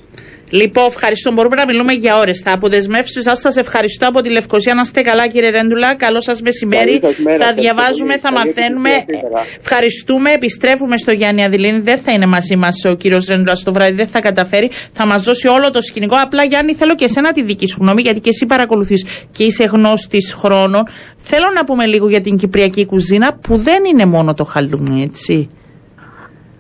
Λοιπόν, 0.50 0.84
ευχαριστώ. 0.86 1.32
Μπορούμε 1.32 1.56
να 1.56 1.66
μιλούμε 1.66 1.92
για 1.92 2.16
ώρες. 2.18 2.40
Θα 2.44 2.52
αποδεσμεύσω 2.52 3.18
εσάς. 3.18 3.38
Σας 3.38 3.56
ευχαριστώ 3.56 4.08
από 4.08 4.20
τη 4.20 4.28
Λευκοσία. 4.30 4.74
Να 4.74 4.80
είστε 4.80 5.02
καλά, 5.02 5.28
κύριε 5.28 5.50
Ρέντουλα. 5.50 5.94
Καλό 5.96 6.20
σας 6.20 6.40
μεσημέρι. 6.42 6.98
Καλή 6.98 7.14
σας 7.14 7.24
μέρα. 7.24 7.36
θα 7.36 7.44
Ευχαριστώ 7.44 7.62
διαβάζουμε, 7.62 8.06
πολύ. 8.08 8.18
θα 8.20 8.28
Καλή 8.32 8.46
μαθαίνουμε. 8.46 8.90
επιτυχία 8.90 9.18
σήμερα. 9.28 9.44
Ευχαριστούμε. 9.60 10.32
Επιστρέφουμε 10.32 10.96
στο 10.96 11.10
Γιάννη 11.12 11.44
Αδηλίνη. 11.44 11.78
Δεν 11.78 11.98
θα 11.98 12.12
είναι 12.12 12.26
μαζί 12.26 12.56
μας 12.56 12.84
ο 12.84 12.94
κύριος 12.94 13.26
Ρέντουλα 13.26 13.56
το 13.64 13.72
βράδυ. 13.72 13.92
Δεν 13.92 14.06
θα 14.06 14.20
καταφέρει. 14.20 14.70
Θα 14.92 15.06
μας 15.06 15.22
δώσει 15.22 15.48
όλο 15.48 15.70
το 15.70 15.80
σκηνικό. 15.80 16.16
Απλά, 16.22 16.44
Γιάννη, 16.44 16.74
θέλω 16.74 16.94
και 16.94 17.04
εσένα 17.04 17.32
τη 17.32 17.42
δική 17.42 17.66
σου 17.66 17.76
γνώμη, 17.80 18.02
γιατί 18.02 18.20
και 18.20 18.28
εσύ 18.28 18.46
παρακολουθείς 18.46 19.04
και 19.32 19.44
είσαι 19.44 19.64
γνώστης 19.64 20.32
χρόνων. 20.38 20.82
Θέλω 21.16 21.46
να 21.54 21.64
πούμε 21.64 21.86
λίγο 21.86 22.08
για 22.08 22.20
την 22.20 22.36
κυπριακή 22.36 22.86
κουζίνα, 22.86 23.34
που 23.34 23.56
δεν 23.56 23.84
είναι 23.84 24.04
μόνο 24.04 24.34
το 24.34 24.44
χαλούμι, 24.44 25.02
έτσι. 25.02 25.48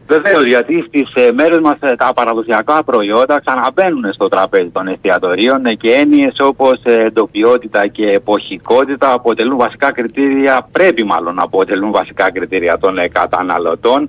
Βεβαίως, 0.06 0.44
γιατί 0.44 0.84
στις 0.86 1.32
μέρες 1.34 1.58
μας 1.58 1.78
τα 1.96 2.12
παραδοσιακά 2.14 2.84
προϊόντα 2.84 3.40
ξαναμπαίνουν 3.44 4.12
στο 4.12 4.28
τραπέζι 4.28 4.70
των 4.72 4.88
εστιατορίων 4.88 5.66
ε, 5.66 5.74
και 5.74 5.92
έννοιες 5.92 6.36
όπως 6.38 6.80
εντοπιότητα 6.82 7.86
και 7.86 8.06
εποχικότητα 8.06 9.12
αποτελούν 9.12 9.56
βασικά 9.56 9.92
κριτήρια, 9.92 10.68
πρέπει 10.72 11.04
μάλλον 11.04 11.34
να 11.34 11.42
αποτελούν 11.42 11.92
βασικά 11.92 12.32
κριτήρια 12.32 12.78
των 12.78 12.98
ε, 12.98 13.08
καταναλωτών. 13.08 14.08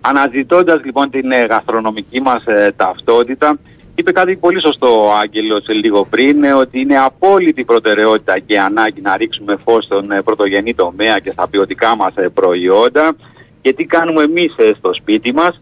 Αναζητώντας 0.00 0.80
λοιπόν 0.84 1.10
την 1.10 1.30
ε, 1.32 1.40
γαστρονομική 1.40 2.20
μας 2.20 2.42
ταυτότητα, 2.76 3.58
είπε 3.98 4.12
κάτι 4.12 4.36
πολύ 4.36 4.60
σωστό 4.60 5.06
ο 5.06 5.12
Άγγελος 5.22 5.64
λίγο 5.68 6.04
πριν, 6.04 6.44
ε, 6.44 6.52
ότι 6.52 6.80
είναι 6.80 6.98
απόλυτη 6.98 7.64
προτεραιότητα 7.64 8.38
και 8.38 8.60
ανάγκη 8.60 9.00
να 9.00 9.16
ρίξουμε 9.16 9.56
φως 9.64 9.84
στον 9.84 10.10
ε, 10.10 10.22
πρωτογενή 10.22 10.74
τομέα 10.74 11.18
και 11.18 11.30
στα 11.30 11.48
ποιοτικά 11.48 11.96
μας 11.96 12.14
προϊόντα 12.34 13.16
και 13.60 13.72
τι 13.72 13.84
κάνουμε 13.84 14.22
εμείς 14.22 14.54
ε, 14.56 14.72
στο 14.78 14.90
σπίτι 14.94 15.32
μας. 15.32 15.60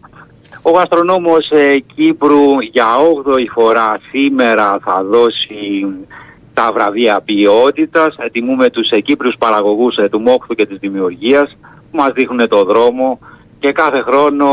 Ο 0.61 0.71
γαστρονόμος 0.71 1.49
ε, 1.49 1.79
Κύπρου 1.95 2.59
για 2.71 2.85
8η 3.25 3.45
φορά 3.53 3.99
σήμερα 4.11 4.79
θα 4.85 5.03
δώσει 5.03 5.85
τα 6.53 6.71
βραβεία 6.73 7.21
ποιότητας. 7.25 8.15
Ε, 8.17 8.29
Τιμούμε 8.29 8.69
τους 8.69 8.89
ε, 8.89 8.99
Κύπριους 8.99 9.35
παραγωγούς 9.39 9.95
ε, 9.97 10.09
του 10.09 10.19
μόχθου 10.19 10.53
και 10.55 10.65
της 10.65 10.77
δημιουργίας 10.79 11.57
που 11.91 11.97
μας 11.97 12.11
δείχνουν 12.15 12.47
το 12.49 12.63
δρόμο 12.63 13.19
και 13.59 13.71
κάθε 13.71 14.01
χρόνο 14.01 14.47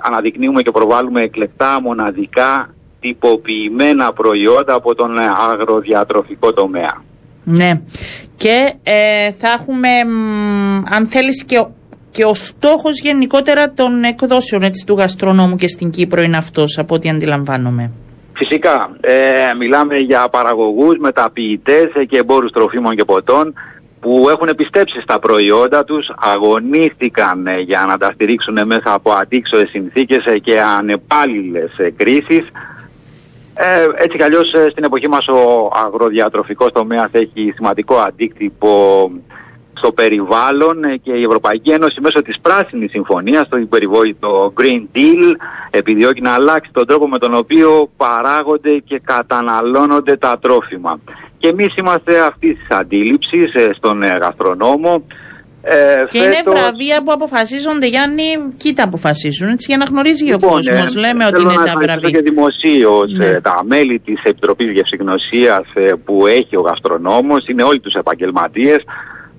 αναδεικνύουμε 0.00 0.62
και 0.62 0.70
προβάλλουμε 0.70 1.20
εκλεκτά 1.22 1.80
μοναδικά 1.82 2.74
τυποποιημένα 3.00 4.12
προϊόντα 4.12 4.74
από 4.74 4.94
τον 4.94 5.18
ε, 5.18 5.26
αγροδιατροφικό 5.50 6.52
τομέα. 6.52 7.02
Ναι. 7.44 7.80
Και 8.36 8.72
ε, 8.82 9.30
θα 9.32 9.48
έχουμε, 9.60 9.88
μ, 10.04 10.82
αν 10.94 11.06
θέλεις, 11.06 11.44
και, 11.44 11.58
ο- 11.58 11.70
και 12.14 12.24
ο 12.24 12.34
στόχος 12.34 13.00
γενικότερα 13.00 13.72
των 13.72 14.02
εκδόσεων 14.02 14.62
έτσι, 14.62 14.86
του 14.86 14.94
γαστρονόμου 14.94 15.56
και 15.56 15.68
στην 15.68 15.90
Κύπρο 15.90 16.22
είναι 16.22 16.36
αυτός, 16.36 16.78
από 16.78 16.94
ό,τι 16.94 17.08
αντιλαμβάνομαι. 17.08 17.90
Φυσικά, 18.32 18.96
ε, 19.00 19.14
μιλάμε 19.58 19.96
για 19.96 20.28
παραγωγούς, 20.28 20.96
μεταποιητές 20.98 21.84
ε, 21.94 22.04
και 22.04 22.18
εμπόρους 22.18 22.52
τροφίμων 22.52 22.96
και 22.96 23.04
ποτών 23.04 23.54
που 24.00 24.26
έχουν 24.28 24.54
πιστέψει 24.56 25.00
στα 25.00 25.18
προϊόντα 25.18 25.84
τους, 25.84 26.06
αγωνίστηκαν 26.16 27.46
ε, 27.46 27.60
για 27.60 27.84
να 27.88 27.98
τα 27.98 28.10
στηρίξουν 28.14 28.66
μέσα 28.66 28.94
από 28.94 29.10
αντίξωες 29.12 29.68
συνθήκες 29.68 30.24
ε, 30.24 30.38
και 30.38 30.60
ανεπάλληλες 30.78 31.78
ε, 31.78 31.90
κρίσεις. 31.90 32.44
Ε, 33.54 34.02
έτσι 34.02 34.16
κι 34.16 34.22
αλλιώς 34.22 34.52
ε, 34.52 34.68
στην 34.70 34.84
εποχή 34.84 35.08
μας 35.08 35.26
ο 35.28 35.70
αγροδιατροφικός 35.86 36.72
τομέας 36.72 37.08
έχει 37.12 37.52
σημαντικό 37.54 37.96
αντίκτυπο 37.96 38.70
στο 39.84 39.92
περιβάλλον 39.92 40.84
ε, 40.84 40.96
και 40.96 41.12
η 41.12 41.22
Ευρωπαϊκή 41.22 41.70
Ένωση 41.70 42.00
μέσω 42.00 42.22
της 42.22 42.36
Πράσινης 42.42 42.90
Συμφωνίας, 42.90 43.48
το 43.48 43.56
περιβόητο 43.68 44.52
Green 44.58 44.96
Deal, 44.96 45.22
επιδιώκει 45.70 46.20
να 46.20 46.32
αλλάξει 46.34 46.70
τον 46.72 46.86
τρόπο 46.86 47.08
με 47.08 47.18
τον 47.18 47.34
οποίο 47.34 47.90
παράγονται 47.96 48.70
και 48.88 49.00
καταναλώνονται 49.04 50.16
τα 50.16 50.38
τρόφιμα. 50.42 51.00
Και 51.38 51.48
εμείς 51.48 51.76
είμαστε 51.76 52.20
αυτής 52.20 52.52
της 52.58 52.76
αντίληψης 52.78 53.54
ε, 53.54 53.70
στον 53.76 54.02
ε, 54.02 54.08
γαστρονόμο. 54.20 55.04
Ε, 55.66 56.04
Και 56.10 56.18
είναι 56.18 56.34
φέτος- 56.34 56.54
βραβεία 56.60 57.02
που 57.04 57.12
αποφασίζονται, 57.12 57.86
Γιάννη, 57.86 58.28
κοίτα 58.56 58.82
αποφασίζουν, 58.84 59.48
έτσι, 59.48 59.66
για 59.68 59.76
να 59.76 59.84
γνωρίζει 59.84 60.24
ο 60.24 60.26
Λοιπόν, 60.34 60.50
κόσμος. 60.50 60.94
ε, 60.94 60.98
Λέμε 60.98 61.24
ότι 61.26 61.34
θέλω 61.36 61.48
είναι 61.50 61.58
να 61.58 61.64
τα 61.64 61.70
ευχαριστήσω 61.70 62.00
βραβεία. 62.00 62.20
και 62.20 62.30
δημοσίως 62.30 63.08
Ναι. 63.16 63.40
τα 63.40 63.62
μέλη 63.72 63.98
της 64.04 64.18
Επιτροπής 64.24 64.70
Γευσηγνωσία 64.72 65.64
που 66.04 66.26
έχει 66.26 66.56
ο 66.56 66.60
γαστρονόμος, 66.60 67.46
είναι 67.48 67.62
όλοι 67.62 67.80
τους 67.80 67.94
επαγγελματίες. 67.94 68.80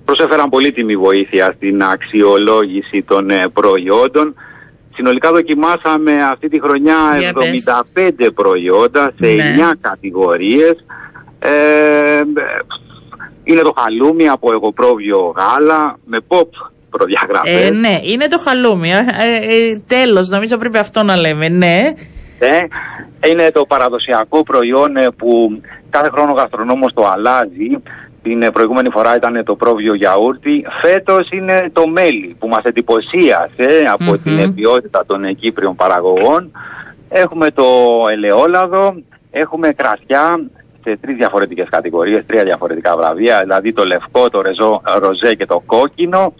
Προσέφεραν 0.06 0.48
πολύτιμη 0.48 0.96
βοήθεια 0.96 1.52
στην 1.56 1.82
αξιολόγηση 1.82 3.02
των 3.02 3.30
ε, 3.30 3.48
προϊόντων. 3.52 4.34
Συνολικά 4.94 5.30
δοκιμάσαμε 5.30 6.16
αυτή 6.32 6.48
τη 6.48 6.60
χρονιά 6.60 7.16
Για 7.18 7.32
πες. 7.32 7.64
75 8.26 8.28
προϊόντα 8.34 9.12
σε 9.20 9.32
Ναι. 9.32 9.56
9 9.72 9.72
κατηγορίες. 9.80 10.84
Ε, 11.38 12.20
είναι 13.44 13.60
το 13.60 13.74
χαλούμι 13.76 14.28
από 14.28 14.52
εγωπρόβιο 14.52 15.34
γάλα 15.36 15.98
με 16.04 16.18
pop 16.28 16.48
προδιαγραφές. 16.90 17.68
Ε, 17.68 17.70
ναι, 17.70 18.00
είναι 18.02 18.26
το 18.26 18.38
χαλούμι. 18.38 18.90
Ε, 18.90 18.96
ε, 18.96 19.82
τέλος, 19.86 20.28
νομίζω 20.28 20.56
πρέπει 20.56 20.78
αυτό 20.78 21.02
να 21.02 21.16
λέμε. 21.16 21.48
Ναι. 21.48 21.94
Ε, 22.38 22.66
είναι 23.30 23.50
το 23.50 23.64
παραδοσιακό 23.64 24.42
προϊόν 24.42 24.96
ε, 24.96 25.08
που 25.16 25.60
κάθε 25.90 26.08
χρόνο 26.10 26.32
ο 26.32 26.34
γαστρονόμος 26.34 26.92
το 26.94 27.06
αλλάζει. 27.06 27.82
Την 28.26 28.42
ε, 28.42 28.50
προηγούμενη 28.50 28.90
φορά 28.90 29.16
ήταν 29.16 29.44
το 29.44 29.54
πρόβιο 29.54 29.94
γιαούρτι. 29.94 30.66
Φέτος 30.82 31.28
είναι 31.30 31.70
το 31.72 31.88
μέλι 31.88 32.36
που 32.38 32.48
μας 32.48 32.62
εντυπωσίασε 32.62 33.68
από 33.92 34.04
Μμμ. 34.04 34.22
την 34.22 34.54
ποιότητα 34.54 35.04
των 35.06 35.24
ε, 35.24 35.32
Κύπριων 35.32 35.74
παραγωγών. 35.74 36.50
Έχουμε 37.08 37.50
το 37.50 37.64
ελαιόλαδο, 38.10 38.94
έχουμε 39.30 39.72
κρασιά 39.72 40.40
σε 40.82 40.96
τρεις 41.00 41.16
διαφορετικές 41.16 41.68
κατηγορίες, 41.70 42.26
τρία 42.26 42.44
διαφορετικά 42.44 42.96
βραβεία, 42.96 43.38
δηλαδή 43.42 43.72
το 43.72 43.84
λευκό, 43.84 44.30
το 44.30 44.40
ρεζό, 44.40 44.82
ροζέ 44.98 45.34
και 45.34 45.46
το 45.46 45.62
κόκκινο. 45.66 46.34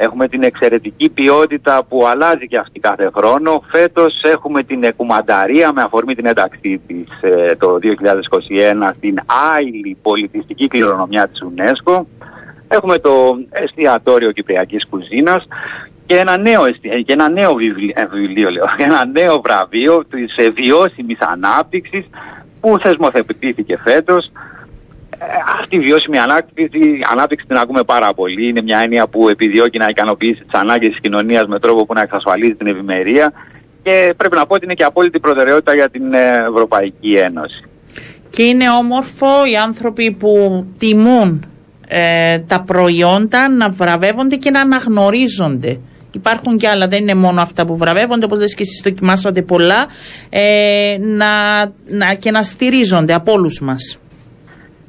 Έχουμε 0.00 0.28
την 0.28 0.42
εξαιρετική 0.42 1.08
ποιότητα 1.08 1.84
που 1.88 2.06
αλλάζει 2.06 2.46
και 2.46 2.58
αυτή 2.58 2.80
κάθε 2.80 3.10
χρόνο. 3.16 3.62
Φέτος 3.70 4.20
έχουμε 4.22 4.62
την 4.62 4.84
εκουμανταρία 4.84 5.72
με 5.72 5.82
αφορμή 5.82 6.14
την 6.14 6.26
ένταξή 6.26 6.80
της 6.86 7.06
ε, 7.20 7.56
το 7.56 7.78
2021 7.82 8.90
στην 8.94 9.18
άειλη 9.54 9.96
πολιτιστική 10.02 10.68
κληρονομιά 10.68 11.28
της 11.28 11.42
UNESCO. 11.50 12.00
Έχουμε 12.68 12.98
το 12.98 13.38
εστιατόριο 13.50 14.32
Κυπριακής 14.32 14.86
Κουζίνας 14.90 15.46
και 16.06 16.16
ένα 16.16 16.38
νέο, 16.38 16.64
εστι- 16.64 17.04
και 17.04 17.12
ένα 17.12 17.28
νέο 17.28 17.54
βιβλίο, 17.54 17.92
ε, 17.94 18.06
βιβλίο 18.06 18.50
λέω, 18.50 18.64
ένα 18.88 19.06
νέο 19.06 19.40
βραβείο 19.40 20.04
της 20.10 20.36
ε, 20.36 20.50
βιώσιμης 20.50 21.18
ανάπτυξης 21.20 22.04
που 22.60 22.78
θεσμοθετήθηκε 22.82 23.78
φέτος. 23.84 24.30
Ε, 25.18 25.24
αυτή 25.60 25.76
η 25.76 25.78
βιώσιμη 25.78 26.18
ανάπτυξη, 26.18 26.80
ανάπτυξη 27.12 27.46
την 27.46 27.56
ακούμε 27.56 27.82
πάρα 27.84 28.14
πολύ. 28.14 28.48
Είναι 28.48 28.62
μια 28.62 28.80
έννοια 28.82 29.06
που 29.08 29.28
επιδιώκει 29.28 29.78
να 29.78 29.86
ικανοποιήσει 29.88 30.42
τις 30.48 30.60
ανάγκες 30.60 30.90
της 30.90 31.00
κοινωνίας 31.00 31.46
με 31.46 31.58
τρόπο 31.58 31.86
που 31.86 31.94
να 31.94 32.00
εξασφαλίζει 32.00 32.54
την 32.54 32.66
ευημερία. 32.66 33.32
Και 33.82 34.14
πρέπει 34.16 34.36
να 34.36 34.46
πω 34.46 34.54
ότι 34.54 34.64
είναι 34.64 34.74
και 34.74 34.84
απόλυτη 34.84 35.20
προτεραιότητα 35.20 35.74
για 35.74 35.90
την 35.90 36.12
ε, 36.12 36.34
Ευρωπαϊκή 36.52 37.12
Ένωση. 37.12 37.62
Και 38.30 38.42
είναι 38.42 38.70
όμορφο 38.70 39.26
οι 39.52 39.56
άνθρωποι 39.56 40.16
που 40.18 40.64
τιμούν 40.78 41.46
ε, 41.88 42.38
τα 42.38 42.62
προϊόντα 42.62 43.48
να 43.48 43.68
βραβεύονται 43.68 44.36
και 44.36 44.50
να 44.50 44.60
αναγνωρίζονται. 44.60 45.80
Υπάρχουν 46.12 46.56
και 46.56 46.68
άλλα, 46.68 46.88
δεν 46.88 47.00
είναι 47.00 47.14
μόνο 47.14 47.40
αυτά 47.40 47.66
που 47.66 47.76
βραβεύονται, 47.76 48.24
όπως 48.24 48.38
λες 48.38 48.54
και 48.54 48.62
εσείς 48.62 48.80
δοκιμάσατε 48.84 49.42
πολλά, 49.42 49.86
ε, 50.30 50.96
να, 51.00 51.60
να, 51.84 52.14
και 52.14 52.30
να 52.30 52.42
στηρίζονται 52.42 53.14
από 53.14 53.32
όλους 53.32 53.60
μας. 53.60 53.98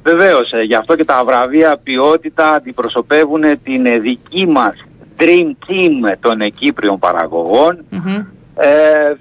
Βεβαίως, 0.02 0.50
γι' 0.66 0.74
αυτό 0.74 0.96
και 0.96 1.04
τα 1.04 1.24
βραβεία 1.24 1.80
ποιότητα 1.82 2.52
αντιπροσωπεύουν 2.52 3.42
την 3.64 3.86
ε, 3.86 3.98
δική 3.98 4.46
μας 4.46 4.74
Dream 5.18 5.48
Team 5.66 6.16
των 6.20 6.40
ε, 6.40 6.48
Κύπριων 6.48 6.98
παραγωγών. 6.98 7.84
Μμμ. 7.88 8.16
Ε, 8.56 9.16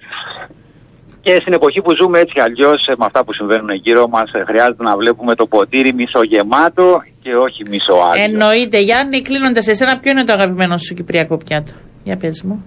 και 1.21 1.38
στην 1.41 1.53
εποχή 1.53 1.82
που 1.82 1.95
ζούμε 1.95 2.19
έτσι 2.19 2.39
αλλιώς 2.39 2.82
με 2.97 3.05
αυτά 3.05 3.23
που 3.23 3.34
συμβαίνουν 3.34 3.69
γύρω 3.71 4.07
μας, 4.07 4.32
χρειάζεται 4.45 4.84
να 4.84 4.95
βλέπουμε 4.97 5.36
το 5.36 5.45
ποτήρι 5.45 5.93
μισογεμάτο 5.93 7.01
και 7.21 7.36
όχι 7.36 7.63
μισοάδιο. 7.69 8.23
Εννοείται. 8.23 8.80
Γιάννη, 8.80 9.21
κλείνοντας 9.21 9.67
εσένα, 9.67 9.99
ποιο 9.99 10.11
είναι 10.11 10.23
το 10.23 10.34
αγαπημένο 10.34 10.77
σου 10.77 10.93
κυπριακό 10.93 11.38
πιάτο; 11.38 11.71
Για 12.03 12.17
πες 12.17 12.43
μου. 12.43 12.65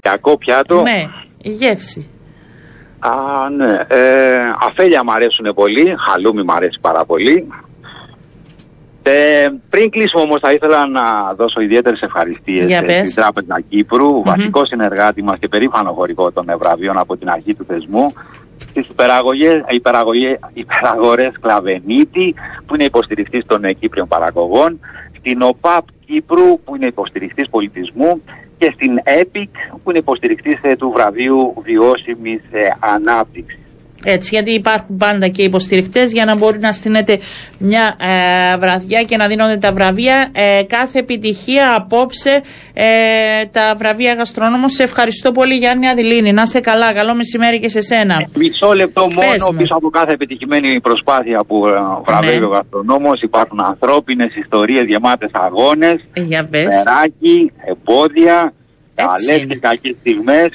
Κακό 0.00 0.38
πιάτο; 0.38 0.82
Ναι, 0.82 1.02
η 1.42 1.50
γεύση. 1.50 2.08
Α, 3.00 3.10
ναι. 3.56 3.72
Ε, 3.88 4.36
αφέλια 4.68 5.04
μου 5.04 5.12
αρέσουν 5.12 5.54
πολύ. 5.54 5.94
Χαλούμι 6.08 6.42
μου 6.42 6.52
αρέσει 6.52 6.78
πάρα 6.80 7.04
πολύ. 7.04 7.48
Ε, 9.02 9.46
πριν 9.70 9.90
κλείσουμε 9.90 10.22
όμως, 10.22 10.38
θα 10.40 10.52
ήθελα 10.52 10.86
να 10.88 11.34
δώσω 11.34 11.60
ιδιαίτερες 11.60 12.00
ευχαριστίες 12.00 12.66
Για 12.66 12.82
πες. 12.82 13.10
στην 13.10 13.22
Τράπεζα 13.22 13.60
Κύπρου, 13.68 14.22
βασικό 14.22 14.66
συνεργάτη 14.66 15.22
μας 15.22 15.38
και 15.38 15.48
περήφανο 15.48 15.92
χωρικό 15.92 16.32
των 16.32 16.44
βραβείων 16.58 16.98
από 16.98 17.16
την 17.16 17.28
αρχή 17.30 17.54
του 17.54 17.64
θεσμού. 17.68 18.06
Στι 18.56 18.84
υπεραγορές 20.54 21.32
Κλαβενίτη, 21.40 22.34
που 22.66 22.74
είναι 22.74 22.84
υποστηρικτή 22.84 23.44
των 23.46 23.64
ε, 23.64 23.72
Κύπριων 23.72 24.08
παραγωγών. 24.08 24.80
Στην 25.18 25.42
ΟΠΑΠ 25.42 25.84
Κύπρου, 26.08 26.60
που 26.64 26.76
είναι 26.76 26.86
υποστηρικτή 26.86 27.46
πολιτισμού. 27.50 28.22
Και 28.58 28.72
στην 28.74 29.00
ΕΠΙΚ, 29.02 29.50
που 29.82 29.90
είναι 29.90 29.98
υποστηρικτή 29.98 30.58
του 30.78 30.90
βραβείου 30.90 31.54
βιώσιμης 31.62 32.40
ανάπτυξης. 32.80 33.67
Έτσι, 34.04 34.28
γιατί 34.32 34.50
υπάρχουν 34.50 34.96
πάντα 34.96 35.28
και 35.28 35.42
υποστηρικτέ 35.42 36.04
για 36.04 36.24
να 36.24 36.36
μπορεί 36.36 36.58
να 36.58 36.72
στείνεται 36.72 37.18
μια 37.58 37.96
ε, 38.00 38.56
βραδιά 38.56 39.02
και 39.02 39.16
να 39.16 39.26
δίνονται 39.26 39.56
τα 39.56 39.72
βραβεία. 39.72 40.28
Ε, 40.32 40.62
κάθε 40.62 40.98
επιτυχία 40.98 41.74
απόψε 41.74 42.42
ε, 42.74 42.84
τα 43.52 43.74
βραβεία 43.76 44.12
γαστρονόμων. 44.12 44.68
Σε 44.68 44.82
ευχαριστώ 44.82 45.32
πολύ, 45.32 45.54
Γιάννη 45.54 45.88
Αδηλίνη. 45.88 46.32
Να 46.32 46.46
σε 46.46 46.60
καλά. 46.60 46.92
Καλό 46.92 47.14
μεσημέρι 47.14 47.60
και 47.60 47.68
σε 47.68 47.80
σένα. 47.80 48.28
Μισό 48.36 48.72
λεπτό 48.72 49.00
μόνο 49.00 49.58
πίσω 49.58 49.74
από 49.74 49.90
κάθε 49.90 50.12
επιτυχημένη 50.12 50.80
προσπάθεια 50.80 51.44
που 51.46 51.66
ε, 51.66 51.70
βραβεύει 52.06 52.38
ναι. 52.38 52.44
ο 52.44 52.48
γαστρονόμος 52.48 53.20
υπάρχουν 53.22 53.60
ανθρώπινες 53.64 54.34
ιστορίες 54.36 54.86
γεμάτες 54.86 55.30
αγώνες, 55.32 56.04
περάκι, 56.50 57.52
εμπόδια, 57.64 58.52
καλές 58.94 59.46
και 59.48 59.56
κακές 59.56 59.96
στιγμές. 60.00 60.50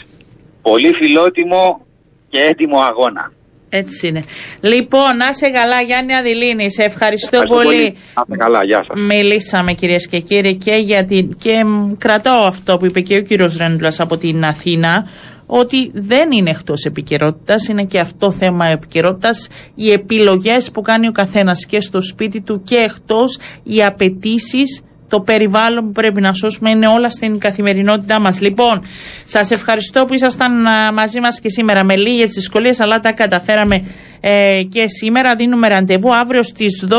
Πολύ 0.61 0.91
φιλότιμο 1.01 1.85
και 2.33 2.39
έτοιμο 2.39 2.79
αγώνα. 2.79 3.31
Έτσι 3.69 4.07
είναι. 4.07 4.23
Λοιπόν, 4.61 5.17
να 5.17 5.33
σε 5.33 5.49
καλά, 5.49 5.81
Γιάννη 5.81 6.15
Αδηλίνη. 6.15 6.71
Σε 6.71 6.83
ευχαριστώ, 6.83 7.37
πολύ. 7.47 7.63
πολύ. 7.63 7.95
Να 8.27 8.37
καλά, 8.37 8.59
γεια 8.65 8.83
σας. 8.87 8.99
Μιλήσαμε, 8.99 9.73
κυρίες 9.73 10.07
και 10.07 10.19
κύριοι, 10.19 10.55
και, 10.55 10.75
για 10.75 11.05
την... 11.05 11.37
και 11.37 11.65
κρατάω 11.97 12.45
αυτό 12.45 12.77
που 12.77 12.85
είπε 12.85 13.01
και 13.01 13.17
ο 13.17 13.21
κύριος 13.21 13.57
Ρέντουλας 13.57 13.99
από 13.99 14.17
την 14.17 14.45
Αθήνα, 14.45 15.07
ότι 15.45 15.91
δεν 15.93 16.31
είναι 16.31 16.49
εκτός 16.49 16.85
επικαιρότητας, 16.85 17.67
είναι 17.67 17.83
και 17.83 17.99
αυτό 17.99 18.31
θέμα 18.31 18.65
επικαιρότητας. 18.65 19.49
Οι 19.75 19.91
επιλογές 19.91 20.71
που 20.71 20.81
κάνει 20.81 21.07
ο 21.07 21.11
καθένας 21.11 21.65
και 21.65 21.81
στο 21.81 22.01
σπίτι 22.01 22.41
του 22.41 22.61
και 22.63 22.75
εκτός, 22.75 23.39
οι 23.63 23.83
απαιτήσεις 23.83 24.83
το 25.13 25.21
περιβάλλον 25.21 25.85
που 25.85 25.91
πρέπει 25.91 26.21
να 26.21 26.33
σώσουμε 26.33 26.69
είναι 26.69 26.87
όλα 26.87 27.09
στην 27.09 27.39
καθημερινότητά 27.39 28.19
μας. 28.19 28.41
Λοιπόν, 28.41 28.81
σας 29.25 29.51
ευχαριστώ 29.51 30.05
που 30.05 30.13
ήσασταν 30.13 30.51
μαζί 30.93 31.19
μας 31.19 31.39
και 31.39 31.49
σήμερα 31.49 31.83
με 31.83 31.95
λίγες 31.95 32.29
δυσκολίες, 32.31 32.79
αλλά 32.79 32.99
τα 32.99 33.11
καταφέραμε 33.11 33.85
ε, 34.19 34.61
και 34.69 34.87
σήμερα. 34.87 35.35
Δίνουμε 35.35 35.67
ραντεβού 35.67 36.15
αύριο 36.15 36.43
στις 36.43 36.87
12 36.89 36.95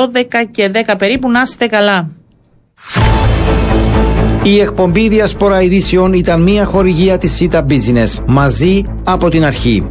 και 0.51 0.71
10 0.87 0.95
περίπου. 0.99 1.31
Να 1.31 1.41
είστε 1.43 1.67
καλά. 1.67 2.11
Η 4.43 4.61
εκπομπή 4.61 5.09
Διασπορά 5.09 5.62
Ειδήσεων 5.62 6.12
ήταν 6.12 6.43
μια 6.43 6.65
χορηγία 6.65 7.19
της 7.19 7.33
ΣΥΤΑ 7.33 7.67
Business, 7.69 8.23
μαζί 8.27 8.83
από 9.05 9.29
την 9.29 9.45
αρχή. 9.45 9.87